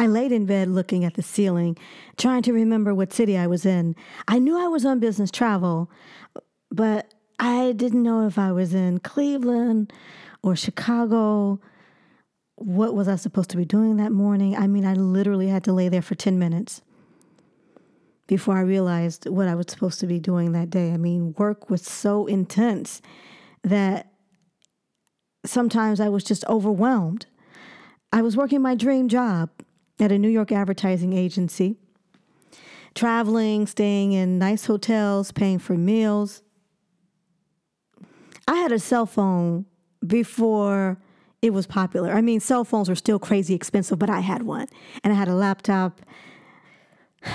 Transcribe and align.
I 0.00 0.06
laid 0.06 0.32
in 0.32 0.46
bed 0.46 0.68
looking 0.68 1.04
at 1.04 1.12
the 1.12 1.22
ceiling, 1.22 1.76
trying 2.16 2.40
to 2.44 2.54
remember 2.54 2.94
what 2.94 3.12
city 3.12 3.36
I 3.36 3.46
was 3.46 3.66
in. 3.66 3.94
I 4.26 4.38
knew 4.38 4.58
I 4.58 4.66
was 4.66 4.86
on 4.86 4.98
business 4.98 5.30
travel, 5.30 5.90
but 6.70 7.12
I 7.38 7.72
didn't 7.72 8.02
know 8.02 8.26
if 8.26 8.38
I 8.38 8.50
was 8.50 8.72
in 8.72 9.00
Cleveland 9.00 9.92
or 10.42 10.56
Chicago. 10.56 11.60
What 12.54 12.94
was 12.94 13.08
I 13.08 13.16
supposed 13.16 13.50
to 13.50 13.58
be 13.58 13.66
doing 13.66 13.98
that 13.98 14.10
morning? 14.10 14.56
I 14.56 14.68
mean, 14.68 14.86
I 14.86 14.94
literally 14.94 15.48
had 15.48 15.64
to 15.64 15.72
lay 15.74 15.90
there 15.90 16.00
for 16.00 16.14
10 16.14 16.38
minutes 16.38 16.80
before 18.26 18.56
I 18.56 18.62
realized 18.62 19.28
what 19.28 19.48
I 19.48 19.54
was 19.54 19.66
supposed 19.68 20.00
to 20.00 20.06
be 20.06 20.18
doing 20.18 20.52
that 20.52 20.70
day. 20.70 20.92
I 20.92 20.96
mean, 20.96 21.34
work 21.36 21.68
was 21.68 21.82
so 21.82 22.24
intense 22.24 23.02
that 23.64 24.10
sometimes 25.44 26.00
I 26.00 26.08
was 26.08 26.24
just 26.24 26.42
overwhelmed. 26.46 27.26
I 28.14 28.22
was 28.22 28.34
working 28.34 28.62
my 28.62 28.74
dream 28.74 29.06
job 29.06 29.50
at 30.00 30.12
a 30.12 30.18
New 30.18 30.28
York 30.28 30.52
advertising 30.52 31.12
agency, 31.12 31.76
traveling, 32.94 33.66
staying 33.66 34.12
in 34.12 34.38
nice 34.38 34.66
hotels, 34.66 35.32
paying 35.32 35.58
for 35.58 35.74
meals. 35.74 36.42
I 38.48 38.56
had 38.56 38.72
a 38.72 38.78
cell 38.78 39.06
phone 39.06 39.66
before 40.06 40.98
it 41.42 41.52
was 41.52 41.66
popular. 41.66 42.12
I 42.12 42.20
mean, 42.20 42.40
cell 42.40 42.64
phones 42.64 42.88
were 42.88 42.94
still 42.94 43.18
crazy 43.18 43.54
expensive, 43.54 43.98
but 43.98 44.10
I 44.10 44.20
had 44.20 44.42
one. 44.42 44.66
And 45.02 45.12
I 45.12 45.16
had 45.16 45.28
a 45.28 45.34
laptop. 45.34 46.00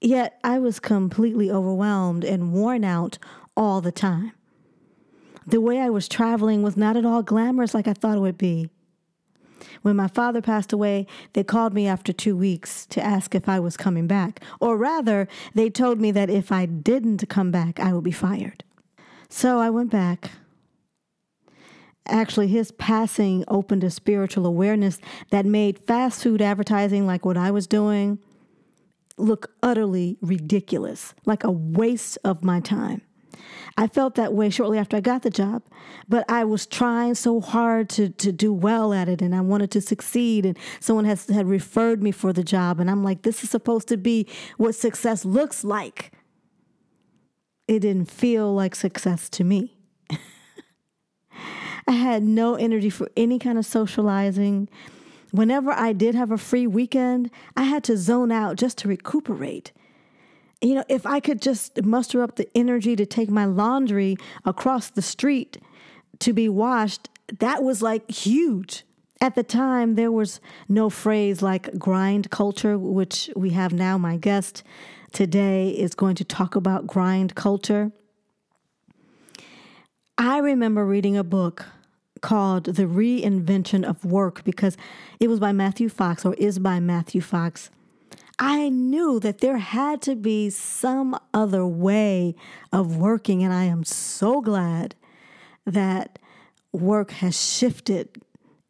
Yet 0.00 0.38
I 0.44 0.58
was 0.58 0.80
completely 0.80 1.50
overwhelmed 1.50 2.24
and 2.24 2.52
worn 2.52 2.84
out 2.84 3.18
all 3.56 3.80
the 3.80 3.92
time. 3.92 4.32
The 5.46 5.60
way 5.60 5.80
I 5.80 5.90
was 5.90 6.08
traveling 6.08 6.62
was 6.62 6.76
not 6.76 6.96
at 6.96 7.04
all 7.04 7.22
glamorous 7.22 7.74
like 7.74 7.88
I 7.88 7.92
thought 7.94 8.16
it 8.16 8.20
would 8.20 8.38
be. 8.38 8.70
When 9.84 9.96
my 9.96 10.08
father 10.08 10.40
passed 10.40 10.72
away, 10.72 11.06
they 11.34 11.44
called 11.44 11.74
me 11.74 11.86
after 11.86 12.10
two 12.10 12.34
weeks 12.34 12.86
to 12.86 13.04
ask 13.04 13.34
if 13.34 13.50
I 13.50 13.60
was 13.60 13.76
coming 13.76 14.06
back. 14.06 14.40
Or 14.58 14.78
rather, 14.78 15.28
they 15.54 15.68
told 15.68 16.00
me 16.00 16.10
that 16.10 16.30
if 16.30 16.50
I 16.50 16.64
didn't 16.64 17.28
come 17.28 17.50
back, 17.50 17.78
I 17.78 17.92
would 17.92 18.02
be 18.02 18.10
fired. 18.10 18.64
So 19.28 19.58
I 19.58 19.68
went 19.68 19.90
back. 19.90 20.30
Actually, 22.06 22.48
his 22.48 22.72
passing 22.72 23.44
opened 23.46 23.84
a 23.84 23.90
spiritual 23.90 24.46
awareness 24.46 25.00
that 25.28 25.44
made 25.44 25.78
fast 25.80 26.22
food 26.22 26.40
advertising 26.40 27.06
like 27.06 27.26
what 27.26 27.36
I 27.36 27.50
was 27.50 27.66
doing 27.66 28.18
look 29.18 29.52
utterly 29.62 30.16
ridiculous, 30.22 31.12
like 31.26 31.44
a 31.44 31.50
waste 31.50 32.16
of 32.24 32.42
my 32.42 32.58
time. 32.58 33.02
I 33.76 33.86
felt 33.86 34.14
that 34.14 34.32
way 34.32 34.50
shortly 34.50 34.78
after 34.78 34.96
I 34.96 35.00
got 35.00 35.22
the 35.22 35.30
job, 35.30 35.62
but 36.08 36.24
I 36.30 36.44
was 36.44 36.66
trying 36.66 37.14
so 37.16 37.40
hard 37.40 37.88
to, 37.90 38.08
to 38.08 38.30
do 38.30 38.52
well 38.52 38.92
at 38.92 39.08
it 39.08 39.20
and 39.20 39.34
I 39.34 39.40
wanted 39.40 39.70
to 39.72 39.80
succeed. 39.80 40.46
And 40.46 40.56
someone 40.80 41.04
has, 41.06 41.26
had 41.26 41.46
referred 41.46 42.02
me 42.02 42.12
for 42.12 42.32
the 42.32 42.44
job, 42.44 42.78
and 42.80 42.90
I'm 42.90 43.02
like, 43.02 43.22
this 43.22 43.42
is 43.42 43.50
supposed 43.50 43.88
to 43.88 43.96
be 43.96 44.26
what 44.56 44.74
success 44.74 45.24
looks 45.24 45.64
like. 45.64 46.12
It 47.66 47.80
didn't 47.80 48.10
feel 48.10 48.54
like 48.54 48.74
success 48.74 49.28
to 49.30 49.44
me. 49.44 49.76
I 51.86 51.92
had 51.92 52.22
no 52.22 52.54
energy 52.54 52.90
for 52.90 53.08
any 53.16 53.38
kind 53.38 53.58
of 53.58 53.66
socializing. 53.66 54.68
Whenever 55.32 55.72
I 55.72 55.92
did 55.92 56.14
have 56.14 56.30
a 56.30 56.38
free 56.38 56.66
weekend, 56.66 57.30
I 57.56 57.64
had 57.64 57.82
to 57.84 57.96
zone 57.96 58.30
out 58.30 58.56
just 58.56 58.78
to 58.78 58.88
recuperate 58.88 59.72
you 60.64 60.74
know, 60.74 60.84
if 60.88 61.04
I 61.04 61.20
could 61.20 61.42
just 61.42 61.84
muster 61.84 62.22
up 62.22 62.36
the 62.36 62.48
energy 62.56 62.96
to 62.96 63.04
take 63.04 63.30
my 63.30 63.44
laundry 63.44 64.16
across 64.44 64.88
the 64.88 65.02
street 65.02 65.58
to 66.20 66.32
be 66.32 66.48
washed, 66.48 67.10
that 67.38 67.62
was 67.62 67.82
like 67.82 68.10
huge. 68.10 68.84
At 69.20 69.34
the 69.34 69.42
time, 69.42 69.94
there 69.94 70.10
was 70.10 70.40
no 70.68 70.90
phrase 70.90 71.42
like 71.42 71.78
grind 71.78 72.30
culture, 72.30 72.78
which 72.78 73.30
we 73.36 73.50
have 73.50 73.72
now. 73.72 73.98
My 73.98 74.16
guest 74.16 74.62
today 75.12 75.68
is 75.70 75.94
going 75.94 76.16
to 76.16 76.24
talk 76.24 76.56
about 76.56 76.86
grind 76.86 77.34
culture. 77.34 77.92
I 80.16 80.38
remember 80.38 80.86
reading 80.86 81.16
a 81.16 81.24
book 81.24 81.66
called 82.20 82.64
The 82.64 82.84
Reinvention 82.84 83.84
of 83.84 84.04
Work 84.04 84.44
because 84.44 84.76
it 85.20 85.28
was 85.28 85.40
by 85.40 85.52
Matthew 85.52 85.88
Fox 85.88 86.24
or 86.24 86.34
is 86.34 86.58
by 86.58 86.80
Matthew 86.80 87.20
Fox. 87.20 87.70
I 88.38 88.68
knew 88.68 89.20
that 89.20 89.38
there 89.38 89.58
had 89.58 90.02
to 90.02 90.16
be 90.16 90.50
some 90.50 91.18
other 91.32 91.66
way 91.66 92.34
of 92.72 92.96
working, 92.96 93.42
and 93.42 93.52
I 93.52 93.64
am 93.64 93.84
so 93.84 94.40
glad 94.40 94.94
that 95.66 96.18
work 96.72 97.12
has 97.12 97.40
shifted 97.40 98.20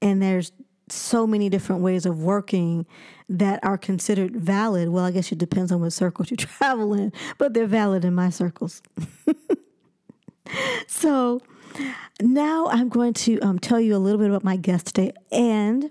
and 0.05 0.21
there's 0.21 0.53
so 0.91 1.27
many 1.27 1.49
different 1.49 1.81
ways 1.81 2.05
of 2.05 2.23
working 2.23 2.87
that 3.29 3.59
are 3.65 3.79
considered 3.79 4.37
valid. 4.37 4.91
Well, 4.91 5.05
I 5.05 5.11
guess 5.11 5.33
it 5.33 5.39
depends 5.39 5.73
on 5.73 5.81
what 5.81 5.95
circles 5.95 6.31
you 6.31 6.37
travel 6.39 6.93
in, 6.93 7.13
but 7.39 7.55
they're 7.55 7.67
valid 7.67 8.05
in 8.05 8.15
my 8.15 8.29
circles. 8.31 8.83
so 10.87 11.41
now 12.21 12.67
I'm 12.67 12.91
going 12.91 13.15
to 13.15 13.41
um, 13.41 13.59
tell 13.59 13.81
you 13.81 13.97
a 13.97 13.99
little 13.99 14.19
bit 14.19 14.29
about 14.29 14.45
my 14.45 14.57
guest 14.57 14.89
today 14.89 15.13
and 15.33 15.91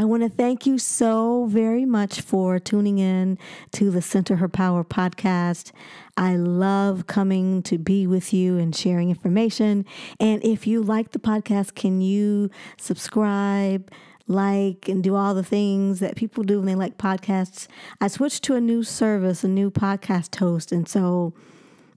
I 0.00 0.04
want 0.04 0.22
to 0.22 0.28
thank 0.28 0.64
you 0.64 0.78
so 0.78 1.46
very 1.46 1.84
much 1.84 2.20
for 2.20 2.60
tuning 2.60 3.00
in 3.00 3.36
to 3.72 3.90
the 3.90 4.00
Center 4.00 4.36
Her 4.36 4.48
Power 4.48 4.84
podcast. 4.84 5.72
I 6.16 6.36
love 6.36 7.08
coming 7.08 7.64
to 7.64 7.78
be 7.78 8.06
with 8.06 8.32
you 8.32 8.58
and 8.58 8.76
sharing 8.76 9.10
information. 9.10 9.84
And 10.20 10.44
if 10.44 10.68
you 10.68 10.82
like 10.82 11.10
the 11.10 11.18
podcast, 11.18 11.74
can 11.74 12.00
you 12.00 12.48
subscribe? 12.78 13.90
like 14.30 14.90
and 14.90 15.02
do 15.02 15.14
all 15.14 15.32
the 15.32 15.42
things 15.42 16.00
that 16.00 16.14
people 16.14 16.44
do 16.44 16.58
when 16.58 16.66
they 16.66 16.74
like 16.74 16.98
podcasts. 16.98 17.66
I 17.98 18.08
switched 18.08 18.44
to 18.44 18.56
a 18.56 18.60
new 18.60 18.82
service, 18.82 19.42
a 19.42 19.48
new 19.48 19.70
podcast 19.70 20.36
host, 20.36 20.70
and 20.70 20.86
so 20.86 21.32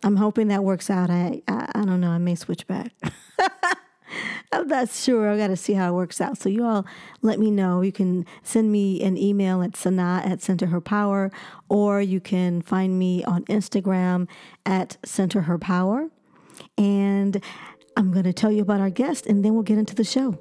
I'm 0.02 0.16
hoping 0.16 0.48
that 0.48 0.64
works 0.64 0.90
out. 0.90 1.10
I 1.10 1.42
I, 1.50 1.70
I 1.76 1.84
don't 1.84 2.00
know. 2.00 2.12
I 2.12 2.20
may 2.20 2.36
switch 2.36 2.66
back. 2.68 2.94
Oh, 4.54 4.62
I'm 4.62 4.68
not 4.68 4.90
sure. 4.90 5.30
I 5.30 5.38
got 5.38 5.48
to 5.48 5.56
see 5.56 5.74
how 5.74 5.94
it 5.94 5.96
works 5.96 6.20
out. 6.20 6.38
So 6.38 6.50
you 6.50 6.66
all 6.66 6.86
let 7.22 7.40
me 7.40 7.50
know. 7.50 7.80
You 7.80 7.94
can 7.94 8.26
send 8.44 8.70
me 8.70 9.02
an 9.02 9.18
email 9.18 9.62
at 9.62 9.72
Sanaa 9.74 10.26
at 10.26 10.42
Center 10.42 10.66
Her 10.66 10.82
Power, 10.82 11.32
or 11.70 12.02
you 12.02 12.20
can 12.20 12.62
find 12.62 13.00
me 13.00 13.24
on 13.24 13.46
Instagram 13.46 14.28
at 14.66 14.98
Center 15.06 15.42
Her 15.42 15.58
Power. 15.58 16.10
And 16.78 17.42
I'm 17.96 18.12
going 18.12 18.26
to 18.26 18.34
tell 18.34 18.52
you 18.52 18.62
about 18.62 18.82
our 18.82 18.90
guest, 18.90 19.26
and 19.26 19.46
then 19.46 19.54
we'll 19.54 19.64
get 19.64 19.78
into 19.78 19.96
the 19.96 20.04
show. 20.04 20.38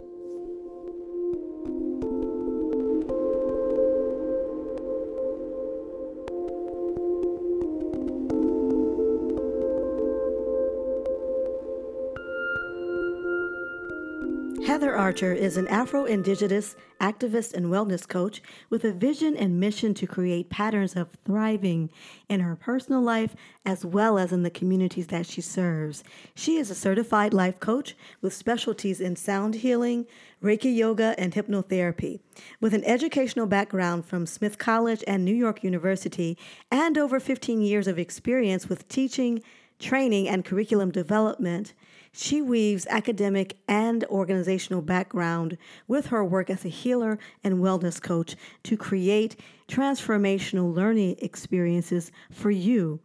Archer 15.00 15.32
is 15.32 15.56
an 15.56 15.66
Afro 15.68 16.04
Indigenous 16.04 16.76
activist 17.00 17.54
and 17.54 17.68
wellness 17.68 18.06
coach 18.06 18.42
with 18.68 18.84
a 18.84 18.92
vision 18.92 19.34
and 19.34 19.58
mission 19.58 19.94
to 19.94 20.06
create 20.06 20.50
patterns 20.50 20.94
of 20.94 21.08
thriving 21.24 21.88
in 22.28 22.40
her 22.40 22.54
personal 22.54 23.00
life 23.00 23.34
as 23.64 23.82
well 23.82 24.18
as 24.18 24.30
in 24.30 24.42
the 24.42 24.50
communities 24.50 25.06
that 25.06 25.24
she 25.24 25.40
serves. 25.40 26.04
She 26.34 26.58
is 26.58 26.70
a 26.70 26.74
certified 26.74 27.32
life 27.32 27.60
coach 27.60 27.96
with 28.20 28.34
specialties 28.34 29.00
in 29.00 29.16
sound 29.16 29.54
healing, 29.54 30.04
Reiki 30.44 30.76
yoga, 30.76 31.14
and 31.16 31.32
hypnotherapy. 31.32 32.20
With 32.60 32.74
an 32.74 32.84
educational 32.84 33.46
background 33.46 34.04
from 34.04 34.26
Smith 34.26 34.58
College 34.58 35.02
and 35.06 35.24
New 35.24 35.34
York 35.34 35.64
University 35.64 36.36
and 36.70 36.98
over 36.98 37.18
15 37.18 37.62
years 37.62 37.88
of 37.88 37.98
experience 37.98 38.68
with 38.68 38.86
teaching, 38.88 39.42
training, 39.78 40.28
and 40.28 40.44
curriculum 40.44 40.90
development, 40.90 41.72
she 42.12 42.42
weaves 42.42 42.86
academic 42.88 43.56
and 43.68 44.04
organizational 44.04 44.82
background 44.82 45.56
with 45.86 46.06
her 46.06 46.24
work 46.24 46.50
as 46.50 46.64
a 46.64 46.68
healer 46.68 47.18
and 47.44 47.58
wellness 47.58 48.02
coach 48.02 48.36
to 48.64 48.76
create 48.76 49.36
transformational 49.68 50.74
learning 50.74 51.16
experiences 51.20 52.10
for 52.30 52.50
you. 52.50 53.00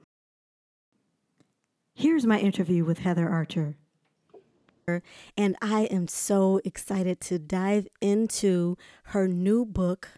Here's 1.93 2.25
my 2.25 2.39
interview 2.39 2.83
with 2.83 2.99
Heather 2.99 3.29
Archer. 3.29 3.75
And 5.35 5.55
I 5.61 5.83
am 5.85 6.07
so 6.07 6.61
excited 6.63 7.19
to 7.21 7.39
dive 7.39 7.87
into 8.01 8.77
her 9.05 9.27
new 9.27 9.65
book. 9.65 10.09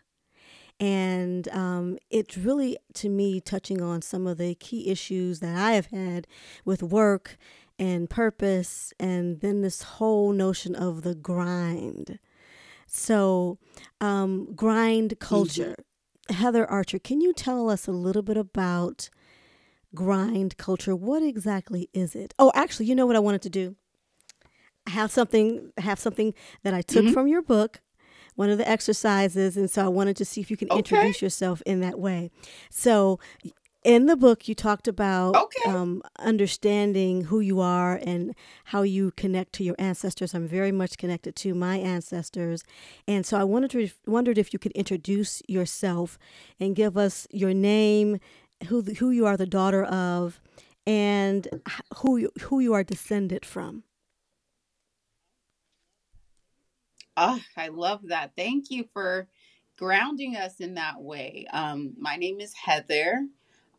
And 0.79 1.47
um, 1.49 1.97
it's 2.09 2.37
really, 2.37 2.77
to 2.95 3.09
me, 3.09 3.39
touching 3.39 3.81
on 3.81 4.01
some 4.01 4.27
of 4.27 4.37
the 4.37 4.55
key 4.55 4.89
issues 4.89 5.39
that 5.39 5.55
I 5.55 5.71
have 5.73 5.87
had 5.87 6.27
with 6.65 6.83
work 6.83 7.37
and 7.79 8.09
purpose, 8.09 8.93
and 8.99 9.41
then 9.41 9.61
this 9.61 9.81
whole 9.83 10.31
notion 10.31 10.75
of 10.75 11.03
the 11.03 11.15
grind. 11.15 12.19
So, 12.87 13.59
um, 14.01 14.53
grind 14.55 15.19
culture. 15.19 15.75
Mm-hmm. 15.79 15.83
Heather 16.35 16.69
Archer, 16.69 16.99
can 16.99 17.21
you 17.21 17.31
tell 17.33 17.69
us 17.69 17.87
a 17.87 17.91
little 17.91 18.21
bit 18.21 18.37
about 18.37 19.09
grind 19.95 20.57
culture? 20.57 20.95
What 20.95 21.23
exactly 21.23 21.89
is 21.93 22.15
it? 22.15 22.33
Oh, 22.37 22.51
actually, 22.53 22.87
you 22.87 22.95
know 22.95 23.05
what 23.05 23.15
I 23.15 23.19
wanted 23.19 23.41
to 23.43 23.49
do? 23.49 23.75
I 24.85 24.91
have 24.91 25.11
something 25.11 25.71
have 25.77 25.99
something 25.99 26.33
that 26.63 26.73
I 26.73 26.81
took 26.81 27.05
mm-hmm. 27.05 27.13
from 27.13 27.27
your 27.27 27.41
book, 27.41 27.81
one 28.35 28.49
of 28.49 28.57
the 28.57 28.67
exercises. 28.67 29.57
And 29.57 29.69
so 29.69 29.83
I 29.85 29.89
wanted 29.89 30.15
to 30.17 30.25
see 30.25 30.39
if 30.41 30.49
you 30.49 30.57
can 30.57 30.69
Okay. 30.69 30.79
introduce 30.79 31.21
yourself 31.21 31.61
in 31.65 31.81
that 31.81 31.99
way. 31.99 32.31
So 32.69 33.19
in 33.87 34.07
the 34.07 34.17
book, 34.17 34.49
you 34.49 34.55
talked 34.55 34.87
about 34.89 35.43
Okay. 35.43 35.61
um, 35.65 36.03
understanding 36.19 37.25
who 37.25 37.41
you 37.41 37.61
are 37.61 37.99
and 38.03 38.35
how 38.65 38.83
you 38.83 39.11
connect 39.17 39.53
to 39.55 39.65
your 39.65 39.77
ancestors. 39.79 40.35
I'm 40.35 40.47
very 40.47 40.73
much 40.73 40.99
connected 40.99 41.35
to 41.37 41.55
my 41.55 41.77
ancestors, 41.77 42.65
and 43.07 43.25
so 43.25 43.39
I 43.39 43.45
wanted 43.45 43.71
to 43.71 43.89
wondered 44.07 44.39
if 44.39 44.53
you 44.53 44.59
could 44.59 44.73
introduce 44.73 45.43
yourself 45.49 46.19
and 46.59 46.75
give 46.77 46.97
us 46.97 47.27
your 47.31 47.55
name, 47.55 48.19
who 48.67 48.83
the, 48.83 48.95
who 48.95 49.11
you 49.11 49.25
are 49.27 49.37
the 49.37 49.47
daughter 49.47 49.85
of, 49.85 50.41
and 50.87 51.49
who 51.99 52.17
you, 52.17 52.31
who 52.43 52.61
you 52.61 52.75
are 52.75 52.85
descended 52.85 53.45
from. 53.45 53.83
Ah, 57.17 57.39
I 57.57 57.69
love 57.69 58.01
that. 58.09 58.33
Thank 58.35 58.71
you 58.71 58.85
for 58.93 59.27
grounding 59.77 60.35
us 60.35 60.59
in 60.59 60.75
that 60.75 61.01
way. 61.01 61.47
Um, 61.53 61.95
my 61.99 62.17
name 62.17 62.39
is 62.41 62.53
Heather. 62.55 63.27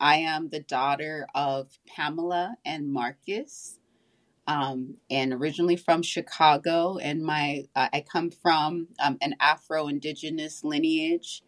I 0.00 0.16
am 0.18 0.50
the 0.50 0.60
daughter 0.60 1.26
of 1.34 1.78
Pamela 1.88 2.56
and 2.64 2.92
Marcus, 2.92 3.78
um, 4.46 4.96
and 5.10 5.32
originally 5.34 5.76
from 5.76 6.02
Chicago. 6.02 6.98
And 6.98 7.22
my 7.24 7.64
uh, 7.76 7.88
I 7.92 8.02
come 8.10 8.30
from 8.30 8.88
um, 9.00 9.18
an 9.22 9.36
Afro-Indigenous 9.40 10.64
lineage, 10.64 11.42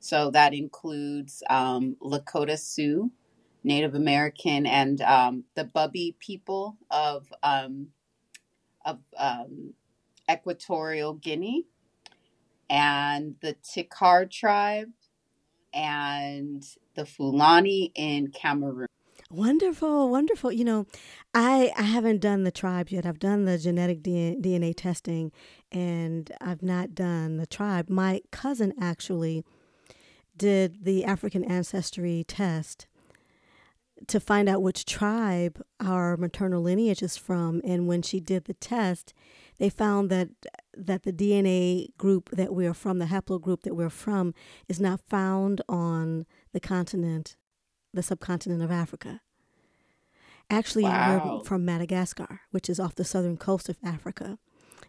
so 0.00 0.30
that 0.32 0.54
includes 0.54 1.42
um, 1.50 1.96
Lakota 2.02 2.58
Sioux, 2.58 3.12
Native 3.64 3.94
American, 3.94 4.66
and 4.66 5.00
um, 5.02 5.44
the 5.56 5.64
Bubi 5.64 6.18
people 6.18 6.78
of 6.90 7.32
um, 7.42 7.88
of 8.84 9.00
um, 9.18 9.74
Equatorial 10.30 11.14
Guinea 11.14 11.66
and 12.68 13.36
the 13.42 13.54
Tikar 13.62 14.26
tribe 14.30 14.88
and 15.76 16.64
the 16.96 17.06
Fulani 17.06 17.92
in 17.94 18.28
Cameroon. 18.28 18.88
Wonderful, 19.30 20.08
wonderful. 20.08 20.50
You 20.52 20.64
know, 20.64 20.86
I 21.34 21.72
I 21.76 21.82
haven't 21.82 22.20
done 22.20 22.44
the 22.44 22.50
tribe 22.50 22.90
yet. 22.90 23.04
I've 23.04 23.18
done 23.18 23.44
the 23.44 23.58
genetic 23.58 24.02
DNA 24.02 24.72
testing, 24.74 25.32
and 25.70 26.30
I've 26.40 26.62
not 26.62 26.94
done 26.94 27.36
the 27.36 27.46
tribe. 27.46 27.90
My 27.90 28.22
cousin 28.30 28.72
actually 28.80 29.44
did 30.36 30.84
the 30.84 31.04
African 31.04 31.44
ancestry 31.44 32.24
test 32.26 32.86
to 34.06 34.20
find 34.20 34.48
out 34.48 34.62
which 34.62 34.84
tribe 34.84 35.60
our 35.80 36.16
maternal 36.16 36.62
lineage 36.62 37.02
is 37.02 37.16
from, 37.16 37.60
and 37.64 37.88
when 37.88 38.02
she 38.02 38.20
did 38.20 38.44
the 38.44 38.54
test, 38.54 39.12
they 39.58 39.68
found 39.68 40.10
that 40.10 40.28
that 40.76 41.04
the 41.04 41.12
DNA 41.12 41.96
group 41.96 42.30
that 42.30 42.54
we're 42.54 42.74
from, 42.74 42.98
the 42.98 43.06
haplogroup 43.06 43.62
that 43.62 43.74
we're 43.74 43.90
from, 43.90 44.34
is 44.68 44.78
not 44.78 45.00
found 45.08 45.62
on 45.68 46.26
the 46.52 46.60
continent, 46.60 47.36
the 47.94 48.02
subcontinent 48.02 48.62
of 48.62 48.70
Africa. 48.70 49.20
Actually, 50.48 50.84
we're 50.84 51.40
from 51.44 51.64
Madagascar, 51.64 52.40
which 52.50 52.68
is 52.70 52.78
off 52.78 52.94
the 52.94 53.04
southern 53.04 53.36
coast 53.36 53.68
of 53.68 53.76
Africa. 53.82 54.38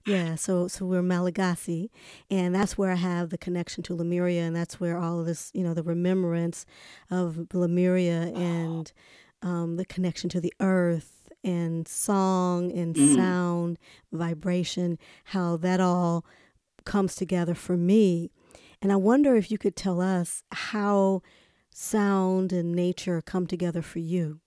Yeah, 0.05 0.35
so 0.35 0.67
so 0.69 0.85
we're 0.85 1.01
Malagasy, 1.01 1.89
and 2.29 2.55
that's 2.55 2.77
where 2.77 2.91
I 2.91 2.95
have 2.95 3.29
the 3.29 3.37
connection 3.37 3.83
to 3.83 3.95
Lemuria, 3.95 4.43
and 4.43 4.55
that's 4.55 4.79
where 4.79 4.97
all 4.97 5.19
of 5.19 5.25
this, 5.25 5.51
you 5.53 5.63
know, 5.63 5.73
the 5.73 5.83
remembrance 5.83 6.65
of 7.11 7.53
Lemuria 7.53 8.31
and 8.33 8.91
um, 9.41 9.75
the 9.75 9.85
connection 9.85 10.29
to 10.29 10.39
the 10.39 10.53
earth 10.59 11.16
and 11.43 11.87
song 11.87 12.71
and 12.71 12.95
Mm. 12.95 13.15
sound, 13.15 13.79
vibration, 14.11 14.97
how 15.25 15.57
that 15.57 15.79
all 15.79 16.25
comes 16.85 17.15
together 17.15 17.53
for 17.53 17.77
me. 17.77 18.31
And 18.81 18.91
I 18.91 18.95
wonder 18.95 19.35
if 19.35 19.51
you 19.51 19.57
could 19.57 19.75
tell 19.75 20.01
us 20.01 20.43
how 20.51 21.21
sound 21.71 22.51
and 22.53 22.73
nature 22.73 23.21
come 23.21 23.47
together 23.47 23.81
for 23.81 23.99
you. 23.99 24.41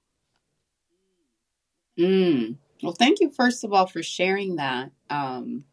Mm. 1.98 2.56
Well, 2.82 2.92
thank 2.92 3.20
you, 3.20 3.30
first 3.30 3.62
of 3.64 3.72
all, 3.72 3.86
for 3.86 4.02
sharing 4.02 4.56
that. 4.56 4.90
Um, 5.10 5.64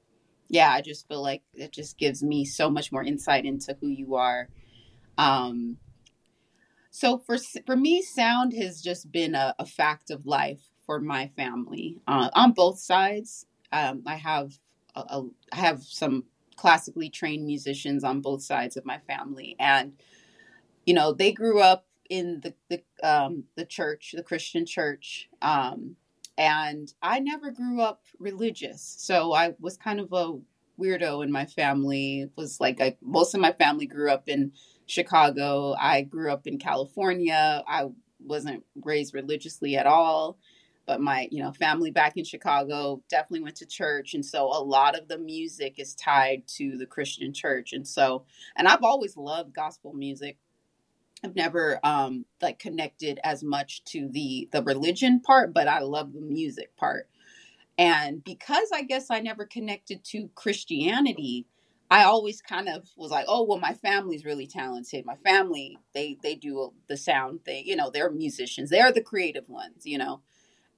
yeah, 0.50 0.72
I 0.72 0.82
just 0.82 1.08
feel 1.08 1.22
like 1.22 1.44
it 1.54 1.72
just 1.72 1.98
gives 1.98 2.24
me 2.24 2.46
so 2.46 2.70
much 2.70 2.92
more 2.92 3.04
insight 3.04 3.46
into 3.46 3.78
who 3.80 3.88
you 3.88 4.16
are. 4.16 4.50
Um, 5.18 5.78
so 6.90 7.18
for 7.18 7.38
for 7.66 7.76
me, 7.76 8.02
sound 8.02 8.54
has 8.54 8.82
just 8.82 9.12
been 9.12 9.36
a, 9.36 9.56
a 9.60 9.66
fact 9.66 10.10
of 10.10 10.26
life 10.26 10.72
for 10.88 11.00
my 11.00 11.28
family 11.36 12.00
uh, 12.08 12.30
on 12.34 12.54
both 12.54 12.80
sides. 12.80 13.46
Um, 13.72 14.02
I 14.08 14.16
have 14.16 14.54
a, 14.96 15.02
a, 15.02 15.24
I 15.52 15.58
have 15.58 15.84
some 15.84 16.24
classically 16.56 17.10
trained 17.12 17.46
musicians 17.46 18.04
on 18.04 18.22
both 18.22 18.42
sides 18.42 18.78
of 18.78 18.86
my 18.86 18.98
family, 19.00 19.56
and 19.60 19.94
you 20.88 20.96
know 20.96 21.14
they 21.14 21.32
grew 21.32 21.60
up 21.62 21.86
in 22.10 22.42
the 22.42 22.56
the 22.70 23.08
um, 23.08 23.44
the 23.56 23.66
church, 23.66 24.16
the 24.18 24.24
Christian 24.24 24.66
church, 24.66 25.30
um, 25.44 25.98
and 26.38 26.92
I 27.04 27.20
never 27.20 27.52
grew 27.52 27.82
up 27.82 28.04
religious, 28.18 28.82
so 28.82 29.34
I 29.34 29.54
was 29.60 29.78
kind 29.78 30.00
of 30.00 30.12
a 30.14 30.40
weirdo 30.80 31.24
in 31.24 31.32
my 31.32 31.46
family. 31.46 32.22
It 32.22 32.32
was 32.38 32.60
like 32.60 32.80
I, 32.82 32.98
most 33.02 33.34
of 33.34 33.42
my 33.42 33.52
family 33.52 33.86
grew 33.88 34.10
up 34.10 34.30
in 34.30 34.54
Chicago. 34.86 35.76
I 35.80 36.04
grew 36.04 36.32
up 36.32 36.48
in 36.48 36.58
California. 36.58 37.64
I 37.68 37.88
wasn't 38.20 38.64
raised 38.84 39.14
religiously 39.14 39.76
at 39.76 39.86
all, 39.86 40.38
but 40.88 41.02
my 41.02 41.30
you 41.32 41.44
know 41.44 41.54
family 41.54 41.92
back 41.92 42.18
in 42.18 42.26
Chicago 42.26 43.04
definitely 43.10 43.44
went 43.44 43.58
to 43.58 43.68
church, 43.68 44.16
and 44.16 44.26
so 44.26 44.48
a 44.48 44.64
lot 44.64 45.00
of 45.00 45.10
the 45.10 45.20
music 45.20 45.76
is 45.80 45.96
tied 45.96 46.48
to 46.58 46.78
the 46.78 46.88
Christian 46.88 47.34
church, 47.34 47.74
and 47.74 47.88
so 47.88 48.26
and 48.58 48.68
I've 48.68 48.84
always 48.84 49.18
loved 49.18 49.54
gospel 49.56 49.94
music 49.94 50.38
I've 51.24 51.36
never 51.36 51.80
um 51.86 52.26
like 52.42 52.60
connected 52.60 53.20
as 53.24 53.44
much 53.44 53.84
to 53.86 54.10
the 54.10 54.50
the 54.52 54.64
religion 54.64 55.22
part, 55.22 55.54
but 55.54 55.70
I 55.70 55.82
love 55.82 56.14
the 56.14 56.22
music 56.22 56.76
part. 56.78 57.10
And 57.78 58.24
because 58.24 58.70
I 58.74 58.84
guess 58.84 59.12
I 59.12 59.20
never 59.22 59.46
connected 59.46 60.04
to 60.06 60.30
Christianity, 60.36 61.48
I 61.92 62.04
always 62.06 62.42
kind 62.42 62.70
of 62.70 62.90
was 62.98 63.12
like, 63.12 63.26
oh 63.28 63.44
well, 63.46 63.60
my 63.60 63.74
family's 63.74 64.26
really 64.26 64.48
talented. 64.48 65.06
My 65.06 65.18
family 65.18 65.80
they 65.94 66.18
they 66.24 66.36
do 66.36 66.74
the 66.88 66.98
sound 66.98 67.46
thing, 67.46 67.66
you 67.68 67.76
know, 67.76 67.92
they're 67.92 68.12
musicians. 68.12 68.70
They're 68.72 68.92
the 68.94 69.02
creative 69.04 69.50
ones, 69.50 69.86
you 69.86 69.98
know. 69.98 70.22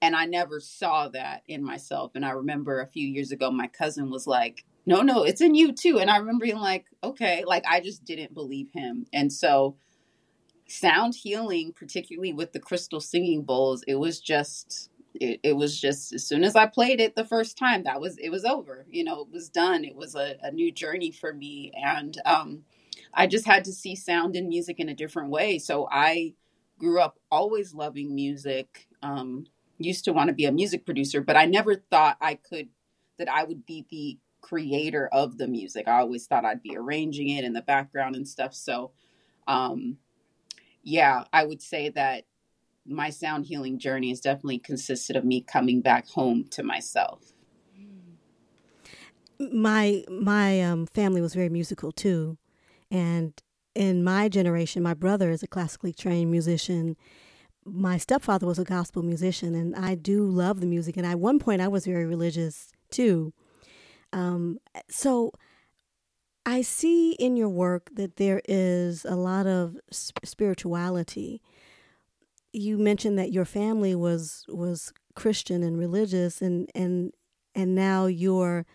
And 0.01 0.15
I 0.15 0.25
never 0.25 0.59
saw 0.59 1.09
that 1.09 1.43
in 1.47 1.63
myself. 1.63 2.11
And 2.15 2.25
I 2.25 2.31
remember 2.31 2.79
a 2.79 2.87
few 2.87 3.07
years 3.07 3.31
ago, 3.31 3.51
my 3.51 3.67
cousin 3.67 4.09
was 4.09 4.25
like, 4.25 4.63
no, 4.85 5.01
no, 5.01 5.23
it's 5.23 5.41
in 5.41 5.55
you 5.55 5.73
too. 5.73 5.99
And 5.99 6.09
I 6.09 6.17
remember 6.17 6.45
being 6.45 6.57
like, 6.57 6.85
okay, 7.03 7.43
like 7.45 7.65
I 7.69 7.81
just 7.81 8.05
didn't 8.05 8.33
believe 8.33 8.69
him. 8.73 9.05
And 9.13 9.31
so 9.31 9.75
sound 10.69 11.15
healing 11.15 11.73
particularly 11.73 12.31
with 12.31 12.53
the 12.53 12.59
crystal 12.59 13.01
singing 13.01 13.41
bowls 13.41 13.83
it 13.87 13.95
was 13.95 14.19
just 14.19 14.91
it, 15.15 15.39
it 15.43 15.53
was 15.53 15.79
just 15.79 16.13
as 16.13 16.23
soon 16.23 16.43
as 16.43 16.55
i 16.55 16.65
played 16.65 16.99
it 16.99 17.15
the 17.15 17.25
first 17.25 17.57
time 17.57 17.83
that 17.83 17.99
was 17.99 18.17
it 18.19 18.29
was 18.29 18.45
over 18.45 18.85
you 18.89 19.03
know 19.03 19.21
it 19.21 19.31
was 19.31 19.49
done 19.49 19.83
it 19.83 19.95
was 19.95 20.13
a, 20.15 20.35
a 20.43 20.51
new 20.51 20.71
journey 20.71 21.11
for 21.11 21.33
me 21.33 21.71
and 21.75 22.21
um 22.25 22.61
i 23.15 23.25
just 23.25 23.45
had 23.47 23.63
to 23.65 23.73
see 23.73 23.95
sound 23.95 24.35
and 24.35 24.47
music 24.47 24.79
in 24.79 24.89
a 24.89 24.93
different 24.93 25.31
way 25.31 25.57
so 25.57 25.87
i 25.91 26.33
grew 26.77 26.99
up 26.99 27.19
always 27.31 27.73
loving 27.73 28.13
music 28.13 28.87
um 29.01 29.45
used 29.79 30.05
to 30.05 30.13
want 30.13 30.27
to 30.27 30.33
be 30.33 30.45
a 30.45 30.51
music 30.51 30.85
producer 30.85 31.21
but 31.21 31.37
i 31.37 31.45
never 31.45 31.75
thought 31.75 32.17
i 32.21 32.35
could 32.35 32.69
that 33.17 33.29
i 33.29 33.43
would 33.43 33.65
be 33.65 33.85
the 33.89 34.17
creator 34.41 35.09
of 35.11 35.37
the 35.37 35.47
music 35.47 35.87
i 35.87 35.99
always 35.99 36.27
thought 36.27 36.45
i'd 36.45 36.61
be 36.61 36.77
arranging 36.77 37.29
it 37.29 37.43
in 37.43 37.53
the 37.53 37.61
background 37.61 38.15
and 38.15 38.27
stuff 38.27 38.53
so 38.53 38.91
um 39.47 39.97
yeah, 40.83 41.25
I 41.31 41.45
would 41.45 41.61
say 41.61 41.89
that 41.89 42.25
my 42.85 43.09
sound 43.09 43.45
healing 43.45 43.79
journey 43.79 44.09
has 44.09 44.21
definitely 44.21 44.59
consisted 44.59 45.15
of 45.15 45.25
me 45.25 45.41
coming 45.41 45.81
back 45.81 46.07
home 46.07 46.45
to 46.51 46.63
myself. 46.63 47.33
My 49.39 50.03
my 50.09 50.61
um, 50.61 50.85
family 50.87 51.21
was 51.21 51.33
very 51.33 51.49
musical 51.49 51.91
too, 51.91 52.37
and 52.91 53.33
in 53.75 54.03
my 54.03 54.27
generation, 54.27 54.83
my 54.83 54.93
brother 54.93 55.29
is 55.29 55.43
a 55.43 55.47
classically 55.47 55.93
trained 55.93 56.31
musician. 56.31 56.97
My 57.65 57.97
stepfather 57.97 58.47
was 58.47 58.59
a 58.59 58.63
gospel 58.63 59.03
musician, 59.03 59.53
and 59.55 59.75
I 59.75 59.95
do 59.95 60.23
love 60.23 60.59
the 60.59 60.65
music. 60.65 60.97
And 60.97 61.05
at 61.05 61.19
one 61.19 61.39
point, 61.39 61.61
I 61.61 61.67
was 61.67 61.85
very 61.85 62.05
religious 62.05 62.71
too. 62.89 63.33
Um, 64.11 64.59
so 64.89 65.33
I 66.45 66.61
see 66.61 67.11
in 67.13 67.37
your 67.37 67.49
work 67.49 67.89
that 67.93 68.15
there 68.15 68.41
is 68.45 69.05
a 69.05 69.15
lot 69.15 69.45
of 69.45 69.77
spirituality. 69.91 71.41
You 72.51 72.77
mentioned 72.77 73.19
that 73.19 73.31
your 73.31 73.45
family 73.45 73.93
was 73.93 74.45
was 74.47 74.91
Christian 75.15 75.61
and 75.61 75.77
religious, 75.77 76.41
and 76.41 76.69
and 76.73 77.13
and 77.53 77.75
now 77.75 78.07
you're 78.07 78.65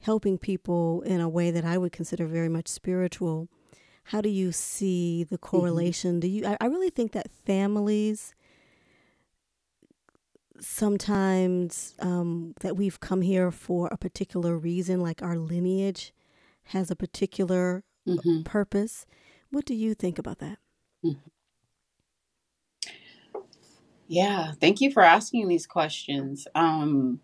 helping 0.00 0.38
people 0.38 1.02
in 1.02 1.20
a 1.20 1.28
way 1.28 1.50
that 1.50 1.64
I 1.64 1.78
would 1.78 1.92
consider 1.92 2.26
very 2.26 2.48
much 2.48 2.68
spiritual. 2.68 3.48
How 4.04 4.20
do 4.20 4.28
you 4.28 4.52
see 4.52 5.24
the 5.24 5.38
hmm 5.52 5.90
correlation? 5.90 6.20
Do 6.20 6.28
you? 6.28 6.46
I, 6.46 6.56
I 6.60 6.66
really 6.66 6.90
think 6.90 7.12
that 7.12 7.30
families 7.30 8.34
sometimes 10.60 11.94
um, 12.00 12.54
that 12.60 12.76
we've 12.76 13.00
come 13.00 13.22
here 13.22 13.50
for 13.50 13.88
a 13.88 13.96
particular 13.96 14.56
reason, 14.56 15.00
like 15.00 15.22
our 15.22 15.36
lineage 15.36 16.12
has 16.64 16.90
a 16.90 16.96
particular 16.96 17.84
hmm 18.06 18.42
purpose. 18.44 19.06
What 19.50 19.64
do 19.64 19.74
you 19.74 19.94
think 19.94 20.18
about 20.18 20.38
that? 20.38 20.58
Yeah, 24.08 24.52
thank 24.52 24.80
you 24.80 24.90
for 24.90 25.02
asking 25.02 25.48
these 25.48 25.66
questions. 25.66 26.48
Um, 26.54 27.20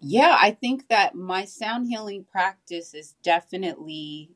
yeah, 0.00 0.36
I 0.40 0.52
think 0.52 0.88
that 0.88 1.14
my 1.14 1.44
sound 1.44 1.88
healing 1.88 2.24
practice 2.24 2.94
is 2.94 3.14
definitely 3.22 4.30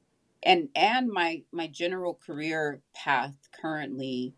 and 0.45 0.69
and 0.77 1.09
my 1.11 1.43
my 1.53 1.67
general 1.69 2.15
career 2.27 2.83
path 2.95 3.35
currently 3.61 4.35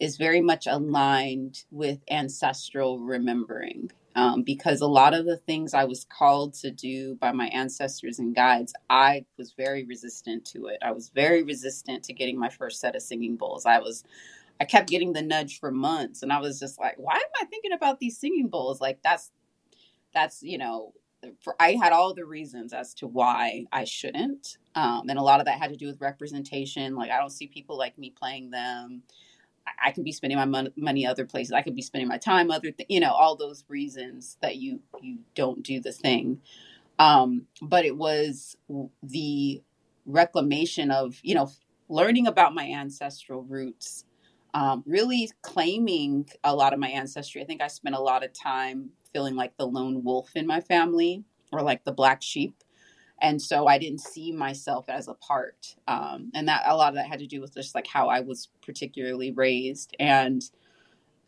is 0.00 0.16
very 0.16 0.40
much 0.40 0.66
aligned 0.66 1.64
with 1.70 2.00
ancestral 2.10 2.98
remembering. 2.98 3.90
Um, 4.16 4.42
because 4.42 4.80
a 4.80 4.86
lot 4.88 5.14
of 5.14 5.26
the 5.26 5.36
things 5.36 5.74
I 5.74 5.84
was 5.84 6.04
called 6.04 6.54
to 6.54 6.70
do 6.70 7.16
by 7.16 7.32
my 7.32 7.46
ancestors 7.48 8.18
and 8.18 8.34
guides, 8.34 8.72
I 8.90 9.24
was 9.38 9.52
very 9.56 9.84
resistant 9.84 10.44
to 10.46 10.66
it. 10.66 10.78
I 10.82 10.92
was 10.92 11.10
very 11.10 11.42
resistant 11.44 12.04
to 12.04 12.12
getting 12.12 12.38
my 12.38 12.48
first 12.48 12.80
set 12.80 12.96
of 12.96 13.02
singing 13.02 13.36
bowls. 13.36 13.66
I 13.66 13.78
was 13.78 14.04
I 14.60 14.64
kept 14.64 14.90
getting 14.90 15.12
the 15.12 15.22
nudge 15.22 15.60
for 15.60 15.70
months 15.72 16.22
and 16.22 16.32
I 16.32 16.40
was 16.40 16.60
just 16.60 16.80
like, 16.80 16.96
why 16.98 17.14
am 17.14 17.20
I 17.42 17.46
thinking 17.46 17.72
about 17.72 18.00
these 18.00 18.18
singing 18.18 18.48
bowls? 18.48 18.80
Like 18.80 19.00
that's 19.04 19.30
that's, 20.14 20.42
you 20.42 20.58
know, 20.58 20.94
for 21.42 21.56
I 21.60 21.72
had 21.72 21.92
all 21.92 22.14
the 22.14 22.26
reasons 22.26 22.72
as 22.72 22.94
to 22.94 23.06
why 23.08 23.66
I 23.72 23.84
shouldn't. 23.84 24.58
Um, 24.74 25.08
and 25.08 25.18
a 25.18 25.22
lot 25.22 25.40
of 25.40 25.46
that 25.46 25.58
had 25.58 25.70
to 25.70 25.76
do 25.76 25.86
with 25.86 26.00
representation. 26.00 26.96
Like 26.96 27.10
I 27.10 27.18
don't 27.18 27.30
see 27.30 27.46
people 27.48 27.76
like 27.78 27.98
me 27.98 28.10
playing 28.10 28.50
them. 28.50 29.02
I, 29.66 29.88
I 29.88 29.92
could 29.92 30.04
be 30.04 30.12
spending 30.12 30.38
my 30.38 30.46
mon- 30.46 30.72
money 30.76 31.06
other 31.06 31.26
places. 31.26 31.52
I 31.52 31.62
could 31.62 31.76
be 31.76 31.82
spending 31.82 32.08
my 32.08 32.18
time 32.18 32.50
other, 32.50 32.70
th- 32.70 32.88
you 32.90 33.00
know, 33.00 33.12
all 33.12 33.36
those 33.36 33.64
reasons 33.68 34.38
that 34.42 34.56
you 34.56 34.80
you 35.02 35.18
don't 35.34 35.62
do 35.62 35.80
the 35.80 35.92
thing. 35.92 36.40
Um, 36.98 37.46
but 37.62 37.84
it 37.84 37.96
was 37.96 38.56
the 39.02 39.62
reclamation 40.06 40.90
of, 40.90 41.18
you 41.22 41.34
know, 41.34 41.50
learning 41.88 42.26
about 42.26 42.54
my 42.54 42.66
ancestral 42.66 43.42
roots 43.42 44.04
um, 44.54 44.82
really 44.86 45.30
claiming 45.42 46.28
a 46.44 46.54
lot 46.54 46.72
of 46.72 46.78
my 46.78 46.88
ancestry. 46.88 47.42
I 47.42 47.44
think 47.44 47.62
I 47.62 47.68
spent 47.68 47.94
a 47.94 48.00
lot 48.00 48.24
of 48.24 48.32
time 48.32 48.90
feeling 49.12 49.36
like 49.36 49.56
the 49.56 49.66
lone 49.66 50.02
wolf 50.04 50.30
in 50.34 50.46
my 50.46 50.60
family 50.60 51.24
or 51.52 51.62
like 51.62 51.84
the 51.84 51.92
black 51.92 52.22
sheep. 52.22 52.56
And 53.20 53.40
so 53.40 53.66
I 53.66 53.78
didn't 53.78 54.00
see 54.00 54.32
myself 54.32 54.88
as 54.88 55.08
a 55.08 55.14
part. 55.14 55.74
Um, 55.86 56.30
and 56.34 56.48
that 56.48 56.62
a 56.66 56.76
lot 56.76 56.88
of 56.90 56.94
that 56.94 57.06
had 57.06 57.18
to 57.20 57.26
do 57.26 57.40
with 57.40 57.54
just 57.54 57.74
like 57.74 57.86
how 57.86 58.08
I 58.08 58.20
was 58.20 58.48
particularly 58.64 59.30
raised. 59.32 59.94
And 59.98 60.42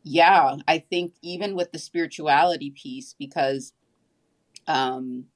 yeah, 0.02 0.56
I 0.66 0.78
think 0.78 1.14
even 1.22 1.54
with 1.54 1.72
the 1.72 1.78
spirituality 1.78 2.70
piece, 2.70 3.14
because 3.18 3.72
um, 4.66 5.26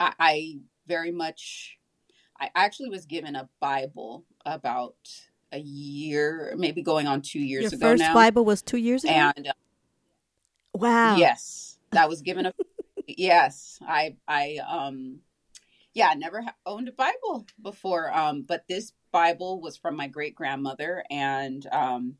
I, 0.00 0.12
I 0.18 0.58
very 0.86 1.12
much, 1.12 1.78
I 2.40 2.50
actually 2.54 2.90
was 2.90 3.06
given 3.06 3.36
a 3.36 3.48
Bible 3.60 4.24
about 4.44 4.96
a 5.52 5.58
year, 5.58 6.54
maybe 6.56 6.82
going 6.82 7.06
on 7.06 7.22
two 7.22 7.38
Your 7.38 7.62
years 7.62 7.72
ago 7.72 7.90
first 7.90 8.00
now. 8.00 8.14
Bible 8.14 8.44
was 8.44 8.62
two 8.62 8.78
years 8.78 9.04
ago? 9.04 9.12
And 9.12 9.48
uh, 9.48 9.52
Wow. 10.74 11.16
yes, 11.16 11.78
that 11.92 12.08
was 12.08 12.20
given 12.20 12.46
a 12.46 12.52
yes. 13.06 13.78
I 13.86 14.16
I 14.28 14.58
um 14.68 15.20
yeah, 15.96 16.12
never 16.14 16.44
owned 16.66 16.88
a 16.88 16.92
Bible 16.92 17.46
before. 17.60 18.14
Um, 18.14 18.42
but 18.42 18.68
this 18.68 18.92
Bible 19.12 19.62
was 19.62 19.78
from 19.78 19.96
my 19.96 20.08
great 20.08 20.34
grandmother, 20.34 21.02
and 21.10 21.66
um, 21.72 22.16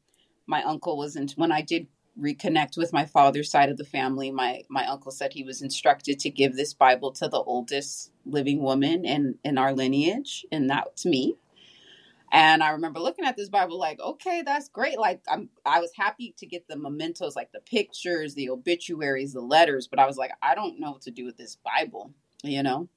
my 0.46 0.62
uncle 0.62 0.96
was 0.96 1.14
in. 1.14 1.28
When 1.36 1.52
I 1.52 1.60
did 1.60 1.86
reconnect 2.18 2.78
with 2.78 2.94
my 2.94 3.04
father's 3.04 3.50
side 3.50 3.68
of 3.68 3.76
the 3.76 3.84
family, 3.84 4.30
my 4.30 4.62
my 4.70 4.86
uncle 4.86 5.12
said 5.12 5.34
he 5.34 5.44
was 5.44 5.60
instructed 5.60 6.18
to 6.20 6.30
give 6.30 6.56
this 6.56 6.72
Bible 6.72 7.12
to 7.12 7.28
the 7.28 7.36
oldest 7.36 8.12
living 8.24 8.62
woman 8.62 9.04
in 9.04 9.38
in 9.44 9.58
our 9.58 9.74
lineage, 9.74 10.46
and 10.50 10.70
that's 10.70 11.04
me. 11.04 11.36
And 12.32 12.62
I 12.62 12.70
remember 12.70 12.98
looking 12.98 13.26
at 13.26 13.36
this 13.36 13.50
Bible 13.50 13.78
like, 13.78 14.00
okay, 14.00 14.40
that's 14.40 14.70
great. 14.70 14.98
Like 14.98 15.20
I'm 15.28 15.50
I 15.66 15.80
was 15.80 15.92
happy 15.94 16.34
to 16.38 16.46
get 16.46 16.66
the 16.66 16.78
mementos, 16.78 17.36
like 17.36 17.52
the 17.52 17.60
pictures, 17.60 18.32
the 18.32 18.48
obituaries, 18.48 19.34
the 19.34 19.42
letters, 19.42 19.86
but 19.86 19.98
I 19.98 20.06
was 20.06 20.16
like, 20.16 20.30
I 20.40 20.54
don't 20.54 20.80
know 20.80 20.92
what 20.92 21.02
to 21.02 21.10
do 21.10 21.26
with 21.26 21.36
this 21.36 21.58
Bible, 21.62 22.14
you 22.42 22.62
know? 22.62 22.88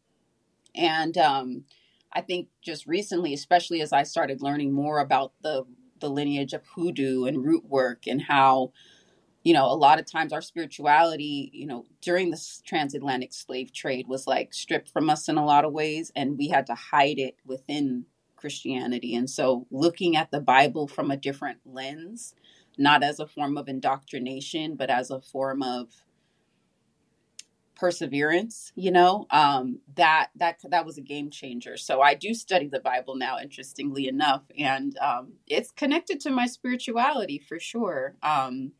And 0.76 1.18
um 1.18 1.64
I 2.12 2.22
think 2.22 2.48
just 2.62 2.88
recently, 2.88 3.34
especially 3.34 3.82
as 3.82 3.94
I 3.94 4.04
started 4.04 4.42
learning 4.42 4.74
more 4.74 5.00
about 5.00 5.34
the 5.42 5.66
the 6.00 6.10
lineage 6.10 6.54
of 6.54 6.66
hoodoo 6.76 7.26
and 7.26 7.46
root 7.46 7.66
work 7.66 8.08
and 8.08 8.22
how 8.22 8.72
you 9.44 9.54
know, 9.54 9.66
a 9.66 9.76
lot 9.76 10.00
of 10.00 10.06
times 10.06 10.34
our 10.34 10.42
spirituality, 10.42 11.50
you 11.54 11.66
know, 11.66 11.86
during 12.02 12.30
this 12.30 12.62
transatlantic 12.66 13.34
slave 13.34 13.72
trade 13.72 14.08
was 14.08 14.28
like 14.28 14.54
stripped 14.54 14.90
from 14.90 15.10
us 15.10 15.30
in 15.30 15.38
a 15.38 15.46
lot 15.46 15.64
of 15.66 15.72
ways, 15.72 16.12
and 16.16 16.38
we 16.38 16.50
had 16.50 16.66
to 16.68 16.76
hide 16.76 17.18
it 17.20 17.38
within 17.46 18.06
Christianity. 18.36 19.16
And 19.16 19.30
so 19.30 19.66
looking 19.72 20.16
at 20.16 20.32
the 20.32 20.42
Bible 20.42 20.88
from 20.88 21.10
a 21.10 21.18
different 21.18 21.60
lens, 21.66 22.36
not 22.78 23.02
as 23.04 23.20
a 23.20 23.28
form 23.28 23.58
of 23.58 23.70
indoctrination, 23.70 24.76
but 24.76 24.90
as 24.90 25.10
a 25.10 25.22
form 25.22 25.64
of 25.64 25.90
perseverance 27.80 28.74
you 28.76 28.92
know 28.92 29.26
um 29.32 29.80
that 29.96 30.30
that 30.36 30.60
that 30.70 30.86
was 30.86 30.98
a 30.98 31.02
game 31.02 31.30
changer 31.30 31.78
so 31.78 32.02
i 32.02 32.14
do 32.14 32.34
study 32.34 32.68
the 32.68 32.80
bible 32.82 33.16
now 33.16 33.40
interestingly 33.40 34.08
enough 34.08 34.44
and 34.58 34.98
um 34.98 35.34
it's 35.48 35.72
connected 35.72 36.20
to 36.20 36.30
my 36.30 36.46
spirituality 36.46 37.40
for 37.40 37.58
sure 37.58 38.16
um 38.22 38.74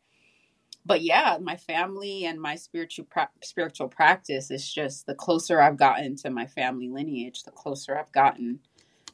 but 0.84 1.02
yeah, 1.02 1.36
my 1.40 1.56
family 1.56 2.24
and 2.24 2.40
my 2.40 2.56
spiritual 2.56 3.04
pra- 3.04 3.30
spiritual 3.42 3.88
practice 3.88 4.50
is 4.50 4.70
just 4.72 5.06
the 5.06 5.14
closer 5.14 5.60
I've 5.60 5.76
gotten 5.76 6.16
to 6.16 6.30
my 6.30 6.46
family 6.46 6.88
lineage, 6.88 7.42
the 7.42 7.50
closer 7.50 7.96
I've 7.96 8.12
gotten 8.12 8.60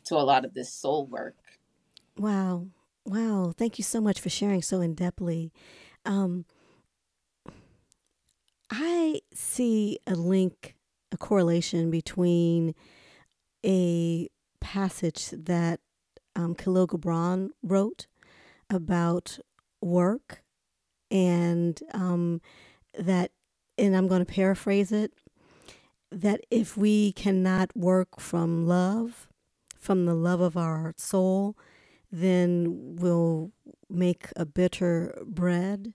to 0.04 0.14
a 0.14 0.22
lot 0.22 0.44
of 0.44 0.54
this 0.54 0.72
soul 0.72 1.06
work. 1.06 1.36
Wow. 2.16 2.68
Wow. 3.04 3.52
Thank 3.56 3.78
you 3.78 3.84
so 3.84 4.00
much 4.00 4.20
for 4.20 4.30
sharing 4.30 4.62
so 4.62 4.80
in 4.80 4.94
depthly. 4.94 5.50
Um, 6.04 6.44
I 8.70 9.20
see 9.32 9.98
a 10.06 10.14
link, 10.14 10.74
a 11.12 11.16
correlation 11.16 11.90
between 11.90 12.74
a 13.64 14.28
passage 14.60 15.30
that 15.30 15.80
um, 16.34 16.54
Khalil 16.54 16.88
Gibran 16.88 17.50
wrote 17.62 18.06
about 18.68 19.38
work 19.80 20.42
and 21.10 21.80
um, 21.92 22.40
that, 22.98 23.30
and 23.78 23.96
I'm 23.96 24.08
going 24.08 24.24
to 24.24 24.32
paraphrase 24.32 24.90
it, 24.92 25.12
that 26.10 26.40
if 26.50 26.76
we 26.76 27.12
cannot 27.12 27.76
work 27.76 28.20
from 28.20 28.66
love, 28.66 29.28
from 29.78 30.06
the 30.06 30.14
love 30.14 30.40
of 30.40 30.56
our 30.56 30.94
soul, 30.96 31.56
then 32.10 32.96
we'll 32.96 33.52
make 33.88 34.28
a 34.36 34.44
bitter 34.44 35.18
bread. 35.24 35.94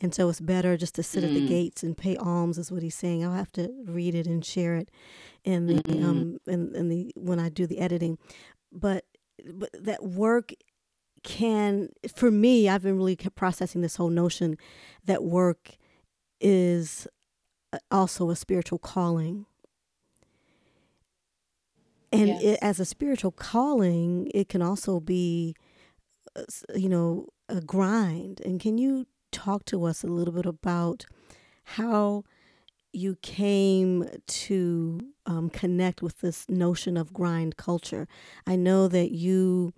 And 0.00 0.14
so 0.14 0.28
it's 0.28 0.40
better 0.40 0.76
just 0.76 0.94
to 0.96 1.02
sit 1.02 1.24
at 1.24 1.32
the 1.34 1.40
Mm, 1.40 1.48
gates 1.48 1.82
and 1.82 1.96
pay 1.96 2.16
alms, 2.16 2.58
is 2.58 2.70
what 2.72 2.82
he's 2.82 2.94
saying. 2.96 3.24
I'll 3.24 3.32
have 3.32 3.52
to 3.52 3.72
read 3.86 4.14
it 4.14 4.26
and 4.26 4.44
share 4.44 4.76
it 4.76 4.90
in 5.44 5.66
the 5.66 5.82
mm, 5.82 6.04
um 6.04 6.38
in, 6.46 6.74
in 6.74 6.88
the 6.88 7.12
when 7.16 7.38
I 7.38 7.48
do 7.48 7.66
the 7.66 7.78
editing. 7.78 8.18
But 8.72 9.04
but 9.54 9.70
that 9.78 10.04
work 10.04 10.52
can 11.22 11.90
for 12.14 12.30
me, 12.30 12.68
I've 12.68 12.82
been 12.82 12.96
really 12.96 13.16
processing 13.16 13.80
this 13.82 13.96
whole 13.96 14.10
notion 14.10 14.56
that 15.06 15.24
work 15.24 15.76
is 16.40 17.06
uh, 17.72 17.78
also 17.90 18.30
a 18.30 18.36
spiritual 18.36 18.78
calling. 18.78 19.46
And 22.12 22.28
it, 22.30 22.58
as 22.62 22.78
a 22.78 22.84
spiritual 22.84 23.32
calling 23.32 24.30
it 24.34 24.48
can 24.48 24.62
also 24.62 25.00
be 25.00 25.54
uh, 26.36 26.42
you 26.74 26.88
know 26.88 27.28
a 27.48 27.60
grind. 27.60 28.40
And 28.44 28.60
can 28.60 28.78
you 28.78 29.06
talk 29.34 29.64
to 29.66 29.84
us 29.84 30.02
a 30.02 30.06
little 30.06 30.32
bit 30.32 30.46
about 30.46 31.04
how 31.78 32.24
you 32.92 33.16
came 33.22 34.08
to 34.28 35.00
um, 35.26 35.50
connect 35.50 36.00
with 36.00 36.20
this 36.20 36.48
notion 36.48 36.96
of 36.96 37.12
grind 37.12 37.56
culture 37.56 38.06
i 38.46 38.54
know 38.54 38.86
that 38.88 39.10
you 39.10 39.72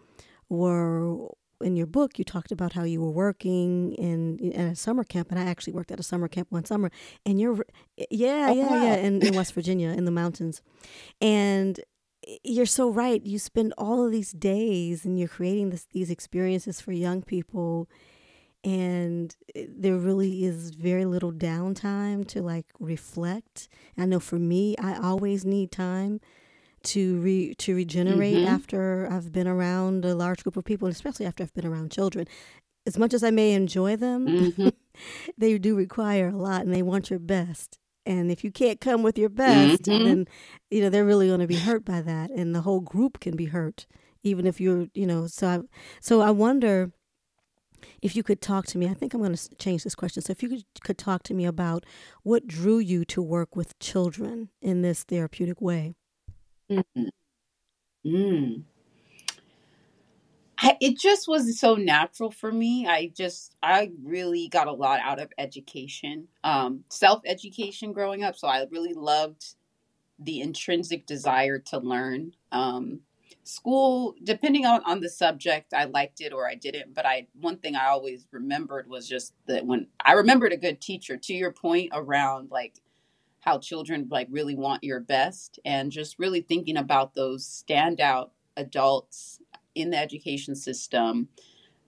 were 0.48 1.28
in 1.62 1.74
your 1.74 1.86
book 1.86 2.18
you 2.18 2.24
talked 2.24 2.52
about 2.52 2.74
how 2.74 2.82
you 2.82 3.00
were 3.00 3.10
working 3.10 3.92
in, 3.94 4.38
in 4.38 4.52
at 4.52 4.72
a 4.72 4.76
summer 4.76 5.04
camp 5.04 5.30
and 5.30 5.40
i 5.40 5.44
actually 5.44 5.72
worked 5.72 5.90
at 5.90 5.98
a 5.98 6.02
summer 6.02 6.28
camp 6.28 6.46
one 6.50 6.64
summer 6.66 6.90
and 7.24 7.40
you're 7.40 7.64
yeah 8.10 8.48
Oh 8.50 8.54
yeah 8.54 8.74
yeah 8.84 8.96
wow. 8.96 9.06
in, 9.06 9.22
in 9.26 9.34
west 9.34 9.54
virginia 9.54 9.88
in 9.88 10.04
the 10.04 10.10
mountains 10.10 10.60
and 11.20 11.80
you're 12.42 12.66
so 12.66 12.90
right. 12.90 13.24
You 13.24 13.38
spend 13.38 13.72
all 13.78 14.04
of 14.04 14.10
these 14.10 14.32
days 14.32 15.04
and 15.04 15.18
you're 15.18 15.28
creating 15.28 15.70
this, 15.70 15.86
these 15.92 16.10
experiences 16.10 16.80
for 16.80 16.92
young 16.92 17.22
people, 17.22 17.88
and 18.66 19.34
eh, 19.54 19.66
there 19.70 19.96
really 19.96 20.44
is 20.44 20.72
very 20.72 21.06
little 21.06 21.32
downtime 21.32 22.26
to 22.28 22.42
like 22.42 22.66
reflect. 22.80 23.68
I 23.96 24.06
know 24.06 24.20
for 24.20 24.38
me, 24.38 24.76
I 24.78 24.96
always 24.98 25.46
need 25.46 25.72
time 25.72 26.20
to 26.84 27.18
re 27.20 27.54
to 27.56 27.74
regenerate 27.76 28.42
Mm-hmm. 28.42 28.54
after 28.54 29.08
I've 29.10 29.32
been 29.32 29.48
around 29.48 30.04
a 30.04 30.14
large 30.14 30.42
group 30.44 30.56
of 30.56 30.64
people, 30.64 30.86
and 30.86 30.94
especially 30.94 31.26
after 31.26 31.44
I've 31.44 31.54
been 31.54 31.66
around 31.66 31.92
children. 31.92 32.26
As 32.86 32.98
much 32.98 33.14
as 33.14 33.24
I 33.24 33.30
may 33.30 33.52
enjoy 33.52 33.96
them, 33.96 34.32
Mm-hmm. 34.40 34.68
they 35.38 35.58
do 35.58 35.74
require 35.76 36.28
a 36.28 36.36
lot, 36.36 36.62
and 36.62 36.74
they 36.74 36.82
want 36.82 37.10
your 37.10 37.18
best. 37.20 37.78
And 38.04 38.30
if 38.30 38.44
you 38.44 38.52
can't 38.52 38.80
come 38.80 39.02
with 39.02 39.18
your 39.18 39.28
best, 39.30 39.84
hmm 39.86 40.04
then 40.04 40.26
you 40.70 40.82
know 40.82 40.90
they're 40.90 41.04
really 41.04 41.28
going 41.28 41.40
to 41.40 41.46
be 41.46 41.58
hurt 41.58 41.84
by 41.84 42.02
that, 42.02 42.30
and 42.30 42.54
the 42.54 42.62
whole 42.62 42.80
group 42.80 43.20
can 43.20 43.36
be 43.36 43.46
hurt, 43.46 43.86
even 44.22 44.46
if 44.46 44.60
you're 44.60 44.88
you 44.94 45.06
know. 45.06 45.26
So 45.26 45.46
I 45.48 45.60
so 46.00 46.20
I 46.20 46.30
wonder 46.30 46.92
if 48.02 48.16
you 48.16 48.22
could 48.22 48.40
talk 48.40 48.66
to 48.66 48.78
me. 48.78 48.88
I 48.88 48.94
think 48.94 49.14
I'm 49.14 49.20
going 49.20 49.34
to 49.34 49.56
change 49.56 49.84
this 49.84 49.94
question. 49.94 50.22
So 50.22 50.30
if 50.30 50.42
you 50.42 50.48
could, 50.48 50.64
could 50.82 50.98
talk 50.98 51.22
to 51.24 51.34
me 51.34 51.44
about 51.44 51.84
what 52.22 52.46
drew 52.46 52.78
you 52.78 53.04
to 53.06 53.22
work 53.22 53.56
with 53.56 53.78
children 53.78 54.50
in 54.60 54.82
this 54.82 55.02
therapeutic 55.02 55.60
way. 55.60 55.94
mm 56.70 56.82
Mm. 58.04 58.62
I, 60.58 60.76
it 60.80 60.98
just 60.98 61.28
was 61.28 61.58
so 61.58 61.74
natural 61.74 62.30
for 62.30 62.50
me. 62.50 62.86
I 62.86 63.12
just, 63.14 63.54
I 63.62 63.90
really 64.02 64.48
got 64.48 64.68
a 64.68 64.72
lot 64.72 65.00
out 65.00 65.20
of 65.20 65.30
education, 65.36 66.28
um, 66.44 66.84
self 66.90 67.20
education 67.26 67.92
growing 67.92 68.24
up. 68.24 68.36
So 68.36 68.48
I 68.48 68.64
really 68.70 68.94
loved 68.94 69.54
the 70.18 70.40
intrinsic 70.40 71.06
desire 71.06 71.58
to 71.58 71.78
learn. 71.78 72.32
Um, 72.52 73.00
school, 73.46 74.14
depending 74.22 74.66
on, 74.66 74.82
on 74.84 75.00
the 75.00 75.08
subject, 75.08 75.72
I 75.72 75.84
liked 75.84 76.20
it 76.20 76.32
or 76.32 76.48
I 76.48 76.54
didn't. 76.54 76.94
But 76.94 77.06
I, 77.06 77.26
one 77.40 77.58
thing 77.58 77.76
I 77.76 77.86
always 77.86 78.26
remembered 78.30 78.88
was 78.88 79.08
just 79.08 79.34
that 79.46 79.66
when 79.66 79.86
I 80.04 80.12
remembered 80.12 80.52
a 80.52 80.56
good 80.56 80.80
teacher, 80.80 81.16
to 81.16 81.34
your 81.34 81.52
point 81.52 81.90
around 81.92 82.50
like 82.50 82.80
how 83.40 83.58
children 83.58 84.08
like 84.10 84.26
really 84.30 84.56
want 84.56 84.82
your 84.82 85.00
best 85.00 85.60
and 85.64 85.92
just 85.92 86.18
really 86.18 86.40
thinking 86.40 86.76
about 86.76 87.14
those 87.14 87.46
standout 87.46 88.30
adults 88.56 89.40
in 89.74 89.90
the 89.90 89.96
education 89.96 90.56
system 90.56 91.28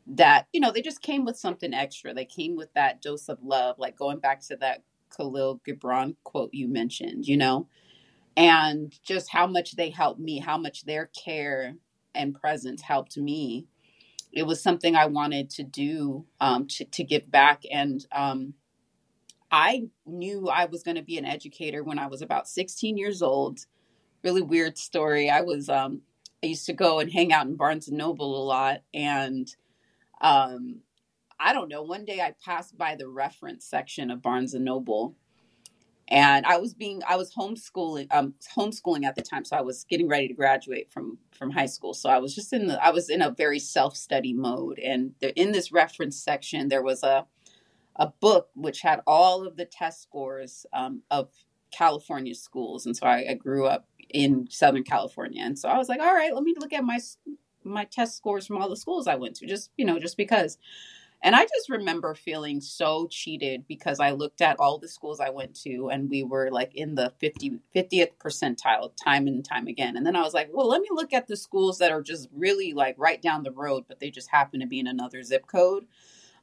that 0.07 0.47
you 0.53 0.61
know 0.61 0.71
they 0.71 0.81
just 0.81 1.03
came 1.03 1.25
with 1.25 1.37
something 1.37 1.75
extra 1.75 2.15
they 2.15 2.25
came 2.25 2.57
with 2.57 2.73
that 2.75 3.03
dose 3.03 3.29
of 3.29 3.38
love 3.43 3.77
like 3.79 3.97
going 3.97 4.19
back 4.19 4.41
to 4.41 4.57
that 4.57 4.83
khalil 5.15 5.61
gibran 5.67 6.15
quote 6.25 6.50
you 6.53 6.69
mentioned 6.69 7.27
you 7.27 7.37
know 7.37 7.67
and 8.38 8.95
just 9.02 9.28
how 9.30 9.49
much 9.49 9.75
they 9.75 9.90
helped 9.90 10.21
me 10.21 10.38
how 10.38 10.57
much 10.57 10.85
their 10.85 11.07
care 11.07 11.75
and 12.14 12.40
presence 12.40 12.80
helped 12.80 13.16
me. 13.16 13.66
It 14.33 14.45
was 14.45 14.62
something 14.62 14.95
i 14.95 15.07
wanted 15.07 15.50
to 15.50 15.64
do 15.64 16.25
um, 16.40 16.68
to, 16.68 16.85
to 16.85 17.04
give 17.04 17.30
back. 17.30 17.64
And 17.71 18.07
um, 18.12 18.54
i 19.50 19.88
knew 20.07 20.49
i 20.49 20.66
was 20.66 20.83
going 20.83 20.97
to 20.97 21.02
be 21.02 21.18
an 21.18 21.25
educator 21.25 21.83
when 21.83 21.99
i 21.99 22.07
was 22.07 22.23
about 22.23 22.49
16 22.49 22.97
years 22.97 23.23
old. 23.23 23.66
Really 24.23 24.42
weird 24.42 24.78
story. 24.78 25.28
I 25.30 25.40
was 25.40 25.68
um, 25.68 26.02
I 26.42 26.47
used 26.47 26.66
to 26.66 26.73
go 26.73 27.00
and 27.00 27.12
hang 27.12 27.33
out 27.33 27.47
in 27.47 27.57
Barnes 27.57 27.88
and 27.88 27.99
Noble 27.99 28.40
a 28.40 28.45
lot. 28.45 28.83
And 28.95 29.49
um, 30.21 30.80
I 31.40 31.52
don't 31.52 31.68
know, 31.68 31.83
one 31.83 32.04
day 32.04 32.21
I 32.21 32.35
passed 32.45 32.76
by 32.78 32.95
the 32.95 33.09
reference 33.09 33.64
section 33.64 34.11
of 34.11 34.23
Barnes 34.23 34.54
and 34.54 34.64
Noble 34.64 35.16
and 36.09 36.47
I 36.47 36.59
was 36.59 36.75
being 36.75 37.03
I 37.09 37.17
was 37.17 37.33
homeschooling 37.35 38.09
um 38.11 38.35
homeschooling 38.57 39.05
at 39.05 39.15
the 39.15 39.23
time 39.23 39.45
so 39.45 39.57
I 39.57 39.62
was 39.62 39.85
getting 39.85 40.09
ready 40.09 40.29
to 40.29 40.35
graduate 40.35 40.91
from 40.91 41.19
from 41.37 41.50
high 41.50 41.67
school 41.67 41.95
so 41.95 42.09
I 42.09 42.19
was 42.19 42.35
just 42.35 42.53
in 42.53 42.67
the 42.67 42.85
I 42.85 42.91
was 42.91 43.09
in 43.09 43.23
a 43.23 43.31
very 43.31 43.59
self-study 43.59 44.33
mode 44.33 44.79
and 44.79 45.12
in 45.37 45.53
this 45.53 45.73
reference 45.73 46.17
section 46.23 46.69
there 46.69 46.83
was 46.83 47.03
a 47.03 47.27
a 47.97 48.12
book 48.21 48.50
which 48.55 48.81
had 48.83 49.00
all 49.07 49.45
of 49.47 49.57
the 49.57 49.65
test 49.65 50.03
scores 50.03 50.65
um, 50.73 51.03
of 51.11 51.31
California 51.73 52.35
schools 52.35 52.87
and 52.87 52.97
so 52.97 53.07
I, 53.07 53.27
I 53.31 53.35
grew 53.35 53.67
up 53.67 53.88
in 54.11 54.49
Southern 54.50 54.85
California. 54.85 55.43
And 55.43 55.59
so 55.59 55.69
I 55.69 55.79
was 55.79 55.88
like, 55.88 56.00
all 56.00 56.15
right, 56.15 56.35
let 56.35 56.45
me 56.45 56.55
look 56.59 56.73
at 56.73 56.85
my 56.85 56.99
my 57.65 57.85
test 57.85 58.17
scores 58.17 58.47
from 58.47 58.57
all 58.57 58.69
the 58.69 58.77
schools 58.77 59.07
I 59.07 59.17
went 59.17 59.37
to, 59.37 59.47
just 59.47 59.71
you 59.77 59.85
know, 59.85 59.99
just 59.99 60.17
because. 60.17 60.59
And 61.23 61.35
I 61.35 61.43
just 61.43 61.69
remember 61.69 62.15
feeling 62.15 62.61
so 62.61 63.09
cheated 63.11 63.67
because 63.67 63.99
I 63.99 64.13
looked 64.13 64.41
at 64.41 64.61
all 64.61 64.79
the 64.79 64.89
schools 64.89 65.19
I 65.19 65.31
went 65.31 65.55
to 65.63 65.89
and 65.91 66.09
we 66.09 66.23
were 66.23 66.49
like 66.51 66.75
in 66.77 66.95
the 66.95 67.13
50, 67.19 67.59
50th 67.75 68.11
percentile 68.23 68.93
time 69.03 69.27
and 69.27 69.45
time 69.45 69.67
again. 69.67 69.97
And 69.97 70.07
then 70.07 70.15
I 70.15 70.23
was 70.23 70.33
like, 70.33 70.49
well, 70.53 70.69
let 70.69 70.81
me 70.81 70.89
look 70.93 71.13
at 71.13 71.27
the 71.27 71.37
schools 71.37 71.79
that 71.79 71.91
are 71.91 72.03
just 72.03 72.29
really 72.33 72.73
like 72.73 72.95
right 72.99 73.21
down 73.21 73.43
the 73.43 73.51
road, 73.51 73.85
but 73.89 73.99
they 73.99 74.11
just 74.11 74.31
happen 74.31 74.61
to 74.61 74.67
be 74.67 74.79
in 74.79 74.87
another 74.87 75.23
zip 75.25 75.47
code. 75.49 75.87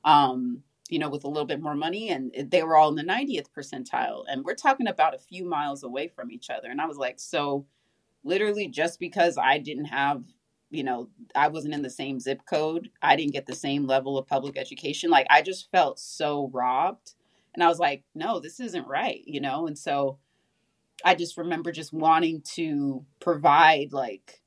Um, 0.04 0.64
you 0.90 1.00
know, 1.00 1.10
with 1.10 1.24
a 1.24 1.28
little 1.28 1.48
bit 1.48 1.62
more 1.62 1.74
money, 1.74 2.10
and 2.10 2.32
they 2.52 2.62
were 2.62 2.78
all 2.78 2.90
in 2.90 2.96
the 2.96 3.04
90th 3.04 3.48
percentile. 3.58 4.24
And 4.28 4.46
we're 4.46 4.54
talking 4.54 4.88
about 4.88 5.16
a 5.16 5.20
few 5.20 5.44
miles 5.44 5.84
away 5.84 6.08
from 6.08 6.30
each 6.30 6.52
other. 6.52 6.70
And 6.70 6.80
I 6.80 6.86
was 6.86 6.98
like, 6.98 7.20
so 7.20 7.66
literally, 8.24 8.68
just 8.68 9.00
because 9.00 9.38
I 9.38 9.58
didn't 9.58 9.86
have, 9.86 10.24
you 10.76 10.84
know, 10.84 11.10
I 11.36 11.48
wasn't 11.48 11.74
in 11.74 11.82
the 11.82 11.90
same 11.90 12.20
zip 12.20 12.42
code, 12.50 12.90
I 13.02 13.16
didn't 13.16 13.34
get 13.34 13.46
the 13.46 13.56
same 13.56 13.88
level 13.88 14.18
of 14.18 14.28
public 14.28 14.58
education. 14.58 15.10
Like, 15.10 15.28
I 15.30 15.42
just 15.42 15.72
felt 15.72 16.00
so 16.00 16.50
robbed. 16.54 17.14
And 17.54 17.64
I 17.64 17.68
was 17.68 17.80
like, 17.80 18.04
no, 18.14 18.40
this 18.40 18.60
isn't 18.60 18.88
right, 18.88 19.22
you 19.26 19.40
know? 19.40 19.68
And 19.68 19.78
so 19.78 20.18
I 21.04 21.16
just 21.16 21.38
remember 21.38 21.72
just 21.72 21.94
wanting 21.94 22.42
to 22.56 23.06
provide 23.22 23.94
like 23.94 24.42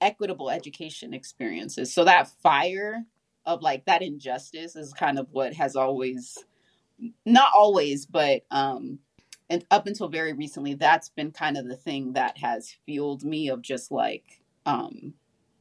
equitable 0.00 0.50
education 0.50 1.12
experiences. 1.12 1.92
So 1.92 2.04
that 2.04 2.28
fire 2.42 3.04
of 3.46 3.62
like 3.62 3.84
that 3.86 4.02
injustice 4.02 4.76
is 4.76 4.92
kind 4.92 5.18
of 5.18 5.28
what 5.30 5.54
has 5.54 5.76
always 5.76 6.44
not 7.24 7.50
always 7.54 8.06
but 8.06 8.42
um 8.50 8.98
and 9.48 9.64
up 9.70 9.86
until 9.86 10.08
very 10.08 10.32
recently 10.32 10.74
that's 10.74 11.08
been 11.10 11.30
kind 11.30 11.56
of 11.56 11.68
the 11.68 11.76
thing 11.76 12.14
that 12.14 12.36
has 12.38 12.74
fueled 12.84 13.22
me 13.22 13.48
of 13.48 13.62
just 13.62 13.92
like 13.92 14.40
um 14.64 15.14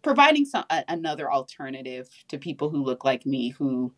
providing 0.05 0.45
some 0.45 0.63
a, 0.69 0.83
another 0.87 1.31
alternative 1.31 2.07
to 2.27 2.37
people 2.37 2.69
who 2.69 2.83
look 2.83 3.03
like 3.03 3.25
me 3.25 3.49
who 3.49 3.91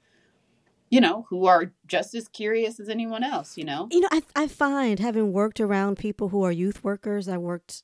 you 0.89 1.01
know 1.01 1.25
who 1.29 1.45
are 1.45 1.73
just 1.85 2.15
as 2.15 2.29
curious 2.29 2.79
as 2.79 2.87
anyone 2.87 3.25
else 3.25 3.57
you 3.57 3.65
know 3.65 3.89
you 3.91 3.99
know 3.99 4.07
i 4.11 4.21
i 4.35 4.47
find 4.47 4.99
having 4.99 5.33
worked 5.33 5.59
around 5.59 5.97
people 5.97 6.29
who 6.29 6.43
are 6.43 6.51
youth 6.51 6.81
workers 6.81 7.27
i 7.27 7.37
worked 7.37 7.83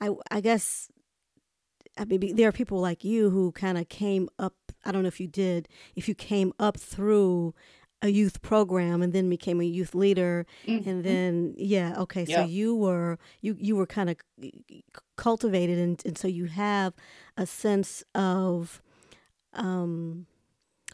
i 0.00 0.10
i 0.30 0.40
guess 0.40 0.90
I 1.98 2.04
mean, 2.04 2.36
there 2.36 2.46
are 2.46 2.52
people 2.52 2.78
like 2.78 3.04
you 3.04 3.30
who 3.30 3.52
kind 3.52 3.78
of 3.78 3.88
came 3.88 4.28
up. 4.38 4.52
I 4.84 4.92
don't 4.92 5.00
know 5.00 5.08
if 5.08 5.18
you 5.18 5.26
did, 5.26 5.66
if 5.94 6.08
you 6.08 6.14
came 6.14 6.52
up 6.58 6.76
through 6.76 7.54
a 8.02 8.08
youth 8.08 8.42
program 8.42 9.02
and 9.02 9.12
then 9.12 9.28
became 9.28 9.60
a 9.60 9.64
youth 9.64 9.94
leader 9.94 10.46
mm-hmm. 10.66 10.88
and 10.88 11.04
then 11.04 11.54
yeah 11.56 11.94
okay 11.96 12.24
yeah. 12.28 12.36
so 12.36 12.44
you 12.44 12.74
were 12.74 13.18
you 13.40 13.56
you 13.58 13.74
were 13.74 13.86
kind 13.86 14.10
of 14.10 14.16
cultivated 15.16 15.78
and, 15.78 16.02
and 16.04 16.18
so 16.18 16.28
you 16.28 16.44
have 16.44 16.92
a 17.36 17.46
sense 17.46 18.04
of 18.14 18.82
um 19.54 20.26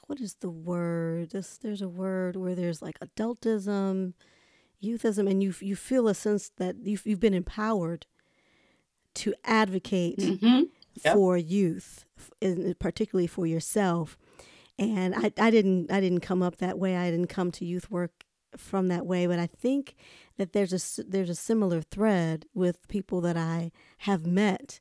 what 0.06 0.20
is 0.20 0.34
the 0.34 0.50
word 0.50 1.30
this 1.30 1.58
there's 1.58 1.82
a 1.82 1.88
word 1.88 2.36
where 2.36 2.54
there's 2.54 2.80
like 2.80 2.98
adultism 3.00 4.12
youthism 4.82 5.28
and 5.28 5.42
you 5.42 5.52
you 5.60 5.74
feel 5.74 6.06
a 6.06 6.14
sense 6.14 6.50
that 6.56 6.76
you've, 6.82 7.04
you've 7.04 7.20
been 7.20 7.34
empowered 7.34 8.06
to 9.14 9.34
advocate 9.44 10.18
mm-hmm 10.18 10.62
yep. 11.04 11.14
for 11.14 11.36
youth, 11.36 12.04
and 12.40 12.78
particularly 12.78 13.26
for 13.26 13.46
yourself. 13.46 14.18
And 14.90 15.14
I, 15.14 15.32
I 15.38 15.50
didn't 15.50 15.90
I 15.90 16.00
didn't 16.00 16.20
come 16.20 16.42
up 16.42 16.56
that 16.56 16.78
way. 16.78 16.96
I 16.96 17.10
didn't 17.10 17.28
come 17.28 17.50
to 17.52 17.64
youth 17.64 17.90
work 17.90 18.24
from 18.56 18.88
that 18.88 19.06
way, 19.06 19.26
but 19.26 19.38
I 19.38 19.46
think 19.46 19.94
that 20.36 20.52
there's 20.52 20.98
a 20.98 21.02
there's 21.04 21.30
a 21.30 21.34
similar 21.34 21.80
thread 21.80 22.46
with 22.54 22.88
people 22.88 23.20
that 23.22 23.36
I 23.36 23.72
have 23.98 24.26
met 24.26 24.80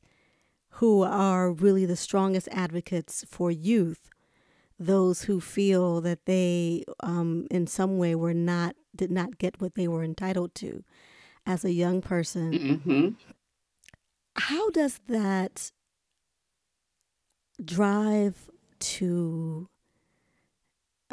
who 0.76 1.02
are 1.02 1.52
really 1.52 1.84
the 1.84 1.96
strongest 1.96 2.48
advocates 2.50 3.24
for 3.28 3.50
youth 3.50 4.08
those 4.78 5.22
who 5.22 5.40
feel 5.40 6.00
that 6.00 6.26
they 6.26 6.84
um, 7.00 7.46
in 7.50 7.66
some 7.66 7.98
way 7.98 8.14
were 8.14 8.34
not 8.34 8.74
did 8.94 9.10
not 9.10 9.38
get 9.38 9.60
what 9.60 9.74
they 9.74 9.86
were 9.86 10.02
entitled 10.02 10.54
to 10.54 10.84
as 11.46 11.64
a 11.64 11.72
young 11.72 12.00
person 12.00 12.52
mm-hmm. 12.52 13.08
how 14.36 14.70
does 14.70 15.00
that 15.08 15.70
drive 17.64 18.50
to 18.80 19.68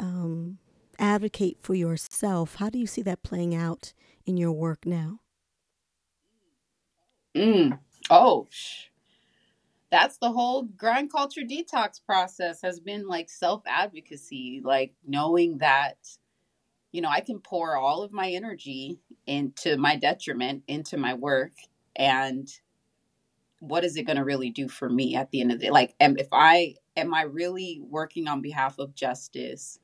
um, 0.00 0.58
advocate 0.98 1.58
for 1.62 1.74
yourself, 1.74 2.56
how 2.56 2.70
do 2.70 2.78
you 2.78 2.86
see 2.86 3.02
that 3.02 3.22
playing 3.22 3.54
out 3.54 3.92
in 4.26 4.36
your 4.36 4.52
work 4.52 4.84
now? 4.86 5.20
Mm. 7.36 7.78
Oh, 8.10 8.48
that's 9.90 10.18
the 10.18 10.32
whole 10.32 10.62
grind 10.62 11.12
culture 11.12 11.42
detox 11.42 12.04
process 12.04 12.62
has 12.62 12.80
been 12.80 13.06
like 13.06 13.28
self 13.28 13.62
advocacy, 13.66 14.60
like 14.64 14.94
knowing 15.06 15.58
that, 15.58 15.96
you 16.92 17.00
know, 17.02 17.08
I 17.08 17.20
can 17.20 17.40
pour 17.40 17.76
all 17.76 18.02
of 18.02 18.12
my 18.12 18.30
energy 18.30 18.98
into 19.26 19.76
my 19.76 19.96
detriment 19.96 20.64
into 20.66 20.96
my 20.96 21.14
work 21.14 21.52
and 21.96 22.48
what 23.60 23.84
is 23.84 23.96
it 23.96 24.04
going 24.04 24.16
to 24.16 24.24
really 24.24 24.50
do 24.50 24.68
for 24.68 24.88
me 24.88 25.14
at 25.14 25.30
the 25.30 25.40
end 25.40 25.52
of 25.52 25.58
the 25.58 25.66
day? 25.66 25.70
Like, 25.70 25.94
am, 26.00 26.16
if 26.18 26.28
I 26.32 26.76
am 26.96 27.14
I 27.14 27.22
really 27.22 27.80
working 27.82 28.26
on 28.26 28.40
behalf 28.40 28.78
of 28.78 28.94
justice? 28.94 29.78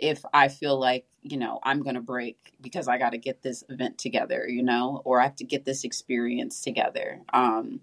If 0.00 0.24
I 0.32 0.48
feel 0.48 0.78
like 0.78 1.06
you 1.22 1.36
know 1.36 1.60
I'm 1.62 1.82
going 1.82 1.94
to 1.94 2.00
break 2.00 2.54
because 2.60 2.88
I 2.88 2.98
got 2.98 3.10
to 3.10 3.18
get 3.18 3.42
this 3.42 3.64
event 3.68 3.98
together, 3.98 4.46
you 4.48 4.62
know, 4.62 5.02
or 5.04 5.20
I 5.20 5.24
have 5.24 5.36
to 5.36 5.44
get 5.44 5.64
this 5.64 5.84
experience 5.84 6.62
together. 6.62 7.20
Um, 7.32 7.80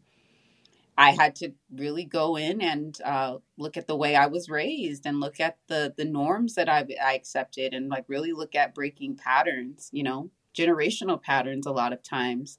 I 0.97 1.11
had 1.11 1.35
to 1.37 1.51
really 1.71 2.05
go 2.05 2.37
in 2.37 2.59
and 2.59 2.99
uh, 3.05 3.37
look 3.57 3.77
at 3.77 3.85
the 3.85 3.95
way 3.95 4.15
I 4.15 4.25
was 4.25 4.49
raised 4.49 5.05
and 5.05 5.19
look 5.19 5.39
at 5.39 5.57
the 5.67 5.93
the 5.95 6.05
norms 6.05 6.55
that 6.55 6.69
I 6.69 6.85
I 7.03 7.13
accepted 7.15 7.73
and 7.73 7.89
like 7.89 8.05
really 8.07 8.33
look 8.33 8.55
at 8.55 8.75
breaking 8.75 9.17
patterns, 9.17 9.89
you 9.93 10.03
know, 10.03 10.31
generational 10.55 11.21
patterns 11.21 11.67
a 11.67 11.71
lot 11.71 11.93
of 11.93 12.03
times 12.03 12.57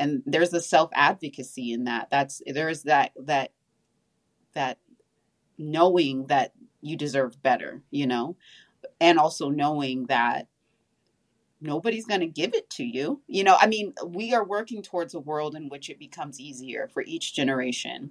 and 0.00 0.22
there's 0.24 0.54
a 0.54 0.60
self 0.60 0.90
advocacy 0.94 1.72
in 1.72 1.84
that 1.84 2.08
that's 2.10 2.42
there's 2.46 2.84
that 2.84 3.12
that 3.16 3.52
that 4.54 4.78
knowing 5.58 6.26
that 6.26 6.52
you 6.80 6.96
deserve 6.96 7.40
better 7.42 7.82
you 7.90 8.06
know 8.06 8.34
and 9.00 9.18
also 9.18 9.48
knowing 9.48 10.06
that 10.06 10.48
nobody's 11.60 12.06
going 12.06 12.20
to 12.20 12.26
give 12.26 12.54
it 12.54 12.70
to 12.70 12.84
you. 12.84 13.22
You 13.26 13.44
know 13.44 13.56
i 13.60 13.66
mean 13.66 13.92
we 14.06 14.34
are 14.34 14.44
working 14.44 14.82
towards 14.82 15.14
a 15.14 15.20
world 15.20 15.54
in 15.54 15.68
which 15.68 15.90
it 15.90 15.98
becomes 15.98 16.40
easier 16.40 16.88
for 16.92 17.02
each 17.02 17.34
generation. 17.34 18.10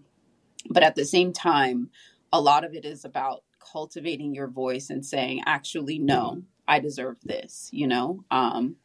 But 0.69 0.83
at 0.83 0.95
the 0.95 1.05
same 1.05 1.33
time 1.33 1.89
a 2.31 2.41
lot 2.41 2.63
of 2.63 2.73
it 2.73 2.85
is 2.85 3.05
about 3.05 3.43
cultivating 3.73 4.33
your 4.35 4.47
voice 4.47 4.89
and 4.89 5.05
saying 5.05 5.43
actually 5.45 5.99
no 5.99 6.43
i 6.67 6.79
deserve 6.79 7.17
this 7.23 7.69
you 7.71 7.87
know? 7.87 8.23
Um 8.31 8.75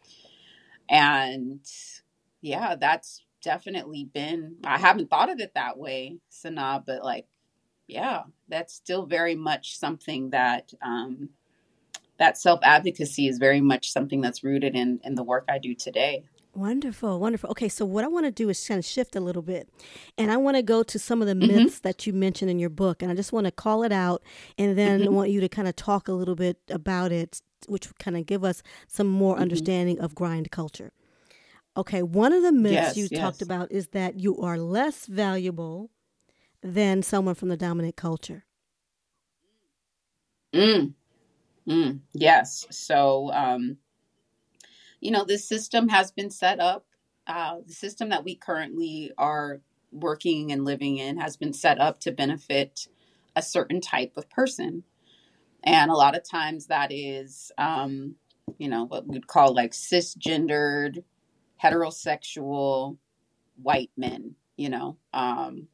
and 0.89 1.61
yeah, 2.41 2.77
that's 2.77 3.23
definitely 3.43 4.05
been, 4.13 4.57
I 4.65 4.79
haven't 4.79 5.11
thought 5.11 5.31
of 5.31 5.41
it 5.41 5.55
that 5.55 5.79
way, 5.79 6.19
Sana, 6.29 6.83
but 6.85 7.03
like, 7.05 7.27
yeah, 7.87 8.23
that's 8.49 8.75
still 8.75 9.07
very 9.07 9.35
much 9.35 9.79
something 9.79 10.31
that, 10.31 10.73
um, 10.83 11.31
that 12.25 12.39
self 12.39 12.61
advocacy 12.63 13.29
is 13.29 13.39
very 13.39 13.61
much 13.61 13.91
something 13.91 14.21
that's 14.21 14.43
rooted 14.43 14.75
in, 14.75 15.01
in 15.05 15.15
the 15.15 15.23
work 15.23 15.45
I 15.49 15.59
do 15.59 15.75
today. 15.75 16.25
Wonderful, 16.55 17.19
wonderful. 17.19 17.51
Okay, 17.51 17.69
so 17.69 17.85
what 17.85 18.05
I 18.05 18.09
want 18.09 18.27
to 18.27 18.31
do 18.31 18.49
is 18.49 18.67
kind 18.67 18.79
of 18.79 18.85
shift 18.85 19.17
a 19.17 19.21
little 19.21 19.43
bit. 19.43 19.69
And 20.17 20.31
I 20.31 20.37
want 20.37 20.57
to 20.57 20.63
go 20.63 20.83
to 20.85 20.99
some 20.99 21.21
of 21.21 21.27
the 21.27 21.35
mm-hmm. 21.35 21.65
myths 21.65 21.81
that 21.81 22.07
you 22.07 22.13
mentioned 22.13 22.51
in 22.51 22.59
your 22.59 22.71
book. 22.71 23.03
And 23.03 23.11
I 23.11 23.15
just 23.15 23.33
want 23.33 23.47
to 23.47 23.51
call 23.51 23.83
it 23.83 23.93
out 23.93 24.23
and 24.57 24.79
then 24.79 25.01
mm-hmm. 25.01 25.13
want 25.13 25.31
you 25.31 25.41
to 25.41 25.49
kind 25.49 25.69
of 25.69 25.77
talk 25.77 26.07
a 26.09 26.13
little 26.13 26.37
bit 26.37 26.59
about 26.71 27.13
it, 27.13 27.43
which 27.67 27.89
kind 27.99 28.17
of 28.17 28.25
give 28.25 28.45
us 28.45 28.63
some 28.87 29.09
more 29.09 29.35
mm-hmm. 29.35 29.43
understanding 29.43 30.01
of 30.01 30.15
grind 30.15 30.51
culture. 30.51 30.93
Okay, 31.77 32.03
one 32.03 32.33
of 32.33 32.43
the 32.45 32.53
myths 32.53 32.75
yes, 32.75 32.97
you 32.97 33.09
yes. 33.11 33.21
talked 33.21 33.43
about 33.43 33.73
is 33.73 33.89
that 33.89 34.21
you 34.21 34.39
are 34.39 34.57
less 34.57 35.07
valuable 35.07 35.91
than 36.63 37.03
someone 37.03 37.35
from 37.35 37.49
the 37.49 37.57
dominant 37.57 37.97
culture. 37.97 38.45
Mm. 40.55 40.95
Mm. 41.69 42.01
Yes. 42.13 42.67
So, 42.71 43.33
um, 43.33 43.79
you 45.01 45.11
know, 45.11 45.25
this 45.25 45.47
system 45.47 45.89
has 45.89 46.11
been 46.11 46.31
set 46.31 46.61
up. 46.61 46.87
Uh, 47.27 47.59
the 47.67 47.73
system 47.73 48.11
that 48.11 48.25
we 48.25 48.35
currently 48.35 49.13
are 49.17 49.61
working 49.93 50.53
and 50.53 50.65
living 50.65 50.99
in 50.99 51.19
has 51.19 51.37
been 51.37 51.53
set 51.53 51.81
up 51.81 52.01
to 52.01 52.13
benefit 52.13 52.89
a 53.37 53.43
certain 53.43 53.81
type 53.81 54.13
of 54.17 54.29
person. 54.29 54.85
And 55.63 55.91
a 55.91 55.95
lot 55.95 56.17
of 56.17 56.29
times 56.29 56.67
that 56.67 56.93
is, 56.93 57.51
um, 57.57 58.17
you 58.59 58.69
know, 58.69 58.85
what 58.85 59.07
we'd 59.07 59.27
call 59.27 59.55
like 59.55 59.73
cisgendered 59.73 61.03
heterosexual 61.63 62.99
white 63.63 63.91
men, 63.97 64.35
you 64.57 64.69
know, 64.69 64.99
um, 65.15 65.69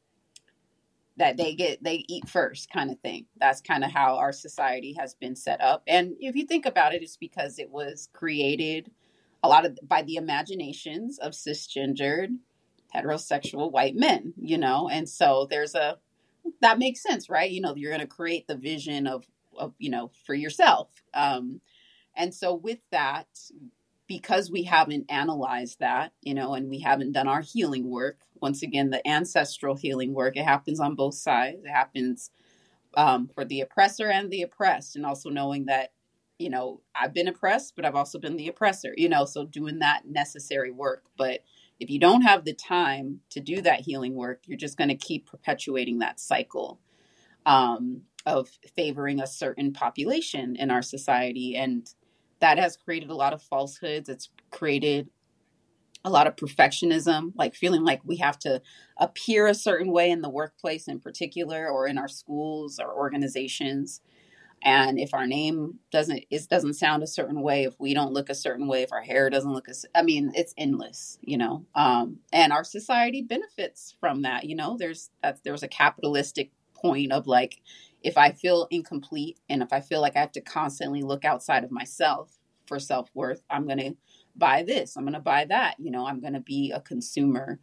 that 1.17 1.37
they 1.37 1.53
get 1.53 1.83
they 1.83 2.05
eat 2.07 2.29
first 2.29 2.69
kind 2.71 2.91
of 2.91 2.99
thing. 2.99 3.25
That's 3.39 3.61
kind 3.61 3.83
of 3.83 3.91
how 3.91 4.17
our 4.17 4.31
society 4.31 4.95
has 4.99 5.13
been 5.13 5.35
set 5.35 5.61
up. 5.61 5.83
And 5.87 6.15
if 6.19 6.35
you 6.35 6.45
think 6.45 6.65
about 6.65 6.93
it, 6.93 7.03
it's 7.03 7.17
because 7.17 7.59
it 7.59 7.69
was 7.69 8.09
created 8.13 8.91
a 9.43 9.49
lot 9.49 9.65
of 9.65 9.77
by 9.83 10.01
the 10.03 10.15
imaginations 10.15 11.19
of 11.19 11.33
cisgendered 11.33 12.37
heterosexual 12.95 13.71
white 13.71 13.95
men, 13.95 14.33
you 14.37 14.57
know. 14.57 14.89
And 14.89 15.07
so 15.07 15.47
there's 15.49 15.75
a 15.75 15.97
that 16.61 16.79
makes 16.79 17.03
sense, 17.03 17.29
right? 17.29 17.49
You 17.49 17.61
know, 17.61 17.75
you're 17.75 17.91
going 17.91 18.01
to 18.01 18.07
create 18.07 18.47
the 18.47 18.55
vision 18.55 19.07
of 19.07 19.25
of 19.57 19.73
you 19.79 19.89
know 19.89 20.11
for 20.25 20.33
yourself. 20.33 20.89
Um, 21.13 21.61
and 22.15 22.33
so 22.33 22.53
with 22.53 22.79
that, 22.91 23.27
because 24.11 24.51
we 24.51 24.63
haven't 24.63 25.05
analyzed 25.09 25.79
that, 25.79 26.11
you 26.21 26.33
know, 26.33 26.53
and 26.53 26.69
we 26.69 26.79
haven't 26.79 27.13
done 27.13 27.29
our 27.29 27.39
healing 27.39 27.89
work, 27.89 28.17
once 28.41 28.61
again, 28.61 28.89
the 28.89 29.07
ancestral 29.07 29.73
healing 29.73 30.13
work, 30.13 30.35
it 30.35 30.43
happens 30.43 30.81
on 30.81 30.95
both 30.95 31.13
sides. 31.13 31.63
It 31.63 31.69
happens 31.69 32.29
um, 32.95 33.29
for 33.33 33.45
the 33.45 33.61
oppressor 33.61 34.09
and 34.09 34.29
the 34.29 34.41
oppressed, 34.41 34.97
and 34.97 35.05
also 35.05 35.29
knowing 35.29 35.67
that, 35.67 35.93
you 36.39 36.49
know, 36.49 36.81
I've 36.93 37.13
been 37.13 37.29
oppressed, 37.29 37.73
but 37.77 37.85
I've 37.85 37.95
also 37.95 38.19
been 38.19 38.35
the 38.35 38.49
oppressor, 38.49 38.93
you 38.97 39.07
know, 39.07 39.23
so 39.23 39.45
doing 39.45 39.79
that 39.79 40.01
necessary 40.05 40.71
work. 40.71 41.03
But 41.17 41.45
if 41.79 41.89
you 41.89 41.97
don't 41.97 42.23
have 42.23 42.43
the 42.43 42.53
time 42.53 43.21
to 43.29 43.39
do 43.39 43.61
that 43.61 43.79
healing 43.79 44.15
work, 44.15 44.41
you're 44.45 44.57
just 44.57 44.77
going 44.77 44.89
to 44.89 44.95
keep 44.95 45.25
perpetuating 45.25 45.99
that 45.99 46.19
cycle 46.19 46.81
um, 47.45 48.01
of 48.25 48.49
favoring 48.75 49.21
a 49.21 49.27
certain 49.27 49.71
population 49.71 50.57
in 50.57 50.69
our 50.69 50.81
society. 50.81 51.55
And 51.55 51.87
that 52.41 52.57
has 52.57 52.75
created 52.75 53.09
a 53.09 53.15
lot 53.15 53.33
of 53.33 53.41
falsehoods. 53.41 54.09
It's 54.09 54.29
created 54.51 55.09
a 56.03 56.09
lot 56.09 56.27
of 56.27 56.35
perfectionism, 56.35 57.31
like 57.35 57.55
feeling 57.55 57.83
like 57.83 58.01
we 58.03 58.17
have 58.17 58.37
to 58.39 58.61
appear 58.97 59.47
a 59.47 59.53
certain 59.53 59.91
way 59.91 60.09
in 60.09 60.21
the 60.21 60.29
workplace 60.29 60.87
in 60.87 60.99
particular 60.99 61.69
or 61.69 61.87
in 61.87 61.97
our 61.97 62.07
schools 62.07 62.79
or 62.79 62.93
organizations. 62.93 64.01
And 64.63 64.99
if 64.99 65.13
our 65.13 65.25
name 65.25 65.79
doesn't 65.91 66.23
it 66.29 66.49
doesn't 66.49 66.75
sound 66.75 67.03
a 67.03 67.07
certain 67.07 67.41
way, 67.41 67.63
if 67.63 67.79
we 67.79 67.93
don't 67.93 68.13
look 68.13 68.29
a 68.29 68.35
certain 68.35 68.67
way, 68.67 68.83
if 68.83 68.91
our 68.91 69.01
hair 69.01 69.29
doesn't 69.29 69.53
look 69.53 69.69
as 69.69 69.85
I 69.95 70.03
mean, 70.03 70.31
it's 70.35 70.53
endless, 70.57 71.17
you 71.21 71.37
know. 71.37 71.65
Um, 71.75 72.19
and 72.31 72.51
our 72.53 72.63
society 72.63 73.21
benefits 73.23 73.95
from 73.99 74.23
that, 74.23 74.45
you 74.45 74.55
know. 74.55 74.77
There's 74.77 75.09
that 75.23 75.39
there's 75.43 75.63
a 75.63 75.67
capitalistic 75.67 76.51
point 76.75 77.11
of 77.11 77.27
like 77.27 77.61
if 78.01 78.17
I 78.17 78.31
feel 78.31 78.67
incomplete 78.71 79.39
and 79.49 79.61
if 79.61 79.71
I 79.71 79.81
feel 79.81 80.01
like 80.01 80.15
I 80.15 80.19
have 80.21 80.31
to 80.33 80.41
constantly 80.41 81.01
look 81.01 81.25
outside 81.25 81.63
of 81.63 81.71
myself 81.71 82.37
for 82.65 82.79
self 82.79 83.09
worth, 83.13 83.43
I'm 83.49 83.65
going 83.65 83.79
to 83.79 83.95
buy 84.35 84.63
this, 84.63 84.95
I'm 84.95 85.03
going 85.03 85.13
to 85.13 85.19
buy 85.19 85.45
that, 85.45 85.75
you 85.79 85.91
know, 85.91 86.05
I'm 86.07 86.21
going 86.21 86.33
to 86.33 86.39
be 86.39 86.71
a 86.71 86.81
consumer. 86.81 87.59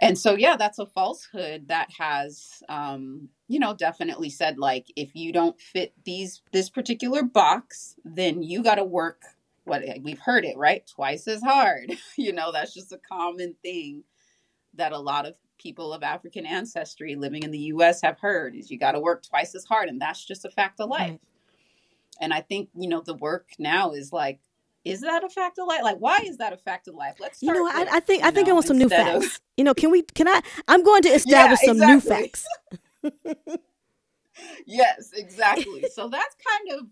And 0.00 0.16
so, 0.16 0.36
yeah, 0.36 0.56
that's 0.56 0.78
a 0.78 0.86
falsehood 0.86 1.68
that 1.68 1.90
has, 1.98 2.62
um, 2.68 3.30
you 3.48 3.58
know, 3.58 3.74
definitely 3.74 4.30
said 4.30 4.56
like, 4.56 4.86
if 4.94 5.16
you 5.16 5.32
don't 5.32 5.60
fit 5.60 5.92
these, 6.04 6.42
this 6.52 6.70
particular 6.70 7.24
box, 7.24 7.96
then 8.04 8.42
you 8.42 8.62
got 8.62 8.76
to 8.76 8.84
work 8.84 9.22
what 9.64 9.82
we've 10.02 10.20
heard 10.20 10.44
it, 10.44 10.56
right? 10.56 10.86
Twice 10.86 11.26
as 11.26 11.42
hard. 11.42 11.92
you 12.16 12.32
know, 12.32 12.52
that's 12.52 12.74
just 12.74 12.92
a 12.92 13.00
common 13.10 13.56
thing 13.62 14.04
that 14.74 14.92
a 14.92 14.98
lot 14.98 15.26
of 15.26 15.34
people 15.58 15.92
of 15.92 16.02
African 16.02 16.46
ancestry 16.46 17.14
living 17.16 17.42
in 17.42 17.50
the 17.50 17.58
US 17.58 18.00
have 18.02 18.18
heard 18.18 18.54
is 18.54 18.70
you 18.70 18.78
got 18.78 18.92
to 18.92 19.00
work 19.00 19.22
twice 19.22 19.54
as 19.54 19.64
hard 19.64 19.88
and 19.88 20.00
that's 20.00 20.24
just 20.24 20.44
a 20.44 20.50
fact 20.50 20.80
of 20.80 20.88
life. 20.88 21.10
Right. 21.10 21.20
And 22.20 22.34
I 22.34 22.40
think, 22.40 22.70
you 22.76 22.88
know, 22.88 23.00
the 23.00 23.14
work 23.14 23.50
now 23.58 23.92
is 23.92 24.12
like 24.12 24.40
is 24.84 25.00
that 25.02 25.24
a 25.24 25.28
fact 25.28 25.58
of 25.58 25.66
life? 25.66 25.82
Like, 25.82 25.98
why 25.98 26.18
is 26.24 26.38
that 26.38 26.52
a 26.52 26.56
fact 26.56 26.88
of 26.88 26.94
life? 26.94 27.16
Let's. 27.20 27.42
you 27.42 27.52
know, 27.52 27.64
with, 27.64 27.74
I, 27.74 27.96
I, 27.96 28.00
think 28.00 28.22
I 28.22 28.30
think 28.30 28.46
know, 28.46 28.52
I 28.52 28.54
want 28.54 28.66
some 28.66 28.78
new 28.78 28.88
facts. 28.88 29.26
Of... 29.26 29.40
You 29.56 29.64
know, 29.64 29.74
can 29.74 29.90
we? 29.90 30.02
Can 30.02 30.28
I? 30.28 30.40
I'm 30.66 30.82
going 30.82 31.02
to 31.02 31.08
establish 31.14 31.60
yeah, 31.62 31.72
exactly. 31.72 31.78
some 31.78 31.88
new 31.88 32.00
facts. 32.00 32.46
yes, 34.66 35.10
exactly. 35.14 35.84
so 35.92 36.08
that's 36.08 36.34
kind 36.36 36.80
of, 36.80 36.86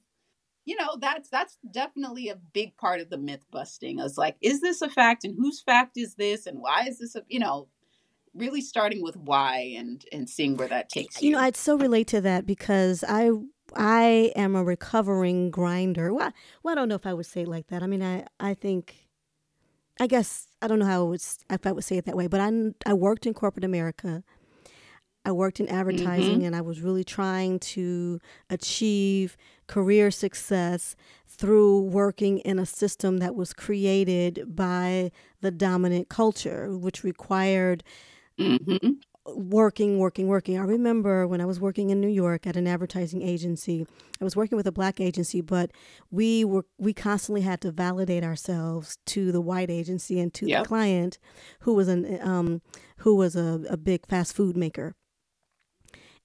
you 0.65 0.77
know, 0.77 0.97
that's 1.01 1.29
that's 1.31 1.59
definitely 1.71 2.29
a 2.29 2.37
big 2.37 2.77
part 2.77 3.01
of 3.01 3.09
the 3.09 3.19
myth 3.19 3.45
busting. 3.51 4.01
Is 4.01 4.19
like, 4.19 4.37
is 4.41 4.61
this 4.61 4.83
a 4.83 4.91
fact, 4.91 5.25
and 5.25 5.35
whose 5.35 5.61
fact 5.61 5.97
is 5.97 6.17
this, 6.17 6.47
and 6.47 6.59
why 6.61 6.85
is 6.87 6.99
this 6.99 7.15
a, 7.15 7.23
you 7.29 7.39
know, 7.39 7.69
really 8.37 8.61
starting 8.61 9.03
with 9.03 9.17
why 9.17 9.75
and 9.77 10.05
and 10.13 10.29
seeing 10.29 10.57
where 10.57 10.69
that 10.69 10.89
takes 10.89 11.21
you. 11.21 11.29
You 11.29 11.37
know, 11.37 11.43
I'd 11.43 11.57
so 11.57 11.77
relate 11.77 12.07
to 12.09 12.21
that 12.23 12.47
because 12.47 13.05
I 13.09 13.31
I 13.75 14.33
am 14.37 14.55
a 14.55 14.65
recovering 14.65 15.51
grinder. 15.51 16.13
Well, 16.13 16.33
well, 16.63 16.73
I 16.73 16.75
don't 16.75 16.89
know 16.89 16.95
if 16.95 17.07
I 17.07 17.15
would 17.15 17.27
say 17.27 17.43
it 17.43 17.49
like 17.49 17.69
that. 17.69 17.83
I 17.83 17.87
mean, 17.87 18.03
I 18.03 18.27
I 18.39 18.55
think 18.55 19.09
I 20.01 20.07
guess 20.07 20.49
I 20.63 20.69
don't 20.69 20.79
know 20.79 20.87
how 20.87 21.01
I 21.07 21.09
would 21.09 21.23
if 21.51 21.67
I 21.67 21.73
would 21.73 21.85
say 21.85 21.97
it 21.97 22.05
that 22.05 22.17
way, 22.17 22.27
but 22.27 22.41
I 22.41 22.51
I 22.85 22.95
worked 22.95 23.27
in 23.27 23.35
corporate 23.35 23.65
America. 23.65 24.23
I 25.25 25.33
worked 25.33 25.59
in 25.59 25.69
advertising 25.69 26.37
mm-hmm. 26.37 26.45
and 26.45 26.55
I 26.55 26.61
was 26.61 26.81
really 26.81 27.03
trying 27.03 27.59
to 27.59 28.21
achieve 28.49 29.37
career 29.67 30.13
success 30.13 30.95
through 31.27 31.81
working 31.81 32.39
in 32.39 32.61
a 32.61 32.67
system 32.67 33.19
that 33.19 33.35
was 33.35 33.53
created 33.53 34.55
by 34.55 35.11
the 35.41 35.51
dominant 35.51 36.09
culture, 36.09 36.79
which 36.79 37.03
required 37.03 37.83
Mm-hmm. 38.39 38.91
Working, 39.35 39.99
working, 39.99 40.29
working. 40.29 40.57
I 40.57 40.63
remember 40.63 41.27
when 41.27 41.41
I 41.41 41.47
was 41.47 41.59
working 41.59 41.91
in 41.91 42.01
New 42.01 42.09
York 42.09 42.47
at 42.47 42.57
an 42.57 42.69
advertising 42.69 43.23
agency. 43.23 43.85
I 44.21 44.25
was 44.25 44.37
working 44.37 44.57
with 44.57 44.69
a 44.69 44.73
black 44.73 45.01
agency, 45.01 45.41
but 45.41 45.73
we 46.11 46.45
were 46.45 46.65
we 46.79 46.93
constantly 46.93 47.41
had 47.41 47.61
to 47.63 47.73
validate 47.73 48.23
ourselves 48.23 48.99
to 49.07 49.33
the 49.33 49.41
white 49.41 49.71
agency 49.71 50.21
and 50.21 50.33
to 50.35 50.47
yep. 50.47 50.63
the 50.63 50.69
client, 50.69 51.19
who 51.61 51.75
was 51.75 51.89
an 51.89 52.21
um, 52.23 52.63
who 52.99 53.17
was 53.17 53.35
a, 53.35 53.65
a 53.69 53.77
big 53.77 54.07
fast 54.07 54.35
food 54.35 54.57
maker. 54.57 54.95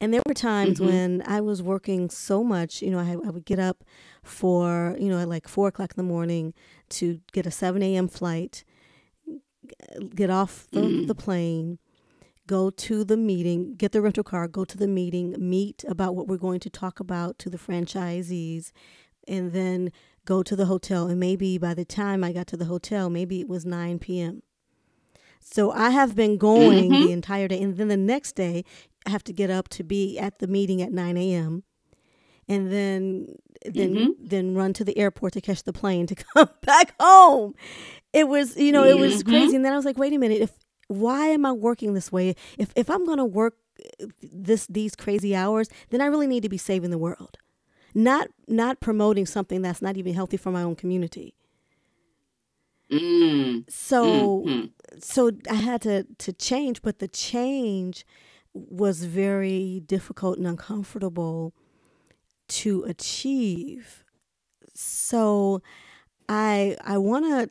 And 0.01 0.11
there 0.11 0.23
were 0.25 0.33
times 0.33 0.79
mm-hmm. 0.79 0.87
when 0.87 1.23
I 1.27 1.41
was 1.41 1.61
working 1.61 2.09
so 2.09 2.43
much, 2.43 2.81
you 2.81 2.89
know, 2.89 2.97
I, 2.97 3.11
I, 3.11 3.29
would 3.29 3.45
get 3.45 3.59
up 3.59 3.83
for, 4.23 4.95
you 4.99 5.09
know, 5.09 5.19
at 5.19 5.29
like 5.29 5.47
four 5.47 5.67
o'clock 5.67 5.91
in 5.91 6.03
the 6.03 6.11
morning 6.11 6.55
to 6.89 7.21
get 7.31 7.45
a 7.45 7.51
7 7.51 7.83
a.m. 7.83 8.07
flight, 8.07 8.63
get 10.15 10.31
off 10.31 10.65
the, 10.71 10.81
mm. 10.81 11.07
the 11.07 11.13
plane, 11.13 11.77
go 12.51 12.69
to 12.69 13.05
the 13.05 13.15
meeting, 13.15 13.75
get 13.75 13.93
the 13.93 14.01
rental 14.01 14.25
car, 14.25 14.45
go 14.45 14.65
to 14.65 14.77
the 14.77 14.87
meeting, 14.87 15.33
meet 15.39 15.85
about 15.87 16.15
what 16.15 16.27
we're 16.27 16.35
going 16.47 16.59
to 16.59 16.69
talk 16.69 16.99
about 16.99 17.39
to 17.39 17.49
the 17.49 17.57
franchisees, 17.57 18.73
and 19.25 19.53
then 19.53 19.89
go 20.25 20.43
to 20.43 20.53
the 20.53 20.65
hotel, 20.65 21.07
and 21.07 21.17
maybe 21.17 21.57
by 21.57 21.73
the 21.73 21.85
time 21.85 22.25
I 22.25 22.33
got 22.33 22.47
to 22.47 22.57
the 22.57 22.65
hotel, 22.65 23.09
maybe 23.09 23.39
it 23.39 23.47
was 23.47 23.65
9 23.65 23.99
p.m. 23.99 24.43
So 25.39 25.71
I 25.71 25.91
have 25.91 26.13
been 26.13 26.35
going 26.37 26.89
Mm-hmm. 26.89 26.99
the 26.99 27.11
entire 27.11 27.47
day. 27.47 27.61
And 27.61 27.77
then 27.77 27.87
the 27.87 27.95
next 27.95 28.33
day, 28.33 28.65
I 29.05 29.09
have 29.11 29.23
to 29.23 29.33
get 29.33 29.49
up 29.49 29.69
to 29.69 29.83
be 29.83 30.19
at 30.19 30.39
the 30.39 30.47
meeting 30.47 30.81
at 30.81 30.91
9 30.91 31.17
a.m. 31.17 31.63
And 32.49 32.69
then 32.71 33.35
then 33.65 33.91
Mm-hmm. 33.93 34.09
then 34.19 34.55
run 34.55 34.73
to 34.73 34.83
the 34.83 34.97
airport 34.97 35.33
to 35.33 35.41
catch 35.41 35.63
the 35.63 35.73
plane 35.73 36.05
to 36.07 36.15
come 36.33 36.49
back 36.61 36.93
home. 36.99 37.55
It 38.11 38.27
was, 38.27 38.57
you 38.57 38.71
know, 38.73 38.83
it 38.83 38.97
was 38.97 39.23
Mm-hmm. 39.23 39.29
crazy. 39.29 39.55
And 39.55 39.63
then 39.63 39.71
I 39.73 39.77
was 39.77 39.85
like, 39.85 39.97
wait 39.97 40.13
a 40.13 40.17
minute, 40.17 40.41
if 40.41 40.51
why 40.91 41.27
am 41.27 41.45
I 41.45 41.51
working 41.51 41.93
this 41.93 42.11
way? 42.11 42.35
If 42.57 42.71
if 42.75 42.89
I'm 42.89 43.05
gonna 43.05 43.25
work 43.25 43.55
uh, 44.01 44.07
this 44.21 44.67
these 44.67 44.95
crazy 44.95 45.35
hours, 45.35 45.67
then 45.89 46.01
I 46.01 46.07
really 46.07 46.27
need 46.27 46.43
to 46.43 46.49
be 46.49 46.57
saving 46.57 46.91
the 46.91 46.97
world. 46.97 47.37
Not 47.93 48.27
not 48.47 48.79
promoting 48.79 49.25
something 49.25 49.61
that's 49.61 49.81
not 49.81 49.97
even 49.97 50.13
healthy 50.13 50.37
for 50.37 50.51
my 50.51 50.63
own 50.63 50.75
community. 50.75 51.33
Mm. 52.89 53.63
So 53.69 54.43
Mhm. 54.45 54.71
so 55.01 55.31
I 55.49 55.55
had 55.55 55.81
to 55.83 56.03
to 56.25 56.33
change, 56.33 56.81
but 56.81 56.99
the 56.99 57.07
change 57.07 58.05
was 58.53 59.05
very 59.05 59.79
difficult 59.85 60.37
and 60.37 60.45
uncomfortable 60.47 61.53
to 62.59 62.83
achieve. 62.83 64.03
So 64.73 65.61
I 66.27 66.75
I 66.83 66.97
want 66.97 67.25
to 67.25 67.49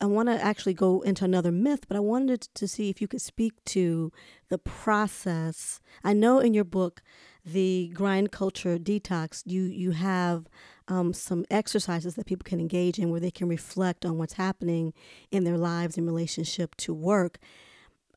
I 0.00 0.06
want 0.06 0.28
to 0.30 0.42
actually 0.42 0.72
go 0.72 1.02
into 1.02 1.24
another 1.24 1.52
myth, 1.52 1.86
but 1.86 1.96
I 1.96 2.00
wanted 2.00 2.40
to 2.54 2.66
see 2.66 2.88
if 2.88 3.02
you 3.02 3.08
could 3.08 3.20
speak 3.20 3.52
to 3.66 4.10
the 4.48 4.56
process. 4.56 5.80
I 6.02 6.14
know 6.14 6.38
in 6.38 6.54
your 6.54 6.64
book, 6.64 7.02
the 7.44 7.90
grind 7.94 8.32
culture 8.32 8.78
detox, 8.78 9.42
you 9.44 9.62
you 9.62 9.90
have 9.92 10.46
um, 10.88 11.12
some 11.12 11.44
exercises 11.50 12.14
that 12.14 12.26
people 12.26 12.44
can 12.44 12.60
engage 12.60 12.98
in 12.98 13.10
where 13.10 13.20
they 13.20 13.30
can 13.30 13.48
reflect 13.48 14.06
on 14.06 14.16
what's 14.16 14.34
happening 14.34 14.94
in 15.30 15.44
their 15.44 15.58
lives 15.58 15.98
in 15.98 16.06
relationship 16.06 16.74
to 16.76 16.94
work. 16.94 17.38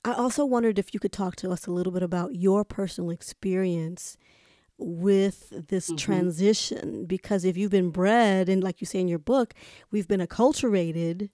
I 0.05 0.13
also 0.13 0.45
wondered 0.45 0.79
if 0.79 0.93
you 0.93 0.99
could 0.99 1.13
talk 1.13 1.35
to 1.37 1.51
us 1.51 1.65
a 1.65 1.71
little 1.71 1.93
bit 1.93 2.03
about 2.03 2.35
your 2.35 2.65
personal 2.65 3.09
experience 3.09 4.17
with 4.77 5.67
this 5.69 5.89
Mhm. 5.91 5.97
transition 5.97 7.05
because 7.05 7.45
if 7.45 7.55
you've 7.55 7.71
been 7.71 7.89
bred 7.91 8.49
and 8.49 8.63
like 8.63 8.81
you 8.81 8.87
say 8.87 8.99
in 8.99 9.07
your 9.07 9.19
book 9.19 9.53
we've 9.91 10.07
been 10.07 10.19
acculturated 10.19 11.29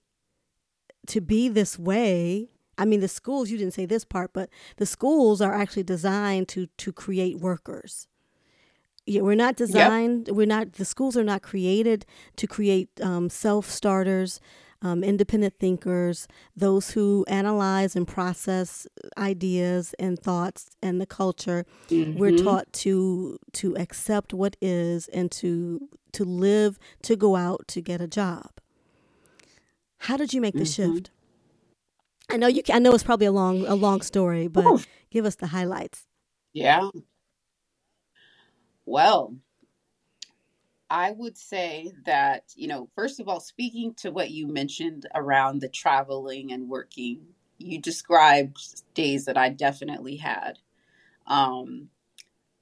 to 1.07 1.21
be 1.21 1.47
this 1.49 1.79
way. 1.79 2.49
I 2.77 2.85
mean 2.85 2.99
the 3.01 3.07
schools 3.07 3.49
you 3.49 3.57
didn't 3.57 3.73
say 3.73 3.85
this 3.85 4.05
part 4.05 4.31
but 4.33 4.49
the 4.77 4.85
schools 4.85 5.41
are 5.41 5.53
actually 5.53 5.83
designed 5.83 6.47
to 6.49 6.67
to 6.77 6.91
create 6.91 7.39
workers. 7.39 8.07
Yeah, 9.05 9.21
we're 9.21 9.35
not 9.35 9.55
designed 9.55 10.29
we're 10.31 10.45
not 10.45 10.73
the 10.73 10.85
schools 10.85 11.17
are 11.17 11.23
not 11.23 11.41
created 11.41 12.05
to 12.35 12.45
create 12.47 12.89
um, 13.01 13.29
self-starters 13.29 14.39
um, 14.81 15.03
independent 15.03 15.53
thinkers 15.59 16.27
those 16.55 16.91
who 16.91 17.25
analyze 17.27 17.95
and 17.95 18.07
process 18.07 18.87
ideas 19.17 19.93
and 19.99 20.17
thoughts 20.19 20.69
and 20.81 20.99
the 21.01 21.05
culture 21.05 21.65
we're 21.89 22.31
Mhm. 22.31 22.43
taught 22.43 22.71
to 22.73 23.37
to 23.53 23.75
accept 23.77 24.33
what 24.33 24.55
is 24.61 25.07
and 25.09 25.31
to 25.31 25.89
to 26.13 26.23
live 26.23 26.79
to 27.01 27.15
go 27.15 27.35
out 27.35 27.67
to 27.67 27.81
get 27.81 27.99
a 28.01 28.07
job 28.07 28.49
how 29.99 30.15
did 30.17 30.33
you 30.33 30.39
make 30.41 30.55
the 30.55 30.63
Mhm. 30.63 30.75
shift 30.75 31.11
i 32.29 32.37
know 32.37 32.47
you 32.47 32.63
can, 32.63 32.75
i 32.75 32.79
know 32.79 32.93
it's 32.93 33.03
probably 33.03 33.25
a 33.27 33.31
long 33.31 33.65
a 33.67 33.75
long 33.75 34.01
story 34.01 34.47
but 34.47 34.65
Oof. 34.65 34.87
give 35.11 35.25
us 35.25 35.35
the 35.35 35.47
highlights 35.47 36.07
Yeah. 36.53 36.89
Well, 38.85 39.35
I 40.89 41.11
would 41.11 41.37
say 41.37 41.91
that, 42.05 42.53
you 42.55 42.67
know, 42.67 42.89
first 42.95 43.19
of 43.19 43.27
all, 43.27 43.39
speaking 43.39 43.93
to 43.95 44.11
what 44.11 44.31
you 44.31 44.47
mentioned 44.47 45.05
around 45.13 45.61
the 45.61 45.69
traveling 45.69 46.51
and 46.51 46.67
working, 46.67 47.21
you 47.57 47.79
described 47.79 48.83
days 48.93 49.25
that 49.25 49.37
I 49.37 49.49
definitely 49.49 50.15
had. 50.15 50.59
Um, 51.27 51.89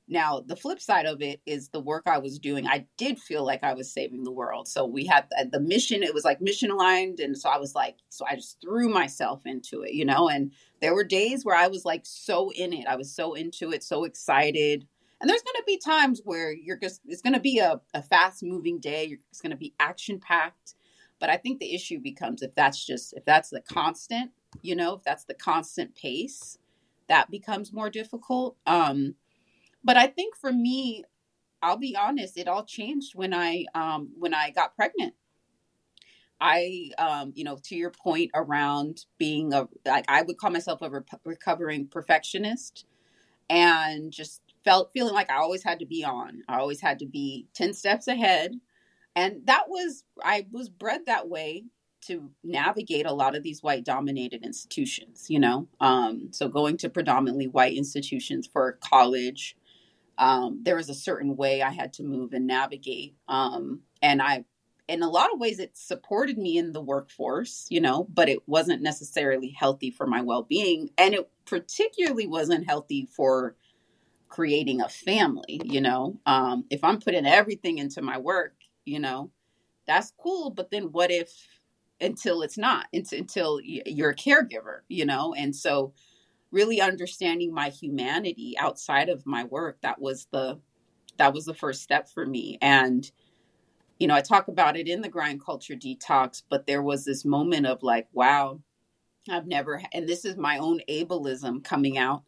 now, 0.10 0.42
the 0.46 0.56
flip 0.56 0.80
side 0.80 1.06
of 1.06 1.22
it 1.22 1.42
is 1.46 1.70
the 1.70 1.82
work 1.82 2.04
I 2.06 2.18
was 2.20 2.40
doing. 2.40 2.66
I 2.66 2.86
did 2.98 3.20
feel 3.20 3.46
like 3.46 3.64
I 3.64 3.74
was 3.74 3.92
saving 3.92 4.24
the 4.24 4.32
world. 4.32 4.68
So 4.68 4.86
we 4.86 5.06
had 5.06 5.26
the, 5.30 5.50
the 5.52 5.60
mission, 5.60 6.02
it 6.02 6.14
was 6.14 6.24
like 6.24 6.40
mission 6.40 6.72
aligned. 6.72 7.20
And 7.20 7.38
so 7.38 7.50
I 7.50 7.58
was 7.58 7.76
like, 7.76 7.98
so 8.10 8.26
I 8.26 8.36
just 8.36 8.62
threw 8.62 8.88
myself 8.88 9.46
into 9.46 9.82
it, 9.82 9.94
you 9.94 10.06
know? 10.06 10.30
And 10.30 10.54
there 10.82 10.96
were 10.96 11.04
days 11.04 11.44
where 11.44 11.58
I 11.58 11.68
was 11.68 11.84
like 11.84 12.02
so 12.06 12.52
in 12.52 12.72
it. 12.72 12.88
I 12.88 12.96
was 12.96 13.14
so 13.14 13.34
into 13.34 13.72
it, 13.72 13.84
so 13.84 14.06
excited. 14.06 14.88
And 15.20 15.30
there's 15.30 15.42
going 15.42 15.56
to 15.56 15.64
be 15.66 15.78
times 15.78 16.22
where 16.24 16.52
you're 16.52 16.78
just, 16.78 17.02
it's 17.06 17.22
going 17.22 17.34
to 17.34 17.40
be 17.40 17.60
a, 17.60 17.82
a 17.94 18.04
fast 18.04 18.44
moving 18.44 18.80
day. 18.80 19.18
It's 19.30 19.42
going 19.42 19.52
to 19.52 19.58
be 19.58 19.74
action 19.80 20.20
packed. 20.20 20.76
But 21.20 21.30
I 21.32 21.38
think 21.38 21.60
the 21.60 21.74
issue 21.74 22.00
becomes 22.00 22.44
if 22.44 22.54
that's 22.54 22.86
just, 22.86 23.14
if 23.14 23.26
that's 23.26 23.50
the 23.50 23.62
constant, 23.62 24.32
you 24.62 24.76
know, 24.76 24.96
if 24.96 25.04
that's 25.04 25.24
the 25.24 25.34
constant 25.34 25.96
pace, 25.96 26.60
that 27.08 27.32
becomes 27.32 27.74
more 27.74 27.90
difficult. 27.90 28.58
Um, 28.68 29.16
but 29.84 29.98
I 29.98 30.08
think 30.08 30.36
for 30.36 30.52
me, 30.52 31.06
I'll 31.62 31.78
be 31.78 31.96
honest, 31.96 32.38
it 32.38 32.48
all 32.48 32.64
changed 32.64 33.16
when 33.16 33.34
I 33.34 33.66
um 33.74 34.10
when 34.18 34.34
I 34.34 34.52
got 34.52 34.76
pregnant. 34.76 35.14
I 36.40 36.92
um 36.98 37.34
you 37.36 37.44
know 37.44 37.58
to 37.64 37.76
your 37.76 37.90
point 37.90 38.32
around 38.36 39.06
being 39.18 39.54
a 39.54 39.68
like 39.86 40.06
I 40.08 40.22
would 40.22 40.38
call 40.38 40.52
myself 40.52 40.82
a 40.82 40.90
re- 40.90 41.02
recovering 41.26 41.88
perfectionist 41.88 42.86
and 43.50 44.12
just 44.12 44.42
felt 44.68 44.92
feeling 44.94 45.14
like 45.14 45.32
I 45.32 45.38
always 45.38 45.64
had 45.64 45.80
to 45.80 45.86
be 45.86 46.04
on. 46.04 46.44
I 46.50 46.60
always 46.60 46.82
had 46.82 47.00
to 47.00 47.06
be 47.06 47.48
10 47.54 47.74
steps 47.74 48.08
ahead. 48.08 48.54
And 49.16 49.42
that 49.46 49.66
was 49.70 50.04
I 50.24 50.48
was 50.52 50.70
bred 50.70 51.02
that 51.08 51.30
way 51.30 51.66
to 52.08 52.32
navigate 52.44 53.06
a 53.06 53.14
lot 53.14 53.36
of 53.36 53.44
these 53.44 53.64
white 53.64 53.86
dominated 53.86 54.44
institutions, 54.46 55.28
you 55.30 55.40
know. 55.40 55.68
Um 55.80 56.30
so 56.32 56.50
going 56.50 56.78
to 56.78 56.90
predominantly 56.90 57.48
white 57.48 57.78
institutions 57.78 58.48
for 58.48 58.78
college 58.82 59.56
um, 60.18 60.62
there 60.64 60.76
was 60.76 60.90
a 60.90 60.96
certain 60.96 61.36
way 61.36 61.62
I 61.62 61.72
had 61.72 61.94
to 61.94 62.04
move 62.04 62.34
and 62.34 62.48
navigate. 62.48 63.16
Um, 63.28 63.82
and 64.02 64.22
I, 64.22 64.46
in 64.88 65.04
a 65.04 65.10
lot 65.10 65.34
of 65.34 65.40
ways, 65.40 65.60
it 65.60 65.78
supported 65.78 66.38
me 66.38 66.58
in 66.58 66.72
the 66.72 66.82
workforce, 66.82 67.68
you 67.70 67.82
know, 67.82 68.08
but 68.14 68.30
it 68.30 68.40
wasn't 68.48 68.82
necessarily 68.82 69.50
healthy 69.50 69.92
for 69.92 70.08
my 70.08 70.22
well 70.22 70.44
being. 70.44 70.90
And 70.98 71.14
it 71.14 71.30
particularly 71.46 72.28
wasn't 72.28 72.68
healthy 72.68 73.08
for 73.16 73.56
creating 74.30 74.82
a 74.82 74.90
family, 74.90 75.62
you 75.64 75.82
know. 75.82 76.20
Um, 76.26 76.66
if 76.70 76.84
I'm 76.84 77.00
putting 77.00 77.26
everything 77.26 77.78
into 77.78 78.02
my 78.02 78.18
work, 78.18 78.54
you 78.86 79.00
know, 79.00 79.32
that's 79.86 80.14
cool. 80.18 80.50
But 80.50 80.72
then 80.72 80.92
what 80.92 81.12
if, 81.12 81.32
until 82.00 82.42
it's 82.42 82.58
not, 82.58 82.88
until, 82.94 83.60
you're 83.64 84.12
a 84.12 84.16
caregiver, 84.16 84.82
you 84.88 85.06
know? 85.06 85.34
And 85.34 85.56
so, 85.56 85.94
really 86.52 86.82
understanding 86.82 87.54
my 87.54 87.70
humanity 87.70 88.56
outside 88.58 89.10
of 89.10 89.26
my 89.26 89.44
work 89.46 89.78
that 89.82 90.00
was 90.00 90.28
the 90.32 90.60
that 91.18 91.34
was 91.34 91.46
the 91.46 91.54
first 91.54 91.82
step 91.82 92.08
for 92.08 92.26
me 92.26 92.58
and 92.62 93.12
you 94.00 94.08
know 94.08 94.16
i 94.16 94.22
talk 94.22 94.48
about 94.48 94.78
it 94.78 94.88
in 94.88 95.02
the 95.02 95.10
grind 95.10 95.44
culture 95.44 95.76
detox 95.76 96.42
but 96.50 96.66
there 96.66 96.82
was 96.82 97.04
this 97.04 97.26
moment 97.26 97.66
of 97.66 97.84
like 97.84 98.08
wow 98.14 98.60
i've 99.30 99.48
never 99.48 99.82
and 99.94 100.08
this 100.08 100.24
is 100.24 100.38
my 100.38 100.58
own 100.58 100.80
ableism 100.90 101.64
coming 101.64 101.98
out 101.98 102.24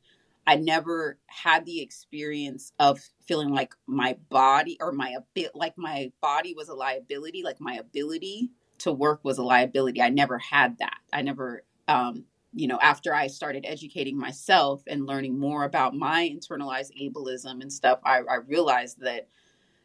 i 0.49 0.55
never 0.55 1.17
had 1.27 1.65
the 1.65 1.81
experience 1.81 2.73
of 2.79 2.99
feeling 3.25 3.49
like 3.49 3.73
my 3.87 4.17
body 4.29 4.77
or 4.81 4.91
my 4.91 5.15
bit 5.33 5.51
like 5.55 5.77
my 5.77 6.11
body 6.21 6.53
was 6.55 6.69
a 6.69 6.73
liability 6.73 7.43
like 7.43 7.59
my 7.59 7.75
ability 7.75 8.49
to 8.77 8.91
work 8.91 9.19
was 9.23 9.37
a 9.37 9.43
liability 9.43 10.01
i 10.01 10.09
never 10.09 10.37
had 10.37 10.77
that 10.79 10.97
i 11.13 11.21
never 11.21 11.63
um 11.87 12.25
you 12.53 12.67
know, 12.67 12.79
after 12.81 13.13
I 13.13 13.27
started 13.27 13.65
educating 13.67 14.17
myself 14.17 14.81
and 14.87 15.05
learning 15.05 15.39
more 15.39 15.65
about 15.65 15.93
my 15.93 16.29
internalized 16.33 16.91
ableism 16.99 17.61
and 17.61 17.71
stuff, 17.71 17.99
I, 18.03 18.21
I 18.29 18.35
realized 18.47 19.01
that 19.01 19.27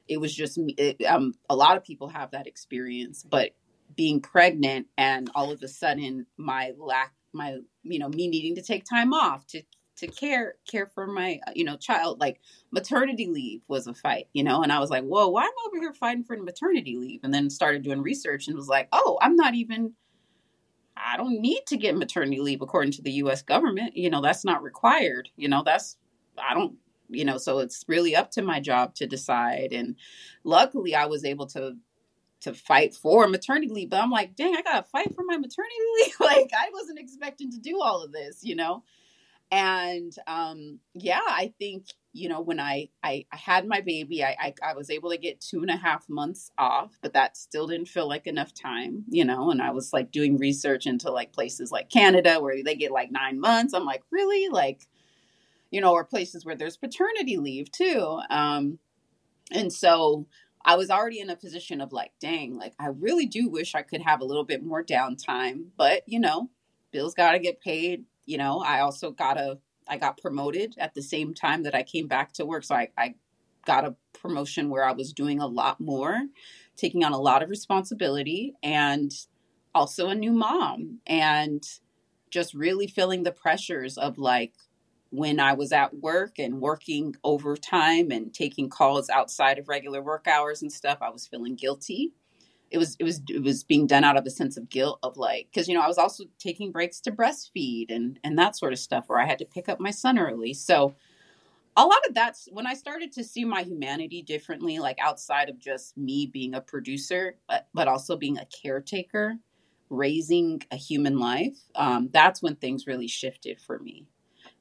it 0.09 0.19
was 0.19 0.35
just 0.35 0.59
me. 0.59 0.75
It, 0.79 1.05
um, 1.05 1.35
a 1.49 1.57
lot 1.57 1.77
of 1.77 1.85
people 1.85 2.09
have 2.09 2.31
that 2.31 2.47
experience, 2.47 3.23
but 3.23 3.51
being 3.95 4.21
pregnant 4.21 4.87
and 4.97 5.31
all 5.35 5.51
of 5.51 5.63
a 5.63 5.69
sudden 5.69 6.27
my 6.37 6.73
lack, 6.79 7.13
my 7.33 7.59
you 7.83 7.99
know, 7.99 8.09
me 8.09 8.29
needing 8.29 8.55
to 8.57 8.63
take 8.63 8.85
time 8.85 9.13
off 9.13 9.47
to 9.49 9.63
to 9.97 10.07
care 10.09 10.55
care 10.69 10.87
for 10.87 11.07
my 11.07 11.39
uh, 11.47 11.53
you 11.55 11.65
know 11.65 11.77
child, 11.77 12.21
like 12.21 12.41
maternity 12.71 13.27
leave 13.27 13.63
was 13.69 13.87
a 13.87 13.95
fight, 13.95 14.29
you 14.33 14.43
know, 14.43 14.63
and 14.63 14.73
I 14.73 14.81
was 14.81 14.91
like, 14.91 15.05
whoa, 15.05 15.29
why 15.29 15.43
am 15.43 15.49
I 15.49 15.69
over 15.69 15.79
here 15.79 15.93
fighting 15.93 16.25
for 16.25 16.37
maternity 16.37 16.97
leave? 16.97 17.21
And 17.23 17.33
then 17.33 17.51
started 17.51 17.83
doing 17.83 18.03
research 18.03 18.49
and 18.49 18.57
was 18.57 18.69
like, 18.69 18.89
oh, 18.93 19.19
I'm 19.23 19.37
not 19.37 19.55
even 19.55 19.95
I 20.97 21.17
don't 21.17 21.41
need 21.41 21.63
to 21.67 21.77
get 21.77 21.97
maternity 21.97 22.41
leave 22.41 22.63
according 22.63 22.93
to 22.93 23.03
the 23.03 23.13
US 23.13 23.43
government. 23.43 23.97
You 23.97 24.11
know, 24.11 24.21
that's 24.21 24.45
not 24.45 24.63
required. 24.63 25.29
You 25.37 25.49
know, 25.49 25.63
that's, 25.65 25.97
I 26.39 26.55
don't, 26.55 26.77
you 27.09 27.25
know, 27.25 27.39
so 27.39 27.59
it's 27.59 27.85
really 27.89 28.17
up 28.17 28.31
to 28.33 28.43
my 28.43 28.61
job 28.61 28.95
to 28.97 29.07
decide. 29.07 29.73
And 29.73 29.97
luckily 30.45 30.95
I 30.95 31.07
was 31.07 31.25
able 31.25 31.47
to, 31.49 31.77
to 32.43 32.55
fight 32.55 32.95
for 32.95 33.27
maternity 33.27 33.69
leave, 33.69 33.91
but 33.91 34.01
I'm 34.01 34.11
like, 34.11 34.37
dang, 34.37 34.55
I 34.57 34.63
got 34.63 34.85
to 34.85 34.91
fight 34.91 35.15
for 35.15 35.25
my 35.25 35.37
maternity 35.37 35.75
leave. 36.01 36.21
like 36.21 36.51
I 36.57 36.71
wasn't 36.73 36.99
expecting 36.99 37.51
to 37.51 37.59
do 37.59 37.81
all 37.81 38.03
of 38.03 38.13
this, 38.13 38.41
you 38.43 38.55
know? 38.55 38.85
And 39.51 40.13
um, 40.27 40.81
yeah, 40.95 41.21
I 41.25 41.53
think 41.59 41.87
you 42.13 42.29
know 42.29 42.41
when 42.41 42.61
I 42.61 42.89
I, 43.03 43.27
I 43.33 43.37
had 43.37 43.67
my 43.67 43.81
baby, 43.81 44.25
I, 44.25 44.37
I, 44.41 44.55
I 44.71 44.75
was 44.75 44.91
able 44.91 45.11
to 45.11 45.17
get 45.17 45.41
two 45.41 45.61
and 45.61 45.71
a 45.71 45.77
half 45.77 46.09
months 46.09 46.51
off, 46.59 46.99
but 47.03 47.13
that 47.13 47.37
still 47.37 47.67
didn't 47.67 47.89
feel 47.89 48.09
like 48.09 48.27
enough 48.27 48.55
time, 48.55 49.05
you 49.09 49.25
know. 49.25 49.51
And 49.51 49.63
I 49.63 49.71
was 49.71 49.93
like 49.93 50.11
doing 50.11 50.39
research 50.39 50.87
into 50.87 51.11
like 51.11 51.33
places 51.33 51.71
like 51.71 51.91
Canada 51.91 52.41
where 52.41 52.63
they 52.63 52.75
get 52.75 52.91
like 52.91 53.11
nine 53.11 53.41
months. 53.41 53.75
I'm 53.75 53.85
like, 53.85 54.03
really, 54.11 54.49
like, 54.49 54.87
you 55.71 55.81
know, 55.81 55.93
or 55.93 56.05
places 56.05 56.45
where 56.45 56.57
there's 56.57 56.77
paternity 56.77 57.37
leave 57.37 57.71
too. 57.71 58.21
Um, 58.31 58.79
and 59.53 59.73
so 59.73 60.27
I 60.65 60.77
was 60.77 60.91
already 60.91 61.21
in 61.21 61.31
a 61.31 61.37
position 61.37 61.81
of 61.81 61.93
like, 61.93 62.13
dang, 62.21 62.57
like 62.57 62.75
I 62.79 62.87
really 62.87 63.27
do 63.27 63.49
wish 63.49 63.75
I 63.75 63.83
could 63.83 64.03
have 64.03 64.21
a 64.21 64.25
little 64.25 64.45
bit 64.45 64.65
more 64.65 64.83
downtime, 64.83 65.67
but 65.77 66.03
you 66.07 66.19
know, 66.19 66.51
bills 66.91 67.15
got 67.15 67.33
to 67.33 67.39
get 67.39 67.61
paid 67.61 68.05
you 68.27 68.39
know, 68.39 68.61
I 68.61 68.81
also 68.81 69.11
got 69.11 69.39
a 69.39 69.59
I 69.87 69.99
got 69.99 70.19
promoted 70.19 70.75
at 70.79 70.95
the 70.95 71.03
same 71.03 71.35
time 71.35 71.63
that 71.65 71.75
I 71.75 71.83
came 71.83 72.07
back 72.07 72.33
to 72.35 72.47
work. 72.47 72.65
So 72.65 72.75
I, 72.75 72.89
I 72.97 73.15
got 73.67 73.85
a 73.85 73.97
promotion 74.15 74.71
where 74.71 74.85
I 74.85 74.93
was 74.93 75.13
doing 75.13 75.41
a 75.41 75.47
lot 75.47 75.81
more, 75.81 76.23
taking 76.77 77.05
on 77.05 77.13
a 77.13 77.21
lot 77.21 77.43
of 77.43 77.51
responsibility 77.51 78.55
and 78.63 79.13
also 79.75 80.09
a 80.09 80.15
new 80.15 80.33
mom 80.33 81.01
and 81.07 81.63
just 82.31 82.55
really 82.55 82.87
feeling 82.87 83.23
the 83.23 83.33
pressures 83.33 83.99
of 83.99 84.19
like 84.19 84.55
when 85.11 85.39
I 85.39 85.53
was 85.53 85.71
at 85.71 85.95
work 85.95 86.39
and 86.39 86.61
working 86.61 87.15
overtime 87.23 88.11
and 88.11 88.33
taking 88.35 88.69
calls 88.69 89.09
outside 89.09 89.59
of 89.59 89.69
regular 89.69 90.03
work 90.03 90.27
hours 90.27 90.63
and 90.63 90.73
stuff, 90.73 90.99
I 91.01 91.11
was 91.11 91.27
feeling 91.27 91.55
guilty 91.55 92.13
it 92.75 92.79
was 92.79 92.97
it 92.99 93.05
was 93.05 93.23
it 93.29 93.43
was 93.43 93.63
being 93.63 93.87
done 93.87 94.03
out 94.03 94.17
of 94.17 94.27
a 94.27 94.31
sense 94.31 94.57
of 94.57 94.69
guilt 94.69 94.99
of 95.05 95.17
like 95.17 95.47
because 95.49 95.69
you 95.69 95.75
know 95.75 95.81
I 95.81 95.87
was 95.87 95.97
also 95.97 96.25
taking 96.41 96.73
breaks 96.73 97.01
to 97.03 97.13
breastfeed 97.13 97.87
and 97.89 98.19
and 98.25 98.37
that 98.37 98.57
sort 98.57 98.73
of 98.73 98.81
stuff 98.81 99.05
where 99.07 99.21
I 99.21 99.27
had 99.27 99.39
to 99.39 99.45
pick 99.45 99.69
up 99.69 99.79
my 99.79 99.93
son 99.93 100.19
early. 100.19 100.53
So 100.55 100.97
a 101.77 101.85
lot 101.85 102.05
of 102.09 102.15
that's 102.15 102.49
when 102.51 102.67
I 102.67 102.75
started 102.75 103.13
to 103.13 103.23
see 103.23 103.45
my 103.45 103.63
humanity 103.63 104.23
differently, 104.23 104.81
like 104.81 104.99
outside 105.01 105.49
of 105.49 105.61
just 105.61 105.97
me 105.97 106.27
being 106.27 106.55
a 106.55 106.61
producer, 106.61 107.37
but 107.49 107.69
but 107.73 107.87
also 107.87 108.17
being 108.17 108.39
a 108.39 108.47
caretaker, 108.47 109.37
raising 109.89 110.61
a 110.73 110.77
human 110.77 111.19
life. 111.19 111.57
Um, 111.77 112.11
that's 112.13 112.43
when 112.43 112.57
things 112.57 112.89
really 112.89 113.09
shifted 113.09 113.61
for 113.61 113.79
me, 113.79 114.09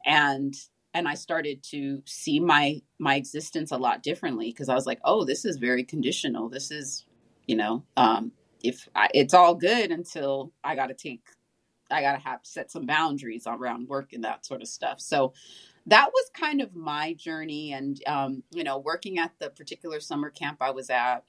and 0.05 0.53
and 0.93 1.07
I 1.07 1.15
started 1.15 1.63
to 1.71 2.03
see 2.05 2.39
my 2.39 2.81
my 2.99 3.15
existence 3.15 3.71
a 3.71 3.77
lot 3.77 4.03
differently 4.03 4.51
because 4.51 4.69
I 4.69 4.75
was 4.75 4.85
like, 4.85 4.99
oh, 5.03 5.25
this 5.25 5.45
is 5.45 5.57
very 5.57 5.83
conditional. 5.83 6.47
This 6.47 6.69
is 6.69 7.05
you 7.47 7.55
know 7.55 7.83
um 7.97 8.31
if 8.63 8.87
I, 8.95 9.09
it's 9.13 9.33
all 9.33 9.55
good 9.55 9.91
until 9.91 10.51
i 10.63 10.75
gotta 10.75 10.93
take 10.93 11.21
i 11.91 12.01
gotta 12.01 12.19
have 12.19 12.39
set 12.43 12.71
some 12.71 12.85
boundaries 12.85 13.43
around 13.47 13.87
work 13.87 14.13
and 14.13 14.23
that 14.23 14.45
sort 14.45 14.61
of 14.61 14.67
stuff. 14.67 14.99
So 14.99 15.33
that 15.87 16.11
was 16.13 16.31
kind 16.33 16.61
of 16.61 16.75
my 16.75 17.13
journey 17.13 17.73
and 17.73 18.01
um 18.07 18.43
you 18.51 18.63
know 18.63 18.77
working 18.77 19.19
at 19.19 19.31
the 19.39 19.49
particular 19.49 19.99
summer 19.99 20.29
camp 20.29 20.57
i 20.61 20.71
was 20.71 20.89
at 20.89 21.25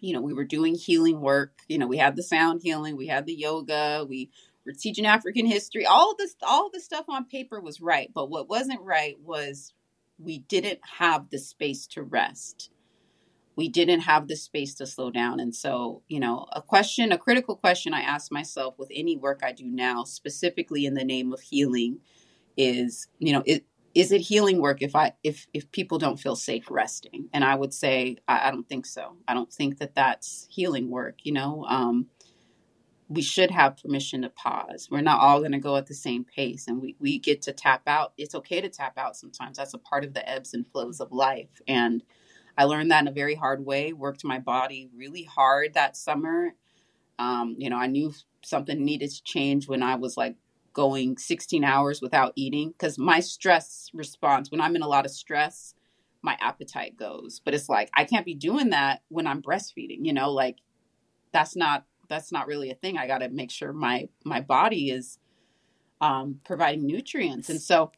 you 0.00 0.12
know 0.12 0.20
we 0.20 0.32
were 0.32 0.44
doing 0.44 0.74
healing 0.74 1.20
work. 1.20 1.60
You 1.68 1.78
know 1.78 1.86
we 1.86 1.98
had 1.98 2.16
the 2.16 2.22
sound 2.22 2.62
healing 2.62 2.96
we 2.96 3.08
had 3.08 3.26
the 3.26 3.34
yoga 3.34 4.06
we 4.08 4.30
were 4.64 4.72
teaching 4.72 5.06
african 5.06 5.46
history. 5.46 5.86
All 5.86 6.14
this 6.16 6.36
all 6.42 6.70
the 6.72 6.80
stuff 6.80 7.06
on 7.08 7.24
paper 7.26 7.60
was 7.60 7.80
right 7.80 8.10
but 8.14 8.30
what 8.30 8.48
wasn't 8.48 8.80
right 8.80 9.18
was 9.20 9.72
we 10.18 10.38
didn't 10.38 10.80
have 10.98 11.30
the 11.30 11.38
space 11.38 11.86
to 11.88 12.02
rest 12.02 12.70
we 13.56 13.68
didn't 13.68 14.00
have 14.00 14.28
the 14.28 14.36
space 14.36 14.74
to 14.74 14.86
slow 14.86 15.10
down. 15.10 15.40
And 15.40 15.54
so, 15.54 16.02
you 16.08 16.18
know, 16.20 16.46
a 16.52 16.60
question, 16.60 17.12
a 17.12 17.18
critical 17.18 17.56
question 17.56 17.94
I 17.94 18.00
ask 18.00 18.32
myself 18.32 18.78
with 18.78 18.90
any 18.92 19.16
work 19.16 19.40
I 19.44 19.52
do 19.52 19.64
now, 19.66 20.04
specifically 20.04 20.86
in 20.86 20.94
the 20.94 21.04
name 21.04 21.32
of 21.32 21.40
healing, 21.40 21.98
is, 22.56 23.08
you 23.18 23.32
know, 23.32 23.42
it, 23.46 23.64
is 23.94 24.10
it 24.10 24.22
healing 24.22 24.60
work 24.60 24.82
if 24.82 24.96
I 24.96 25.12
if 25.22 25.46
if 25.54 25.70
people 25.70 25.98
don't 25.98 26.18
feel 26.18 26.34
safe 26.34 26.68
resting? 26.68 27.28
And 27.32 27.44
I 27.44 27.54
would 27.54 27.72
say 27.72 28.16
I, 28.26 28.48
I 28.48 28.50
don't 28.50 28.68
think 28.68 28.86
so. 28.86 29.16
I 29.28 29.34
don't 29.34 29.52
think 29.52 29.78
that 29.78 29.94
that's 29.94 30.48
healing 30.50 30.90
work. 30.90 31.18
You 31.22 31.32
know, 31.32 31.64
um, 31.66 32.06
we 33.08 33.22
should 33.22 33.52
have 33.52 33.76
permission 33.76 34.22
to 34.22 34.30
pause. 34.30 34.88
We're 34.90 35.00
not 35.00 35.20
all 35.20 35.38
going 35.40 35.52
to 35.52 35.58
go 35.58 35.76
at 35.76 35.86
the 35.86 35.94
same 35.94 36.24
pace, 36.24 36.66
and 36.66 36.82
we 36.82 36.96
we 36.98 37.18
get 37.18 37.42
to 37.42 37.52
tap 37.52 37.82
out. 37.86 38.14
It's 38.16 38.34
okay 38.34 38.60
to 38.60 38.68
tap 38.68 38.98
out 38.98 39.16
sometimes. 39.16 39.58
That's 39.58 39.74
a 39.74 39.78
part 39.78 40.04
of 40.04 40.12
the 40.12 40.28
ebbs 40.28 40.54
and 40.54 40.66
flows 40.66 41.00
of 41.00 41.12
life, 41.12 41.60
and 41.68 42.02
I 42.56 42.64
learned 42.64 42.90
that 42.90 43.02
in 43.02 43.08
a 43.08 43.12
very 43.12 43.34
hard 43.34 43.64
way, 43.64 43.92
worked 43.92 44.24
my 44.24 44.38
body 44.38 44.88
really 44.96 45.24
hard 45.24 45.74
that 45.74 45.96
summer. 45.96 46.54
Um, 47.18 47.56
you 47.58 47.70
know, 47.70 47.76
I 47.76 47.86
knew 47.86 48.12
something 48.44 48.84
needed 48.84 49.10
to 49.10 49.22
change 49.22 49.68
when 49.68 49.82
I 49.82 49.96
was 49.96 50.16
like 50.16 50.36
going 50.72 51.16
16 51.16 51.64
hours 51.64 52.00
without 52.02 52.32
eating 52.36 52.70
because 52.70 52.98
my 52.98 53.20
stress 53.20 53.90
response, 53.94 54.50
when 54.50 54.60
I'm 54.60 54.76
in 54.76 54.82
a 54.82 54.88
lot 54.88 55.04
of 55.04 55.10
stress, 55.10 55.74
my 56.22 56.36
appetite 56.40 56.96
goes. 56.96 57.40
But 57.44 57.54
it's 57.54 57.68
like, 57.68 57.90
I 57.94 58.04
can't 58.04 58.26
be 58.26 58.34
doing 58.34 58.70
that 58.70 59.02
when 59.08 59.26
I'm 59.26 59.42
breastfeeding, 59.42 60.04
you 60.04 60.12
know, 60.12 60.30
like 60.30 60.58
that's 61.32 61.56
not 61.56 61.84
that's 62.08 62.32
not 62.32 62.46
really 62.46 62.70
a 62.70 62.74
thing. 62.74 62.98
I 62.98 63.06
got 63.06 63.18
to 63.18 63.28
make 63.28 63.50
sure 63.50 63.72
my 63.72 64.08
my 64.24 64.40
body 64.40 64.90
is 64.90 65.18
um, 66.00 66.40
providing 66.44 66.86
nutrients. 66.86 67.48
And 67.48 67.60
so, 67.60 67.92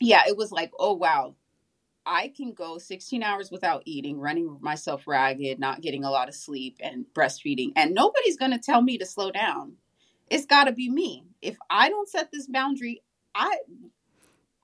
yeah, 0.00 0.22
it 0.26 0.36
was 0.36 0.52
like, 0.52 0.70
oh 0.78 0.94
wow, 0.94 1.34
I 2.08 2.32
can 2.34 2.52
go 2.52 2.78
16 2.78 3.22
hours 3.22 3.50
without 3.50 3.82
eating, 3.84 4.18
running 4.18 4.56
myself 4.62 5.06
ragged, 5.06 5.58
not 5.58 5.82
getting 5.82 6.04
a 6.04 6.10
lot 6.10 6.28
of 6.28 6.34
sleep, 6.34 6.78
and 6.80 7.04
breastfeeding, 7.14 7.72
and 7.76 7.94
nobody's 7.94 8.38
going 8.38 8.52
to 8.52 8.58
tell 8.58 8.80
me 8.80 8.96
to 8.96 9.04
slow 9.04 9.30
down. 9.30 9.74
It's 10.30 10.46
got 10.46 10.64
to 10.64 10.72
be 10.72 10.88
me. 10.88 11.24
If 11.42 11.58
I 11.68 11.90
don't 11.90 12.08
set 12.08 12.32
this 12.32 12.46
boundary, 12.46 13.02
I 13.34 13.58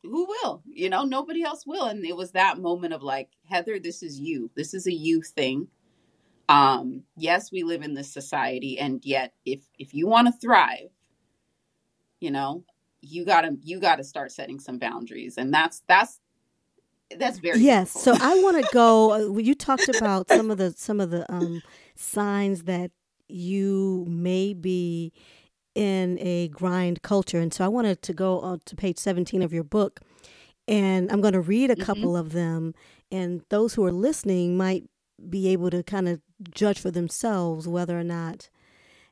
who 0.03 0.27
will? 0.27 0.63
You 0.67 0.89
know, 0.89 1.05
nobody 1.05 1.43
else 1.43 1.67
will. 1.67 1.87
And 1.87 2.05
it 2.05 2.17
was 2.17 2.33
that 2.33 2.59
moment 2.59 2.95
of 2.95 3.03
like, 3.03 3.29
Heather, 3.49 3.79
this 3.79 4.03
is 4.03 4.19
you. 4.19 4.51
This 4.55 4.75
is 4.75 4.87
a 4.87 4.93
you 4.93 5.23
thing. 5.23 5.69
Um, 6.49 7.05
yes, 7.17 7.53
we 7.53 7.63
live 7.63 7.83
in 7.83 7.95
this 7.95 8.13
society, 8.13 8.79
and 8.79 9.05
yet 9.05 9.33
if 9.45 9.67
if 9.79 9.95
you 9.95 10.07
want 10.07 10.29
to 10.29 10.33
thrive, 10.33 10.91
you 12.21 12.31
know, 12.31 12.65
you 13.01 13.25
gotta 13.25 13.57
you 13.63 13.81
gotta 13.81 14.05
start 14.05 14.33
setting 14.33 14.61
some 14.61 14.79
boundaries. 14.79 15.39
And 15.39 15.53
that's 15.53 15.83
that's 15.87 16.21
that's 17.19 17.39
very 17.39 17.59
yes. 17.59 17.91
So 17.91 18.15
I 18.21 18.41
want 18.43 18.65
to 18.65 18.69
go. 18.75 19.13
Uh, 19.13 19.39
you 19.39 19.55
talked 19.55 19.89
about 19.89 20.29
some 20.29 20.51
of 20.51 20.59
the 20.59 20.73
some 20.73 21.01
of 21.01 21.11
the 21.11 21.31
um, 21.33 21.63
signs 21.95 22.65
that 22.65 22.91
you 23.29 24.05
may 24.09 24.53
be 24.53 25.13
in 25.75 26.19
a 26.21 26.49
grind 26.49 27.03
culture, 27.03 27.41
and 27.41 27.53
so 27.53 27.65
I 27.65 27.69
wanted 27.69 28.03
to 28.03 28.13
go 28.13 28.41
on 28.41 28.61
to 28.67 28.77
page 28.77 28.99
seventeen 28.99 29.43
of 29.43 29.53
your 29.53 29.65
book, 29.65 30.01
and 30.69 31.11
I'm 31.11 31.21
going 31.21 31.35
to 31.35 31.41
read 31.41 31.71
a 31.71 31.75
mm-hmm. 31.75 31.85
couple 31.85 32.17
of 32.17 32.33
them, 32.33 32.75
and 33.11 33.43
those 33.51 33.75
who 33.75 33.85
are 33.85 33.93
listening 33.93 34.57
might 34.57 34.85
be 35.29 35.49
able 35.49 35.71
to 35.71 35.83
kind 35.83 36.09
of 36.09 36.21
judge 36.53 36.79
for 36.79 36.91
themselves 36.91 37.69
whether 37.69 37.99
or 37.99 38.05
not 38.05 38.49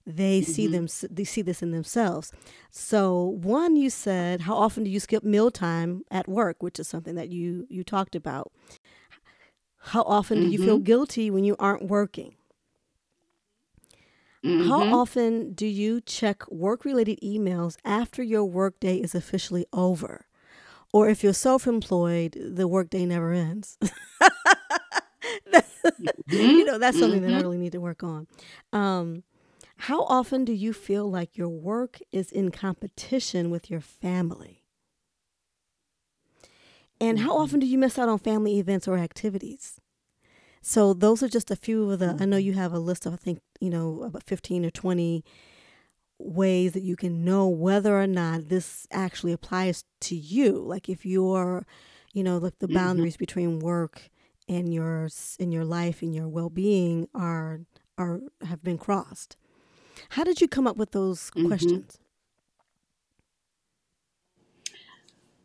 they 0.06 0.40
mm-hmm. 0.40 0.52
see 0.52 0.66
them 0.66 0.88
they 1.10 1.24
see 1.24 1.42
this 1.42 1.62
in 1.62 1.70
themselves 1.70 2.32
so 2.70 3.22
one 3.24 3.76
you 3.76 3.88
said 3.88 4.42
how 4.42 4.54
often 4.54 4.84
do 4.84 4.90
you 4.90 5.00
skip 5.00 5.22
mealtime 5.22 6.02
at 6.10 6.28
work 6.28 6.62
which 6.62 6.80
is 6.80 6.88
something 6.88 7.14
that 7.14 7.28
you 7.28 7.66
you 7.68 7.84
talked 7.84 8.16
about 8.16 8.52
how 9.78 10.02
often 10.02 10.38
mm-hmm. 10.38 10.46
do 10.46 10.52
you 10.52 10.58
feel 10.58 10.76
mm-hmm. 10.76 10.84
guilty 10.84 11.30
when 11.30 11.44
you 11.44 11.54
aren't 11.58 11.84
working 11.84 12.34
mm-hmm. 14.44 14.68
how 14.68 14.82
often 14.82 15.52
do 15.52 15.66
you 15.66 16.00
check 16.00 16.50
work 16.50 16.84
related 16.84 17.18
emails 17.20 17.76
after 17.84 18.22
your 18.22 18.44
workday 18.44 18.96
is 18.96 19.14
officially 19.14 19.66
over 19.72 20.26
or 20.92 21.08
if 21.08 21.22
you're 21.22 21.32
self-employed 21.32 22.36
the 22.54 22.66
workday 22.66 23.06
never 23.06 23.32
ends 23.32 23.78
you 26.28 26.64
know 26.64 26.78
that's 26.78 26.98
something 26.98 27.22
that 27.22 27.28
i 27.28 27.32
mm-hmm. 27.34 27.42
really 27.42 27.58
need 27.58 27.72
to 27.72 27.80
work 27.80 28.02
on 28.02 28.26
um, 28.72 29.22
how 29.86 30.04
often 30.04 30.44
do 30.44 30.52
you 30.52 30.72
feel 30.72 31.10
like 31.10 31.36
your 31.36 31.48
work 31.48 31.98
is 32.12 32.30
in 32.30 32.52
competition 32.52 33.50
with 33.50 33.68
your 33.68 33.80
family? 33.80 34.62
And 37.00 37.18
how 37.18 37.36
often 37.36 37.58
do 37.58 37.66
you 37.66 37.76
miss 37.76 37.98
out 37.98 38.08
on 38.08 38.20
family 38.20 38.60
events 38.60 38.86
or 38.86 38.96
activities? 38.96 39.80
So 40.60 40.94
those 40.94 41.20
are 41.20 41.28
just 41.28 41.50
a 41.50 41.56
few 41.56 41.90
of 41.90 41.98
the 41.98 42.16
I 42.20 42.26
know 42.26 42.36
you 42.36 42.52
have 42.52 42.72
a 42.72 42.78
list 42.78 43.06
of 43.06 43.12
I 43.12 43.16
think, 43.16 43.40
you 43.60 43.70
know, 43.70 44.04
about 44.04 44.22
15 44.22 44.64
or 44.64 44.70
20 44.70 45.24
ways 46.20 46.74
that 46.74 46.84
you 46.84 46.94
can 46.94 47.24
know 47.24 47.48
whether 47.48 48.00
or 48.00 48.06
not 48.06 48.50
this 48.50 48.86
actually 48.92 49.32
applies 49.32 49.82
to 50.02 50.14
you. 50.14 50.60
Like 50.60 50.88
if 50.88 51.04
you're, 51.04 51.66
you 52.12 52.22
know, 52.22 52.38
like 52.38 52.60
the 52.60 52.68
mm-hmm. 52.68 52.76
boundaries 52.76 53.14
mm-hmm. 53.14 53.22
between 53.22 53.58
work 53.58 54.10
and 54.48 54.72
your 54.72 55.08
in 55.40 55.50
your 55.50 55.64
life 55.64 56.02
and 56.02 56.14
your 56.14 56.28
well-being 56.28 57.08
are 57.16 57.62
are 57.98 58.20
have 58.42 58.62
been 58.62 58.78
crossed. 58.78 59.36
How 60.10 60.24
did 60.24 60.40
you 60.40 60.48
come 60.48 60.66
up 60.66 60.76
with 60.76 60.92
those 60.92 61.30
mm-hmm. 61.30 61.46
questions? 61.46 61.98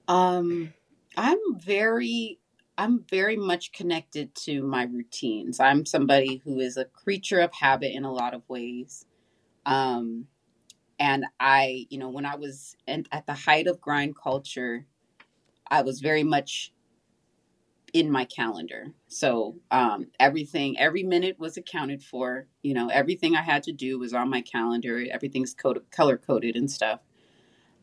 Um, 0.08 0.74
I'm 1.18 1.39
very 1.60 2.39
I'm 2.78 3.03
very 3.10 3.36
much 3.38 3.72
connected 3.72 4.36
to 4.45 4.64
my 4.64 4.84
routines. 4.84 5.60
I'm 5.60 5.86
somebody 5.86 6.41
who 6.45 6.60
is 6.60 6.78
a 6.78 6.86
creature 6.86 7.39
of 7.39 7.53
habit 7.53 7.93
in 7.95 8.05
a 8.05 8.12
lot 8.12 8.34
of 8.34 8.43
ways. 8.49 9.05
Um, 9.66 10.28
And 10.99 11.26
I, 11.39 11.88
you 11.89 11.99
know, 11.99 12.10
when 12.10 12.26
I 12.26 12.36
was 12.36 12.76
in, 12.88 13.05
at 13.12 13.28
the 13.28 13.34
height 13.34 13.68
of 13.68 13.82
grind 13.82 14.16
culture, 14.16 14.86
I 15.70 15.82
was 15.84 15.99
very 16.01 16.24
much 16.24 16.74
in 18.00 18.12
my 18.12 18.26
calendar. 18.26 18.88
So 19.08 19.58
um, 19.72 20.08
everything, 20.20 20.78
every 20.80 21.04
minute 21.04 21.39
was 21.39 21.58
accounted 21.58 22.04
for. 22.04 22.48
You 22.64 22.74
know, 22.76 22.89
everything 22.89 23.36
I 23.36 23.41
had 23.41 23.64
to 23.64 23.72
do 23.74 24.00
was 24.00 24.14
on 24.14 24.30
my 24.30 24.41
calendar. 24.41 25.06
Everything's 25.12 25.56
color 25.56 26.18
coded 26.18 26.56
and 26.56 26.70
stuff. 26.72 27.00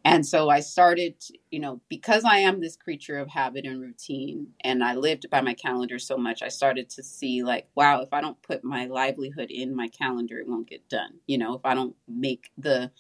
And 0.04 0.26
so 0.26 0.50
I 0.50 0.60
started, 0.60 1.16
you 1.52 1.60
know, 1.60 1.80
because 1.88 2.24
I 2.24 2.38
am 2.38 2.60
this 2.60 2.76
creature 2.76 3.18
of 3.18 3.28
habit 3.28 3.66
and 3.66 3.80
routine, 3.80 4.48
and 4.62 4.84
I 4.84 4.96
lived 4.96 5.30
by 5.30 5.42
my 5.42 5.54
calendar 5.54 5.98
so 6.00 6.18
much, 6.18 6.42
I 6.42 6.48
started 6.48 6.90
to 6.90 7.04
see, 7.04 7.44
like, 7.44 7.68
wow, 7.76 8.02
if 8.02 8.12
I 8.12 8.20
don't 8.20 8.42
put 8.42 8.64
my 8.64 8.86
livelihood 8.86 9.50
in 9.52 9.76
my 9.76 9.88
calendar, 9.88 10.38
it 10.40 10.48
won't 10.48 10.68
get 10.70 10.88
done. 10.90 11.14
You 11.28 11.38
know, 11.38 11.54
if 11.54 11.62
I 11.64 11.74
don't 11.74 11.96
make 12.08 12.50
the, 12.58 12.92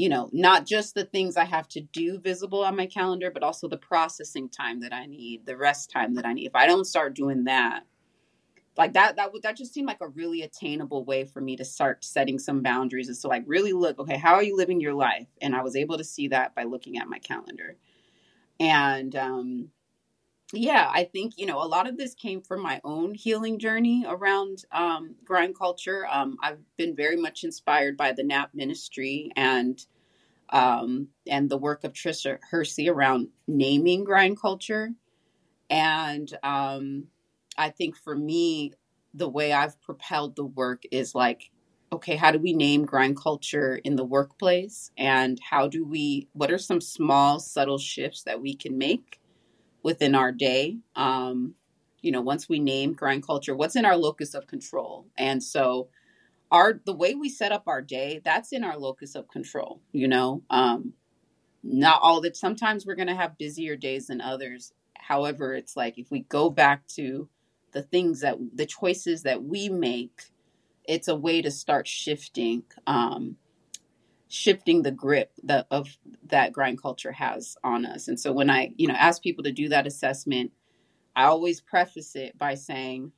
you 0.00 0.08
know, 0.08 0.30
not 0.32 0.64
just 0.64 0.94
the 0.94 1.04
things 1.04 1.36
I 1.36 1.44
have 1.44 1.68
to 1.68 1.80
do 1.82 2.18
visible 2.18 2.64
on 2.64 2.74
my 2.74 2.86
calendar, 2.86 3.30
but 3.30 3.42
also 3.42 3.68
the 3.68 3.76
processing 3.76 4.48
time 4.48 4.80
that 4.80 4.94
I 4.94 5.04
need, 5.04 5.44
the 5.44 5.58
rest 5.58 5.90
time 5.90 6.14
that 6.14 6.24
I 6.24 6.32
need. 6.32 6.46
If 6.46 6.54
I 6.54 6.66
don't 6.66 6.86
start 6.86 7.14
doing 7.14 7.44
that, 7.44 7.82
like 8.78 8.94
that 8.94 9.16
that 9.16 9.30
would 9.30 9.42
that 9.42 9.58
just 9.58 9.74
seemed 9.74 9.88
like 9.88 10.00
a 10.00 10.08
really 10.08 10.40
attainable 10.40 11.04
way 11.04 11.24
for 11.26 11.42
me 11.42 11.54
to 11.56 11.66
start 11.66 12.02
setting 12.02 12.38
some 12.38 12.62
boundaries 12.62 13.08
and 13.08 13.16
so 13.16 13.28
like 13.28 13.44
really 13.46 13.72
look 13.74 13.98
okay 13.98 14.16
how 14.16 14.32
are 14.32 14.42
you 14.42 14.56
living 14.56 14.80
your 14.80 14.94
life 14.94 15.26
and 15.42 15.54
i 15.56 15.60
was 15.60 15.74
able 15.76 15.98
to 15.98 16.04
see 16.04 16.28
that 16.28 16.54
by 16.54 16.62
looking 16.62 16.96
at 16.96 17.08
my 17.08 17.18
calendar 17.18 17.76
and 18.60 19.16
um 19.16 19.68
yeah 20.52 20.90
i 20.92 21.04
think 21.04 21.34
you 21.36 21.46
know 21.46 21.62
a 21.62 21.66
lot 21.66 21.88
of 21.88 21.96
this 21.98 22.14
came 22.14 22.42
from 22.42 22.62
my 22.62 22.80
own 22.84 23.14
healing 23.14 23.58
journey 23.58 24.04
around 24.08 24.64
um 24.72 25.14
grind 25.24 25.56
culture 25.56 26.06
um 26.10 26.36
i've 26.42 26.58
been 26.76 26.96
very 26.96 27.16
much 27.16 27.44
inspired 27.44 27.96
by 27.96 28.12
the 28.12 28.24
nap 28.24 28.50
ministry 28.54 29.30
and 29.36 29.86
um 30.50 31.08
and 31.28 31.50
the 31.50 31.58
work 31.58 31.84
of 31.84 31.92
Tricia 31.92 32.38
Hersey 32.50 32.88
around 32.88 33.28
naming 33.48 34.04
grind 34.04 34.40
culture 34.40 34.90
and 35.70 36.32
um 36.42 37.04
I 37.58 37.70
think 37.70 37.96
for 37.96 38.16
me, 38.16 38.72
the 39.14 39.28
way 39.28 39.52
I've 39.52 39.80
propelled 39.82 40.36
the 40.36 40.44
work 40.46 40.84
is 40.90 41.14
like, 41.14 41.50
okay, 41.92 42.16
how 42.16 42.32
do 42.32 42.38
we 42.38 42.54
name 42.54 42.84
grind 42.86 43.16
culture 43.18 43.76
in 43.84 43.96
the 43.96 44.04
workplace? 44.04 44.90
And 44.98 45.38
how 45.50 45.68
do 45.68 45.84
we, 45.84 46.28
what 46.32 46.50
are 46.50 46.58
some 46.58 46.80
small, 46.80 47.40
subtle 47.40 47.78
shifts 47.78 48.24
that 48.24 48.40
we 48.42 48.54
can 48.56 48.78
make 48.78 49.19
within 49.82 50.14
our 50.14 50.32
day? 50.32 50.78
Um, 50.96 51.54
you 52.02 52.12
know, 52.12 52.20
once 52.22 52.48
we 52.48 52.58
name 52.58 52.94
grind 52.94 53.26
culture, 53.26 53.54
what's 53.54 53.76
in 53.76 53.84
our 53.84 53.96
locus 53.96 54.34
of 54.34 54.46
control? 54.46 55.06
And 55.16 55.42
so, 55.42 55.88
our 56.50 56.80
the 56.84 56.94
way 56.94 57.14
we 57.14 57.28
set 57.28 57.52
up 57.52 57.64
our 57.66 57.82
day, 57.82 58.20
that's 58.24 58.52
in 58.52 58.64
our 58.64 58.78
locus 58.78 59.14
of 59.14 59.28
control, 59.28 59.80
you 59.92 60.08
know. 60.08 60.42
Um, 60.50 60.94
not 61.62 62.00
all 62.02 62.20
that 62.22 62.36
sometimes 62.36 62.86
we're 62.86 62.96
gonna 62.96 63.14
have 63.14 63.38
busier 63.38 63.76
days 63.76 64.08
than 64.08 64.20
others. 64.20 64.72
However, 64.96 65.54
it's 65.54 65.76
like 65.76 65.98
if 65.98 66.10
we 66.10 66.20
go 66.20 66.50
back 66.50 66.86
to 66.88 67.28
the 67.72 67.82
things 67.82 68.20
that 68.20 68.36
the 68.54 68.66
choices 68.66 69.22
that 69.22 69.44
we 69.44 69.68
make 69.68 70.22
it's 70.84 71.08
a 71.08 71.14
way 71.14 71.42
to 71.42 71.50
start 71.50 71.86
shifting 71.86 72.62
um 72.86 73.36
shifting 74.30 74.82
the 74.82 74.92
grip 74.92 75.32
that 75.42 75.66
of 75.70 75.98
that 76.26 76.52
grind 76.52 76.80
culture 76.80 77.12
has 77.12 77.56
on 77.64 77.84
us. 77.84 78.06
And 78.08 78.18
so 78.18 78.32
when 78.32 78.48
i 78.48 78.70
you 78.76 78.86
know 78.86 78.94
ask 78.94 79.22
people 79.22 79.44
to 79.44 79.52
do 79.52 79.68
that 79.68 79.86
assessment 79.86 80.52
i 81.16 81.24
always 81.24 81.60
preface 81.60 82.14
it 82.14 82.38
by 82.38 82.54
saying 82.54 83.12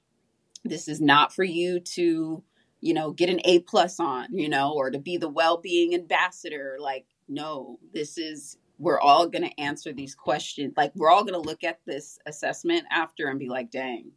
this 0.64 0.88
is 0.88 1.00
not 1.00 1.34
for 1.34 1.44
you 1.44 1.80
to 1.80 2.42
you 2.80 2.94
know 2.94 3.12
get 3.12 3.28
an 3.28 3.40
a 3.44 3.60
plus 3.60 4.00
on 4.00 4.26
you 4.32 4.48
know 4.48 4.72
or 4.72 4.90
to 4.90 4.98
be 4.98 5.16
the 5.16 5.28
well-being 5.28 5.94
ambassador. 5.94 6.76
Like 6.80 7.06
no 7.28 7.78
this 7.92 8.16
is 8.18 8.56
we're 8.78 9.00
all 9.00 9.28
going 9.28 9.48
to 9.48 9.60
answer 9.60 9.92
these 9.92 10.14
questions 10.14 10.72
like 10.76 10.92
we're 10.96 11.10
all 11.10 11.24
going 11.24 11.40
to 11.40 11.48
look 11.48 11.62
at 11.62 11.78
this 11.86 12.18
assessment 12.26 12.84
after 12.90 13.28
and 13.28 13.38
be 13.38 13.48
like 13.48 13.70
dang 13.70 14.10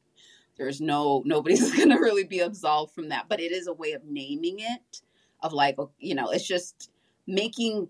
there's 0.57 0.81
no 0.81 1.21
nobody's 1.25 1.73
going 1.75 1.89
to 1.89 1.97
really 1.97 2.23
be 2.23 2.39
absolved 2.39 2.93
from 2.93 3.09
that, 3.09 3.25
but 3.27 3.39
it 3.39 3.51
is 3.51 3.67
a 3.67 3.73
way 3.73 3.91
of 3.91 4.03
naming 4.05 4.59
it 4.59 5.01
of 5.45 5.53
like 5.53 5.77
you 5.99 6.15
know, 6.15 6.29
it's 6.31 6.47
just 6.47 6.91
making 7.27 7.89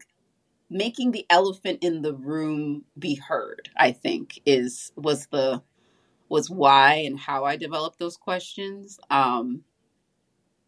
making 0.69 1.11
the 1.11 1.25
elephant 1.29 1.79
in 1.81 2.01
the 2.01 2.13
room 2.13 2.83
be 2.97 3.15
heard, 3.15 3.69
I 3.77 3.91
think 3.91 4.39
is 4.45 4.91
was 4.95 5.27
the 5.27 5.61
was 6.27 6.49
why 6.49 6.95
and 6.95 7.19
how 7.19 7.45
I 7.45 7.55
developed 7.55 7.99
those 7.99 8.17
questions. 8.17 8.99
Um 9.09 9.63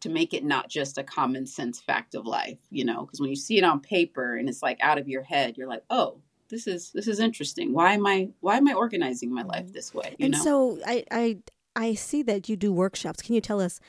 to 0.00 0.08
make 0.08 0.32
it 0.32 0.44
not 0.44 0.68
just 0.68 0.96
a 0.96 1.02
common 1.02 1.44
sense 1.46 1.80
fact 1.80 2.14
of 2.14 2.24
life, 2.24 2.58
you 2.70 2.84
know, 2.84 3.04
because 3.04 3.20
when 3.20 3.30
you 3.30 3.36
see 3.36 3.58
it 3.58 3.64
on 3.64 3.80
paper 3.80 4.36
and 4.36 4.48
it's 4.48 4.62
like 4.62 4.78
out 4.80 4.96
of 4.96 5.08
your 5.08 5.22
head, 5.22 5.56
you're 5.56 5.68
like, 5.68 5.82
oh, 5.90 6.20
this 6.48 6.66
is 6.66 6.90
this 6.92 7.08
is 7.08 7.20
interesting. 7.20 7.72
Why 7.72 7.94
am 7.94 8.06
I 8.06 8.30
why 8.40 8.56
am 8.56 8.68
I 8.68 8.74
organizing 8.74 9.32
my 9.32 9.42
life 9.42 9.64
mm-hmm. 9.64 9.72
this 9.72 9.92
way? 9.92 10.14
You 10.18 10.26
and 10.26 10.32
know? 10.34 10.42
so 10.42 10.78
I 10.86 11.04
I 11.10 11.38
I 11.76 11.94
see 11.94 12.22
that 12.22 12.48
you 12.48 12.56
do 12.56 12.72
workshops. 12.72 13.22
Can 13.22 13.34
you 13.34 13.40
tell 13.40 13.60
us 13.60 13.80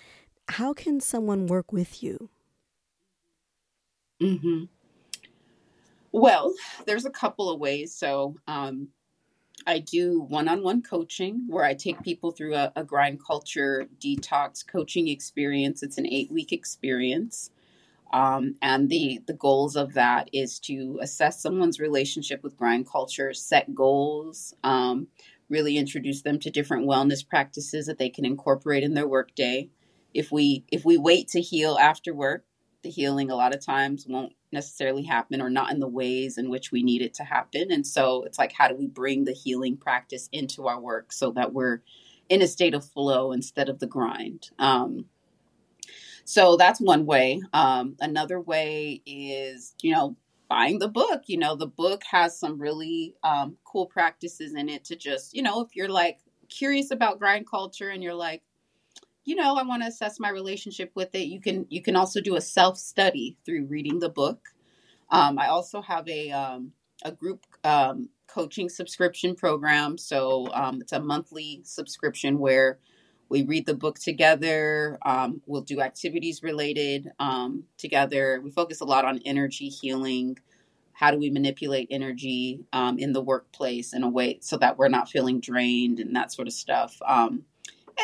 how 0.50 0.74
can 0.74 1.00
someone 1.00 1.48
work 1.48 1.72
with 1.72 2.04
you? 2.04 2.30
Mm-hmm. 4.22 4.66
Well, 6.12 6.54
there's 6.86 7.06
a 7.06 7.12
couple 7.12 7.50
of 7.50 7.60
ways. 7.60 7.94
So 7.94 8.36
um, 8.48 8.90
I 9.68 9.80
do 9.80 10.22
one-on-one 10.22 10.82
coaching 10.82 11.46
where 11.48 11.64
I 11.64 11.74
take 11.74 12.02
people 12.04 12.32
through 12.32 12.56
a, 12.56 12.72
a 12.76 12.84
grind 12.84 13.20
culture 13.24 13.88
detox 14.00 14.66
coaching 14.66 15.08
experience. 15.08 15.84
It's 15.84 15.98
an 15.98 16.08
eight-week 16.08 16.52
experience. 16.52 17.52
Um, 18.12 18.56
and 18.62 18.90
the 18.90 19.22
the 19.28 19.36
goals 19.36 19.76
of 19.76 19.94
that 19.94 20.30
is 20.34 20.60
to 20.62 20.98
assess 21.00 21.42
someone's 21.42 21.80
relationship 21.80 22.42
with 22.42 22.58
grind 22.58 22.90
culture, 22.90 23.34
set 23.34 23.76
goals, 23.76 24.56
um, 24.64 25.08
really 25.48 25.78
introduce 25.78 26.24
them 26.24 26.40
to 26.40 26.50
different 26.50 26.88
wellness 26.88 27.28
practices 27.28 27.86
that 27.86 28.00
they 28.00 28.10
can 28.10 28.26
incorporate 28.26 28.84
in 28.84 28.96
their 28.96 29.08
workday. 29.08 29.70
If 30.12 30.32
we 30.32 30.66
if 30.72 30.84
we 30.84 30.98
wait 30.98 31.28
to 31.30 31.42
heal 31.42 31.78
after 31.80 32.12
work, 32.12 32.46
the 32.82 32.90
healing 32.90 33.30
a 33.30 33.36
lot 33.36 33.54
of 33.54 33.64
times 33.64 34.06
won't 34.08 34.34
necessarily 34.52 35.04
happen 35.04 35.42
or 35.42 35.50
not 35.50 35.72
in 35.72 35.80
the 35.80 35.88
ways 35.88 36.38
in 36.38 36.50
which 36.50 36.72
we 36.72 36.84
need 36.84 37.02
it 37.02 37.14
to 37.16 37.24
happen. 37.24 37.72
And 37.72 37.86
so 37.86 38.24
it's 38.24 38.40
like 38.40 38.54
how 38.54 38.68
do 38.68 38.76
we 38.76 38.88
bring 38.88 39.26
the 39.26 39.34
healing 39.34 39.78
practice 39.78 40.30
into 40.32 40.68
our 40.68 40.80
work 40.80 41.12
so 41.12 41.32
that 41.32 41.54
we're 41.54 41.82
in 42.30 42.42
a 42.42 42.48
state 42.48 42.74
of 42.74 42.86
flow 42.86 43.32
instead 43.32 43.70
of 43.70 43.80
the 43.80 43.88
grind. 43.88 44.50
Um, 44.60 45.06
so 46.24 46.58
that's 46.58 46.80
one 46.80 47.06
way. 47.06 47.42
Um, 47.54 47.96
another 48.00 48.40
way 48.40 49.02
is, 49.06 49.74
you 49.82 49.94
know, 49.94 50.16
buying 50.48 50.80
the 50.80 50.88
book. 50.88 51.24
You 51.26 51.38
know, 51.38 51.56
the 51.56 51.68
book 51.68 52.04
has 52.12 52.40
some 52.40 52.60
really 52.60 53.16
um, 53.24 53.58
cool 53.64 53.88
practices 53.88 54.54
in 54.54 54.70
it 54.70 54.86
to 54.86 54.96
just, 54.96 55.34
you 55.34 55.42
know, 55.42 55.62
if 55.62 55.76
you're 55.76 55.90
like 55.90 56.20
curious 56.50 56.92
about 56.92 57.20
grind 57.20 57.48
culture 57.50 57.90
and 57.90 58.04
you're 58.04 58.14
like, 58.14 58.44
you 59.30 59.36
know, 59.36 59.58
I 59.58 59.64
want 59.64 59.84
to 59.84 59.88
assess 59.88 60.20
my 60.20 60.32
relationship 60.32 60.92
with 60.96 61.14
it. 61.14 61.28
You 61.28 61.40
can 61.40 61.68
you 61.70 61.84
can 61.84 61.96
also 61.96 62.20
do 62.20 62.36
a 62.36 62.42
self 62.42 62.80
study 62.80 63.38
through 63.46 63.68
reading 63.68 64.00
the 64.00 64.10
book. 64.10 64.50
Um, 65.12 65.38
I 65.38 65.50
also 65.50 65.84
have 65.84 66.10
a 66.10 66.32
um, 66.32 66.72
a 67.06 67.12
group 67.12 67.46
um, 67.64 68.10
coaching 68.26 68.70
subscription 68.70 69.36
program. 69.36 70.00
So 70.00 70.48
um, 70.52 70.82
it's 70.82 70.94
a 70.94 71.00
monthly 71.00 71.62
subscription 71.64 72.40
where 72.40 72.80
we 73.30 73.44
read 73.44 73.68
the 73.68 73.76
book 73.76 74.00
together. 74.00 74.98
Um, 75.06 75.44
we'll 75.46 75.62
do 75.62 75.80
activities 75.80 76.42
related 76.42 77.12
um, 77.20 77.66
together. 77.78 78.42
We 78.44 78.50
focus 78.50 78.82
a 78.82 78.86
lot 78.86 79.06
on 79.06 79.20
energy 79.26 79.70
healing. 79.70 80.40
How 80.94 81.12
do 81.12 81.20
we 81.20 81.30
manipulate 81.30 81.88
energy 81.92 82.66
in 82.98 83.14
the 83.14 83.22
workplace 83.22 83.94
in 83.94 84.02
a 84.02 84.10
way 84.10 84.40
so 84.42 84.58
that 84.58 84.80
we're 84.80 84.90
not 84.90 85.08
feeling 85.08 85.40
drained 85.40 86.00
and 86.00 86.16
that 86.16 86.34
sort 86.34 86.48
of 86.48 86.54
stuff? 86.54 86.98
Um, 87.08 87.46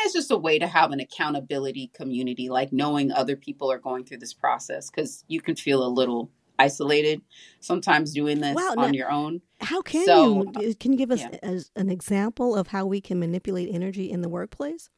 it's 0.04 0.14
just 0.14 0.30
a 0.30 0.36
way 0.36 0.58
to 0.58 0.66
have 0.66 0.92
an 0.92 1.00
accountability 1.00 1.90
community, 1.94 2.48
like 2.48 2.72
knowing 2.72 3.12
other 3.12 3.36
people 3.36 3.70
are 3.70 3.78
going 3.78 4.04
through 4.04 4.18
this 4.18 4.34
process 4.34 4.90
because 4.90 5.24
you 5.28 5.40
can 5.40 5.56
feel 5.56 5.84
a 5.84 5.88
little 5.88 6.30
isolated 6.58 7.20
sometimes 7.60 8.12
doing 8.12 8.40
this 8.40 8.56
wow, 8.56 8.74
on 8.76 8.92
now, 8.92 8.96
your 8.96 9.10
own. 9.10 9.42
How 9.60 9.82
can 9.82 10.06
so, 10.06 10.44
you? 10.60 10.74
Can 10.74 10.92
you 10.92 10.98
give 10.98 11.10
us 11.10 11.20
yeah. 11.20 11.60
an 11.76 11.90
example 11.90 12.54
of 12.54 12.68
how 12.68 12.86
we 12.86 13.00
can 13.00 13.18
manipulate 13.18 13.68
energy 13.72 14.10
in 14.10 14.22
the 14.22 14.28
workplace? 14.28 14.90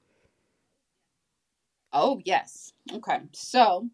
Oh, 1.93 2.21
yes. 2.25 2.73
Okay. 2.93 3.21
So, 3.33 3.89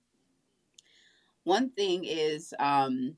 one 1.45 1.71
thing 1.71 2.05
is 2.05 2.53
um 2.59 3.17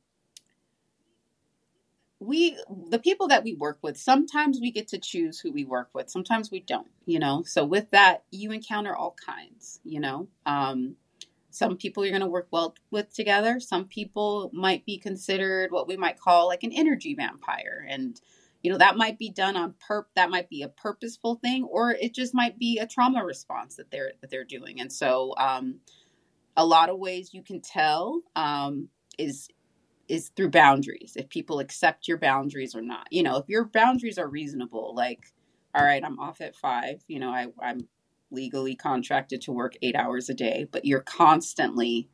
we 2.20 2.58
the 2.88 2.98
people 2.98 3.28
that 3.28 3.44
we 3.44 3.54
work 3.54 3.78
with 3.82 3.96
sometimes 3.98 4.58
we 4.60 4.70
get 4.70 4.88
to 4.88 4.98
choose 4.98 5.38
who 5.38 5.52
we 5.52 5.64
work 5.64 5.90
with. 5.94 6.10
Sometimes 6.10 6.50
we 6.50 6.60
don't 6.60 6.88
you 7.04 7.18
know? 7.18 7.42
So 7.44 7.64
with 7.64 7.90
that 7.90 8.24
you 8.30 8.52
encounter 8.52 8.94
all 8.94 9.16
kinds 9.26 9.80
you 9.84 10.00
know? 10.00 10.28
Um 10.46 10.96
some 11.50 11.76
people 11.78 12.04
you're 12.04 12.12
going 12.12 12.20
to 12.20 12.28
work 12.28 12.48
well 12.50 12.74
with 12.90 13.14
together. 13.14 13.60
Some 13.60 13.86
people 13.86 14.50
might 14.52 14.84
be 14.84 14.98
considered 14.98 15.72
what 15.72 15.88
we 15.88 15.96
might 15.96 16.20
call 16.20 16.48
like 16.48 16.64
an 16.64 16.72
energy 16.72 17.14
vampire. 17.14 17.86
And 17.88 18.20
you 18.62 18.70
know 18.72 18.78
that 18.78 18.96
might 18.96 19.18
be 19.18 19.30
done 19.30 19.56
on 19.56 19.74
perp 19.88 20.04
that 20.16 20.30
might 20.30 20.48
be 20.48 20.62
a 20.62 20.68
purposeful 20.68 21.36
thing 21.36 21.64
or 21.64 21.92
it 21.92 22.14
just 22.14 22.34
might 22.34 22.58
be 22.58 22.78
a 22.78 22.86
trauma 22.86 23.24
response 23.24 23.76
that 23.76 23.90
they're 23.90 24.12
that 24.20 24.30
they're 24.30 24.44
doing. 24.44 24.80
And 24.80 24.92
so 24.92 25.34
um, 25.38 25.76
a 26.56 26.66
lot 26.66 26.90
of 26.90 26.98
ways 26.98 27.32
you 27.34 27.42
can 27.42 27.60
tell 27.60 28.22
um, 28.34 28.88
is 29.18 29.48
is 30.08 30.30
through 30.36 30.50
boundaries. 30.50 31.14
If 31.16 31.28
people 31.28 31.60
accept 31.60 32.08
your 32.08 32.18
boundaries 32.18 32.74
or 32.74 32.82
not. 32.82 33.08
You 33.10 33.22
know, 33.22 33.36
if 33.38 33.48
your 33.48 33.64
boundaries 33.64 34.18
are 34.18 34.28
reasonable, 34.28 34.94
like, 34.94 35.32
all 35.74 35.84
right, 35.84 36.04
I'm 36.04 36.18
off 36.18 36.40
at 36.40 36.56
five. 36.56 37.02
You 37.08 37.20
know, 37.20 37.30
I, 37.30 37.48
I'm 37.60 37.88
legally 38.30 38.74
contracted 38.76 39.40
to 39.42 39.52
work 39.52 39.74
eight 39.82 39.96
hours 39.96 40.28
a 40.28 40.34
day, 40.34 40.66
but 40.70 40.84
you're 40.84 41.00
constantly 41.00 42.08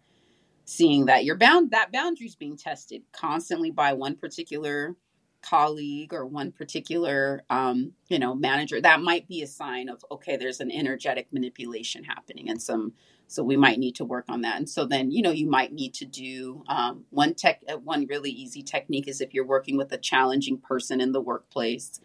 seeing 0.65 1.07
that 1.07 1.25
you're 1.25 1.37
bound 1.39 1.71
that 1.73 1.93
boundaries 1.93 2.37
being 2.37 2.57
tested 2.57 3.03
constantly 3.13 3.71
by 3.71 3.93
one 3.93 4.17
particular 4.17 4.97
colleague 5.43 6.15
or 6.15 6.25
one 6.25 6.53
particular 6.53 7.43
um, 7.51 7.93
you 8.09 8.19
know 8.19 8.35
manager 8.35 8.81
that 8.81 9.03
might 9.03 9.27
be 9.27 9.43
a 9.43 9.47
sign 9.47 9.89
of 9.89 10.05
okay 10.11 10.37
there's 10.37 10.61
an 10.61 10.71
energetic 10.71 11.27
manipulation 11.33 12.05
happening 12.05 12.49
and 12.49 12.63
some 12.63 12.93
so 13.33 13.43
we 13.43 13.57
might 13.57 13.79
need 13.79 13.95
to 13.97 14.05
work 14.05 14.27
on 14.29 14.43
that. 14.43 14.57
And 14.57 14.69
so 14.69 14.85
then 14.85 15.11
you 15.11 15.23
know 15.23 15.31
you 15.31 15.49
might 15.49 15.73
need 15.73 15.95
to 15.95 16.05
do 16.05 16.65
um, 16.69 17.05
one 17.11 17.35
tech 17.35 17.63
uh, 17.69 17.79
one 17.79 18.07
really 18.07 18.31
easy 18.31 18.63
technique 18.63 19.09
is 19.09 19.21
if 19.21 19.35
you're 19.35 19.47
working 19.47 19.77
with 19.77 19.93
a 19.93 19.99
challenging 19.99 20.59
person 20.59 21.01
in 21.01 21.13
the 21.13 21.21
workplace 21.21 22.01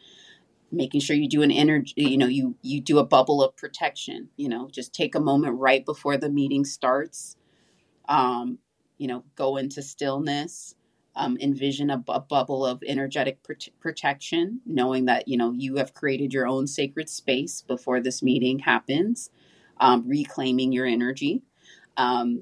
making 0.69 0.99
sure 0.99 1.15
you 1.15 1.30
do 1.30 1.41
an 1.41 1.51
energy 1.51 1.93
you 1.95 2.17
know 2.17 2.28
you 2.28 2.55
you 2.61 2.82
do 2.82 2.99
a 2.99 3.05
bubble 3.05 3.41
of 3.41 3.55
protection 3.55 4.28
you 4.36 4.49
know 4.49 4.67
just 4.69 4.93
take 4.93 5.15
a 5.15 5.19
moment 5.19 5.57
right 5.57 5.86
before 5.86 6.17
the 6.17 6.30
meeting 6.30 6.65
starts 6.65 7.38
um, 8.09 8.57
you 8.97 9.07
know 9.07 9.23
go 9.36 9.55
into 9.55 9.82
stillness 9.82 10.75
um, 11.17 11.38
envision 11.41 11.89
a, 11.89 12.03
a, 12.09 12.19
bubble 12.19 12.63
of 12.63 12.84
energetic 12.86 13.39
protection, 13.80 14.61
knowing 14.65 15.05
that 15.05 15.28
you 15.28 15.36
know 15.36 15.51
you 15.51 15.78
have 15.78 15.95
created 15.95 16.32
your 16.32 16.47
own 16.47 16.67
sacred 16.67 17.09
space 17.09 17.63
before 17.63 17.99
this 17.99 18.21
meeting 18.21 18.59
happens, 18.59 19.32
um, 19.80 20.07
reclaiming 20.07 20.71
your 20.71 20.86
energy, 20.86 21.41
um, 21.97 22.41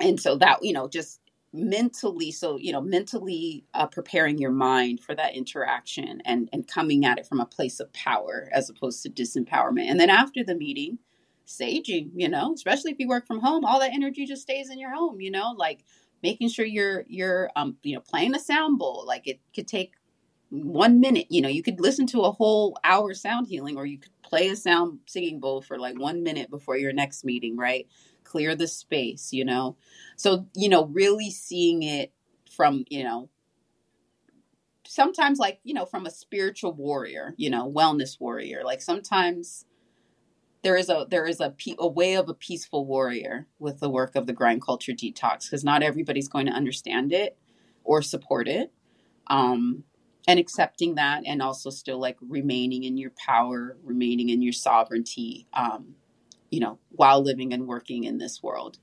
and 0.00 0.20
so 0.20 0.36
that 0.36 0.62
you 0.62 0.72
know 0.72 0.88
just 0.88 1.20
mentally 1.52 2.30
so 2.30 2.58
you 2.58 2.72
know 2.72 2.82
mentally 2.82 3.64
uh, 3.74 3.86
preparing 3.86 4.38
your 4.38 4.50
mind 4.50 5.00
for 5.00 5.14
that 5.14 5.34
interaction 5.34 6.20
and 6.24 6.48
and 6.52 6.68
coming 6.68 7.04
at 7.06 7.18
it 7.18 7.26
from 7.26 7.40
a 7.40 7.46
place 7.46 7.80
of 7.80 7.92
power 7.92 8.48
as 8.52 8.68
opposed 8.70 9.02
to 9.02 9.10
disempowerment. 9.10 9.88
And 9.90 9.98
then 10.00 10.10
after 10.10 10.44
the 10.44 10.54
meeting 10.54 10.98
saging 11.46 12.10
you 12.14 12.28
know 12.28 12.52
especially 12.54 12.90
if 12.90 12.98
you 12.98 13.08
work 13.08 13.26
from 13.26 13.40
home 13.40 13.64
all 13.64 13.78
that 13.80 13.92
energy 13.92 14.26
just 14.26 14.42
stays 14.42 14.68
in 14.68 14.78
your 14.80 14.92
home 14.92 15.20
you 15.20 15.30
know 15.30 15.54
like 15.56 15.84
making 16.22 16.48
sure 16.48 16.64
you're 16.66 17.04
you're 17.08 17.50
um 17.54 17.76
you 17.84 17.94
know 17.94 18.00
playing 18.00 18.34
a 18.34 18.38
sound 18.38 18.78
bowl 18.78 19.04
like 19.06 19.28
it 19.28 19.40
could 19.54 19.68
take 19.68 19.92
one 20.50 21.00
minute 21.00 21.26
you 21.28 21.40
know 21.40 21.48
you 21.48 21.62
could 21.62 21.80
listen 21.80 22.06
to 22.06 22.20
a 22.20 22.30
whole 22.30 22.78
hour 22.84 23.12
sound 23.14 23.48
healing 23.48 23.76
or 23.76 23.84
you 23.84 23.98
could 23.98 24.12
play 24.22 24.48
a 24.48 24.56
sound 24.56 25.00
singing 25.06 25.40
bowl 25.40 25.60
for 25.60 25.78
like 25.78 25.98
one 25.98 26.22
minute 26.22 26.50
before 26.50 26.76
your 26.76 26.92
next 26.92 27.24
meeting 27.24 27.56
right? 27.56 27.86
Clear 28.24 28.54
the 28.54 28.68
space 28.68 29.32
you 29.32 29.44
know? 29.44 29.76
So 30.16 30.46
you 30.54 30.68
know 30.68 30.86
really 30.86 31.30
seeing 31.30 31.82
it 31.82 32.12
from 32.50 32.84
you 32.88 33.04
know 33.04 33.28
sometimes 34.86 35.38
like 35.38 35.58
you 35.64 35.74
know 35.74 35.84
from 35.84 36.06
a 36.06 36.10
spiritual 36.10 36.72
warrior 36.72 37.34
you 37.36 37.50
know 37.50 37.70
wellness 37.70 38.20
warrior 38.20 38.62
like 38.64 38.80
sometimes 38.80 39.66
there 40.66 40.76
is 40.76 40.88
a 40.88 41.06
there 41.08 41.26
is 41.26 41.40
a, 41.40 41.54
a 41.78 41.86
way 41.86 42.14
of 42.14 42.28
a 42.28 42.34
peaceful 42.34 42.86
warrior 42.86 43.46
with 43.60 43.78
the 43.78 43.88
work 43.88 44.16
of 44.16 44.26
the 44.26 44.32
grind 44.32 44.60
culture 44.60 44.92
detox 44.92 45.44
because 45.44 45.62
not 45.62 45.80
everybody's 45.80 46.26
going 46.26 46.46
to 46.46 46.52
understand 46.52 47.12
it 47.12 47.38
or 47.84 48.02
support 48.02 48.48
it. 48.48 48.72
Um, 49.28 49.84
and 50.26 50.38
accepting 50.38 50.96
that 50.96 51.22
and 51.26 51.40
also 51.40 51.70
still 51.70 51.98
like 51.98 52.16
remaining 52.20 52.84
in 52.84 52.96
your 52.96 53.12
power 53.24 53.76
remaining 53.84 54.28
in 54.28 54.42
your 54.42 54.52
sovereignty 54.52 55.46
um, 55.52 55.94
you 56.50 56.60
know 56.60 56.78
while 56.90 57.22
living 57.22 57.52
and 57.52 57.66
working 57.66 58.04
in 58.04 58.18
this 58.18 58.42
world 58.42 58.78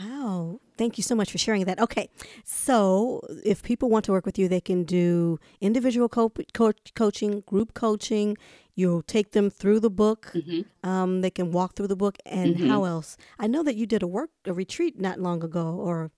Wow. 0.00 0.60
Thank 0.76 0.96
you 0.96 1.02
so 1.02 1.14
much 1.14 1.30
for 1.30 1.38
sharing 1.38 1.64
that. 1.64 1.80
Okay. 1.80 2.08
So, 2.44 3.20
if 3.44 3.62
people 3.62 3.88
want 3.88 4.04
to 4.06 4.12
work 4.12 4.26
with 4.26 4.38
you, 4.38 4.48
they 4.48 4.60
can 4.60 4.84
do 4.84 5.38
individual 5.60 6.08
co- 6.08 6.32
co- 6.54 6.72
coaching, 6.94 7.42
group 7.46 7.74
coaching. 7.74 8.36
You'll 8.74 9.02
take 9.02 9.32
them 9.32 9.50
through 9.50 9.80
the 9.80 9.90
book. 9.90 10.30
Mm-hmm. 10.34 10.88
Um, 10.88 11.20
they 11.20 11.30
can 11.30 11.52
walk 11.52 11.74
through 11.74 11.88
the 11.88 11.96
book. 11.96 12.16
And 12.24 12.56
mm-hmm. 12.56 12.68
how 12.68 12.84
else? 12.84 13.16
I 13.38 13.46
know 13.46 13.62
that 13.62 13.76
you 13.76 13.86
did 13.86 14.02
a 14.02 14.06
work, 14.06 14.30
a 14.46 14.52
retreat 14.52 15.00
not 15.00 15.20
long 15.20 15.42
ago, 15.42 15.74
or. 15.74 16.10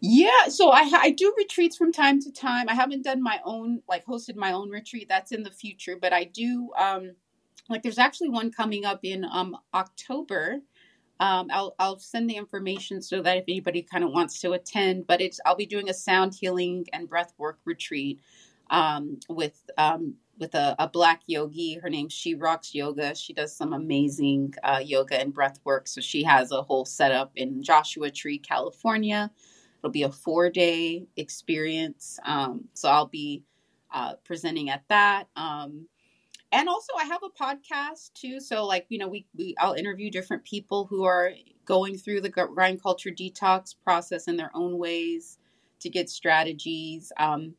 Yeah, 0.00 0.48
so 0.48 0.70
I 0.70 0.90
I 0.94 1.10
do 1.10 1.34
retreats 1.36 1.76
from 1.76 1.92
time 1.92 2.20
to 2.22 2.32
time. 2.32 2.68
I 2.68 2.74
haven't 2.74 3.04
done 3.04 3.22
my 3.22 3.40
own 3.44 3.82
like 3.88 4.04
hosted 4.06 4.36
my 4.36 4.52
own 4.52 4.70
retreat. 4.70 5.08
That's 5.08 5.32
in 5.32 5.42
the 5.42 5.50
future, 5.50 5.96
but 6.00 6.12
I 6.12 6.24
do 6.24 6.70
um 6.78 7.12
like 7.68 7.82
there's 7.82 7.98
actually 7.98 8.30
one 8.30 8.50
coming 8.52 8.84
up 8.86 9.00
in 9.04 9.24
um 9.30 9.56
October 9.74 10.60
um, 11.20 11.48
I'll 11.52 11.74
I'll 11.78 11.98
send 11.98 12.30
the 12.30 12.36
information 12.36 13.02
so 13.02 13.22
that 13.22 13.38
if 13.38 13.44
anybody 13.48 13.82
kind 13.82 14.04
of 14.04 14.12
wants 14.12 14.40
to 14.40 14.52
attend, 14.52 15.06
but 15.06 15.20
it's 15.20 15.40
I'll 15.44 15.56
be 15.56 15.66
doing 15.66 15.88
a 15.88 15.94
sound 15.94 16.34
healing 16.34 16.86
and 16.92 17.08
breath 17.08 17.32
work 17.38 17.58
retreat 17.64 18.20
um, 18.70 19.18
with 19.28 19.68
um, 19.78 20.14
with 20.38 20.54
a, 20.54 20.76
a, 20.78 20.88
black 20.88 21.22
yogi. 21.26 21.74
Her 21.82 21.90
name 21.90 22.08
She 22.08 22.34
Rocks 22.36 22.74
Yoga. 22.74 23.14
She 23.16 23.32
does 23.32 23.56
some 23.56 23.72
amazing 23.72 24.54
uh, 24.62 24.80
yoga 24.84 25.20
and 25.20 25.34
breath 25.34 25.58
work. 25.64 25.88
So 25.88 26.00
she 26.00 26.22
has 26.22 26.52
a 26.52 26.62
whole 26.62 26.84
setup 26.84 27.32
in 27.34 27.62
Joshua 27.62 28.10
Tree, 28.10 28.38
California. 28.38 29.30
It'll 29.78 29.90
be 29.90 30.02
a 30.02 30.10
four 30.12 30.50
day 30.50 31.06
experience. 31.16 32.18
Um, 32.24 32.64
so 32.74 32.88
I'll 32.88 33.06
be 33.06 33.44
uh, 33.92 34.14
presenting 34.24 34.70
at 34.70 34.84
that. 34.88 35.28
Um, 35.36 35.86
and 36.52 36.68
also 36.68 36.92
i 36.98 37.04
have 37.04 37.22
a 37.22 37.42
podcast 37.42 38.12
too 38.14 38.40
so 38.40 38.64
like 38.64 38.86
you 38.88 38.98
know 38.98 39.08
we, 39.08 39.26
we 39.36 39.54
i'll 39.58 39.74
interview 39.74 40.10
different 40.10 40.44
people 40.44 40.86
who 40.86 41.04
are 41.04 41.32
going 41.64 41.96
through 41.96 42.20
the 42.20 42.28
grind 42.28 42.82
culture 42.82 43.10
detox 43.10 43.74
process 43.84 44.28
in 44.28 44.36
their 44.36 44.50
own 44.54 44.78
ways 44.78 45.38
to 45.80 45.90
get 45.90 46.08
strategies 46.08 47.12
um, 47.18 47.54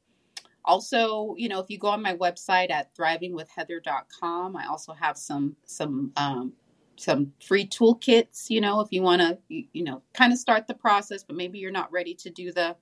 also 0.66 1.36
you 1.38 1.48
know 1.48 1.60
if 1.60 1.70
you 1.70 1.78
go 1.78 1.88
on 1.88 2.02
my 2.02 2.16
website 2.16 2.72
at 2.72 2.94
thrivingwithheather.com 2.96 4.56
i 4.56 4.66
also 4.66 4.94
have 4.94 5.18
some 5.18 5.56
some 5.66 6.12
um, 6.16 6.54
some 7.00 7.34
free 7.46 7.66
toolkits 7.66 8.50
you 8.50 8.62
know 8.62 8.82
if 8.82 8.90
you 8.92 9.02
want 9.02 9.22
to 9.22 9.38
you, 9.48 9.66
you 9.74 9.84
know 9.84 10.02
kind 10.14 10.34
of 10.34 10.40
start 10.40 10.68
the 10.68 10.74
process 10.74 11.24
but 11.24 11.36
maybe 11.36 11.60
you're 11.60 11.72
not 11.72 11.92
ready 11.92 12.14
to 12.14 12.30
do 12.30 12.52
the 12.52 12.76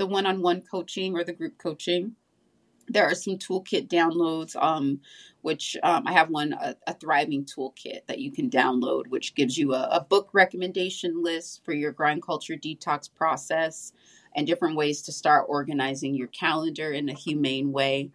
the 0.00 0.06
one-on-one 0.06 0.62
coaching 0.62 1.14
or 1.14 1.24
the 1.24 1.32
group 1.34 1.58
coaching. 1.58 2.16
There 2.88 3.04
are 3.04 3.14
some 3.14 3.36
toolkit 3.36 3.86
downloads 3.86 4.56
um, 4.56 5.00
which 5.42 5.76
um, 5.82 6.06
i 6.06 6.12
have 6.12 6.30
one 6.30 6.54
a, 6.54 6.74
a, 6.86 6.94
thriving 6.94 7.44
toolkit 7.44 8.06
that 8.08 8.18
you 8.18 8.32
can 8.32 8.50
download 8.50 9.06
which 9.08 9.34
gives 9.34 9.56
you 9.56 9.74
a, 9.74 9.88
a, 9.92 10.00
book 10.00 10.30
recommendation 10.32 11.22
list 11.22 11.64
for 11.64 11.72
your 11.72 11.92
grind 11.92 12.22
culture 12.22 12.56
detox 12.56 13.08
process 13.14 13.92
and 14.34 14.46
different 14.46 14.76
ways 14.76 15.02
to 15.02 15.12
start 15.12 15.46
organizing 15.48 16.14
your 16.14 16.28
calendar 16.28 16.92
in 16.92 17.08
a 17.08 17.14
humane 17.14 17.70
way 17.70 18.10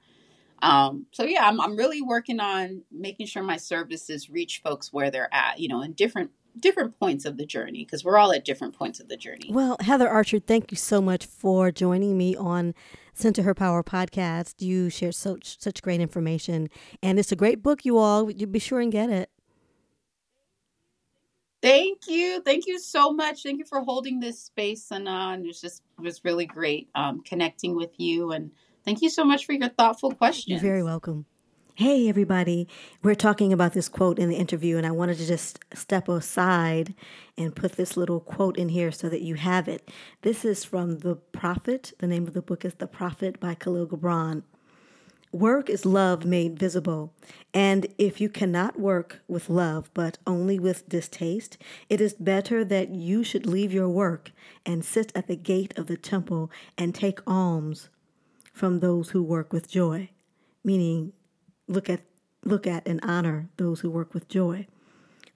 um, 0.62 1.06
so 1.12 1.24
yeah 1.24 1.48
I'm, 1.48 1.60
I'm 1.60 1.76
really 1.76 2.02
working 2.02 2.40
on 2.40 2.84
making 2.92 3.28
sure 3.28 3.44
my 3.44 3.58
services 3.58 4.30
reach 4.30 4.62
folks 4.64 4.92
where 4.92 5.12
they're 5.12 5.34
at 5.34 5.60
you 5.60 5.68
know 5.68 5.82
in 5.82 5.94
different 5.94 6.32
different 6.60 6.98
points 7.00 7.26
of 7.26 7.38
the 7.38 7.46
journey 7.46 7.84
because 7.84 8.06
we're 8.06 8.18
all 8.18 8.32
at 8.32 8.46
different 8.46 8.74
points 8.74 9.00
of 9.00 9.10
the 9.10 9.18
journey 9.18 9.50
well 9.50 9.78
heather 9.82 10.08
archer 10.08 10.40
thank 10.40 10.72
you 10.72 10.78
so 10.78 11.02
much 11.02 11.26
for 11.26 11.72
joining 11.72 12.18
me 12.18 12.36
on 12.36 12.74
Center 13.16 13.44
Her 13.44 13.54
Power 13.56 13.82
podcast. 13.82 14.62
You 14.62 14.90
share 14.90 15.14
such 15.14 15.60
such 15.60 15.82
great 15.82 16.02
information, 16.02 16.70
and 17.02 17.18
it's 17.18 17.32
a 17.32 17.36
great 17.36 17.64
book. 17.64 17.86
You 17.86 17.98
all, 17.98 18.30
you 18.30 18.46
be 18.46 18.60
sure 18.60 18.82
and 18.82 18.92
get 18.92 19.10
it. 19.10 19.30
Thank 21.62 22.08
you, 22.08 22.42
thank 22.42 22.68
you 22.68 22.78
so 22.78 23.12
much. 23.12 23.42
Thank 23.42 23.58
you 23.58 23.66
for 23.66 23.82
holding 23.82 24.20
this 24.20 24.40
space, 24.40 24.92
and 24.92 25.08
uh, 25.08 25.38
it 25.40 25.48
was 25.48 25.62
just 25.62 25.82
it 25.98 26.02
was 26.02 26.24
really 26.24 26.46
great 26.46 26.90
um, 26.94 27.22
connecting 27.22 27.76
with 27.76 28.00
you. 28.00 28.34
And 28.34 28.52
thank 28.86 29.02
you 29.02 29.10
so 29.10 29.26
much 29.26 29.46
for 29.46 29.54
your 29.54 29.70
thoughtful 29.70 30.12
question. 30.12 30.52
You're 30.52 30.62
very 30.62 30.84
welcome. 30.84 31.26
Hey, 31.78 32.08
everybody. 32.08 32.70
We're 33.04 33.16
talking 33.16 33.52
about 33.52 33.74
this 33.74 33.90
quote 33.90 34.18
in 34.18 34.30
the 34.30 34.38
interview, 34.38 34.78
and 34.78 34.88
I 34.88 34.92
wanted 34.92 35.18
to 35.18 35.28
just 35.28 35.60
step 35.74 36.08
aside 36.08 36.94
and 37.38 37.54
put 37.54 37.74
this 37.74 37.98
little 37.98 38.22
quote 38.22 38.56
in 38.56 38.70
here 38.70 38.94
so 38.94 39.10
that 39.10 39.22
you 39.22 39.36
have 39.36 39.68
it. 39.68 39.92
This 40.22 40.46
is 40.46 40.64
from 40.64 41.00
The 41.00 41.16
Prophet. 41.16 41.92
The 42.00 42.08
name 42.08 42.28
of 42.28 42.34
the 42.34 42.42
book 42.42 42.64
is 42.64 42.76
The 42.76 42.88
Prophet 42.88 43.42
by 43.42 43.56
Kahlil 43.56 43.88
Gibran. 43.88 44.44
Work 45.34 45.70
is 45.70 45.86
love 45.86 46.24
made 46.24 46.58
visible. 46.58 47.14
And 47.54 47.88
if 47.98 48.22
you 48.22 48.30
cannot 48.30 48.80
work 48.80 49.20
with 49.28 49.50
love, 49.50 49.92
but 49.94 50.18
only 50.26 50.58
with 50.58 50.88
distaste, 50.88 51.58
it 51.90 52.00
is 52.00 52.14
better 52.14 52.64
that 52.64 52.96
you 52.96 53.22
should 53.22 53.46
leave 53.46 53.74
your 53.74 53.90
work 53.90 54.32
and 54.66 54.86
sit 54.86 55.12
at 55.14 55.28
the 55.28 55.36
gate 55.36 55.78
of 55.78 55.88
the 55.88 55.98
temple 55.98 56.50
and 56.78 56.96
take 56.96 57.20
alms 57.28 57.90
from 58.56 58.80
those 58.80 59.10
who 59.10 59.22
work 59.22 59.52
with 59.52 59.70
joy. 59.70 60.10
Meaning, 60.64 61.12
look 61.68 61.90
at 61.90 62.00
look 62.46 62.66
at 62.66 62.88
and 62.88 63.02
honor 63.04 63.50
those 63.58 63.82
who 63.82 63.90
work 63.90 64.14
with 64.14 64.30
joy. 64.30 64.66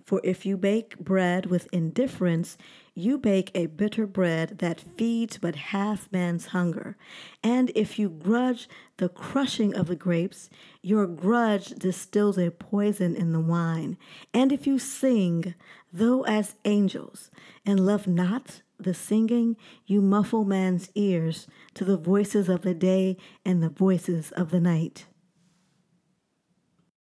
For 0.06 0.22
if 0.24 0.46
you 0.46 0.56
bake 0.58 0.98
bread 0.98 1.48
with 1.48 1.68
indifference, 1.74 2.58
you 2.96 3.18
bake 3.18 3.52
a 3.54 3.66
bitter 3.66 4.08
bread 4.08 4.60
that 4.60 4.80
feeds 4.98 5.38
but 5.38 5.56
half 5.56 6.12
man's 6.12 6.48
hunger. 6.48 6.98
And 7.44 7.72
if 7.76 8.00
you 8.00 8.10
grudge 8.10 8.70
the 8.98 9.10
crushing 9.10 9.76
of 9.76 9.88
the 9.88 9.96
grapes, 9.96 10.50
your 10.82 11.06
grudge 11.06 11.68
distills 11.70 12.38
a 12.38 12.52
poison 12.52 13.16
in 13.16 13.34
the 13.34 13.40
wine. 13.40 13.98
And 14.34 14.52
if 14.52 14.66
you 14.66 14.80
sing, 14.80 15.56
though 15.92 16.24
as 16.26 16.56
angels, 16.64 17.30
and 17.66 17.86
love 17.86 18.08
not 18.08 18.62
the 18.80 18.94
singing, 18.94 19.58
you 19.86 20.02
muffle 20.02 20.46
man's 20.46 20.90
ears 20.96 21.48
to 21.74 21.84
the 21.84 21.98
voices 21.98 22.48
of 22.50 22.62
the 22.62 22.74
day 22.74 23.18
and 23.46 23.62
the 23.62 23.70
voices 23.70 24.32
of 24.32 24.52
the 24.52 24.60
night. 24.60 25.06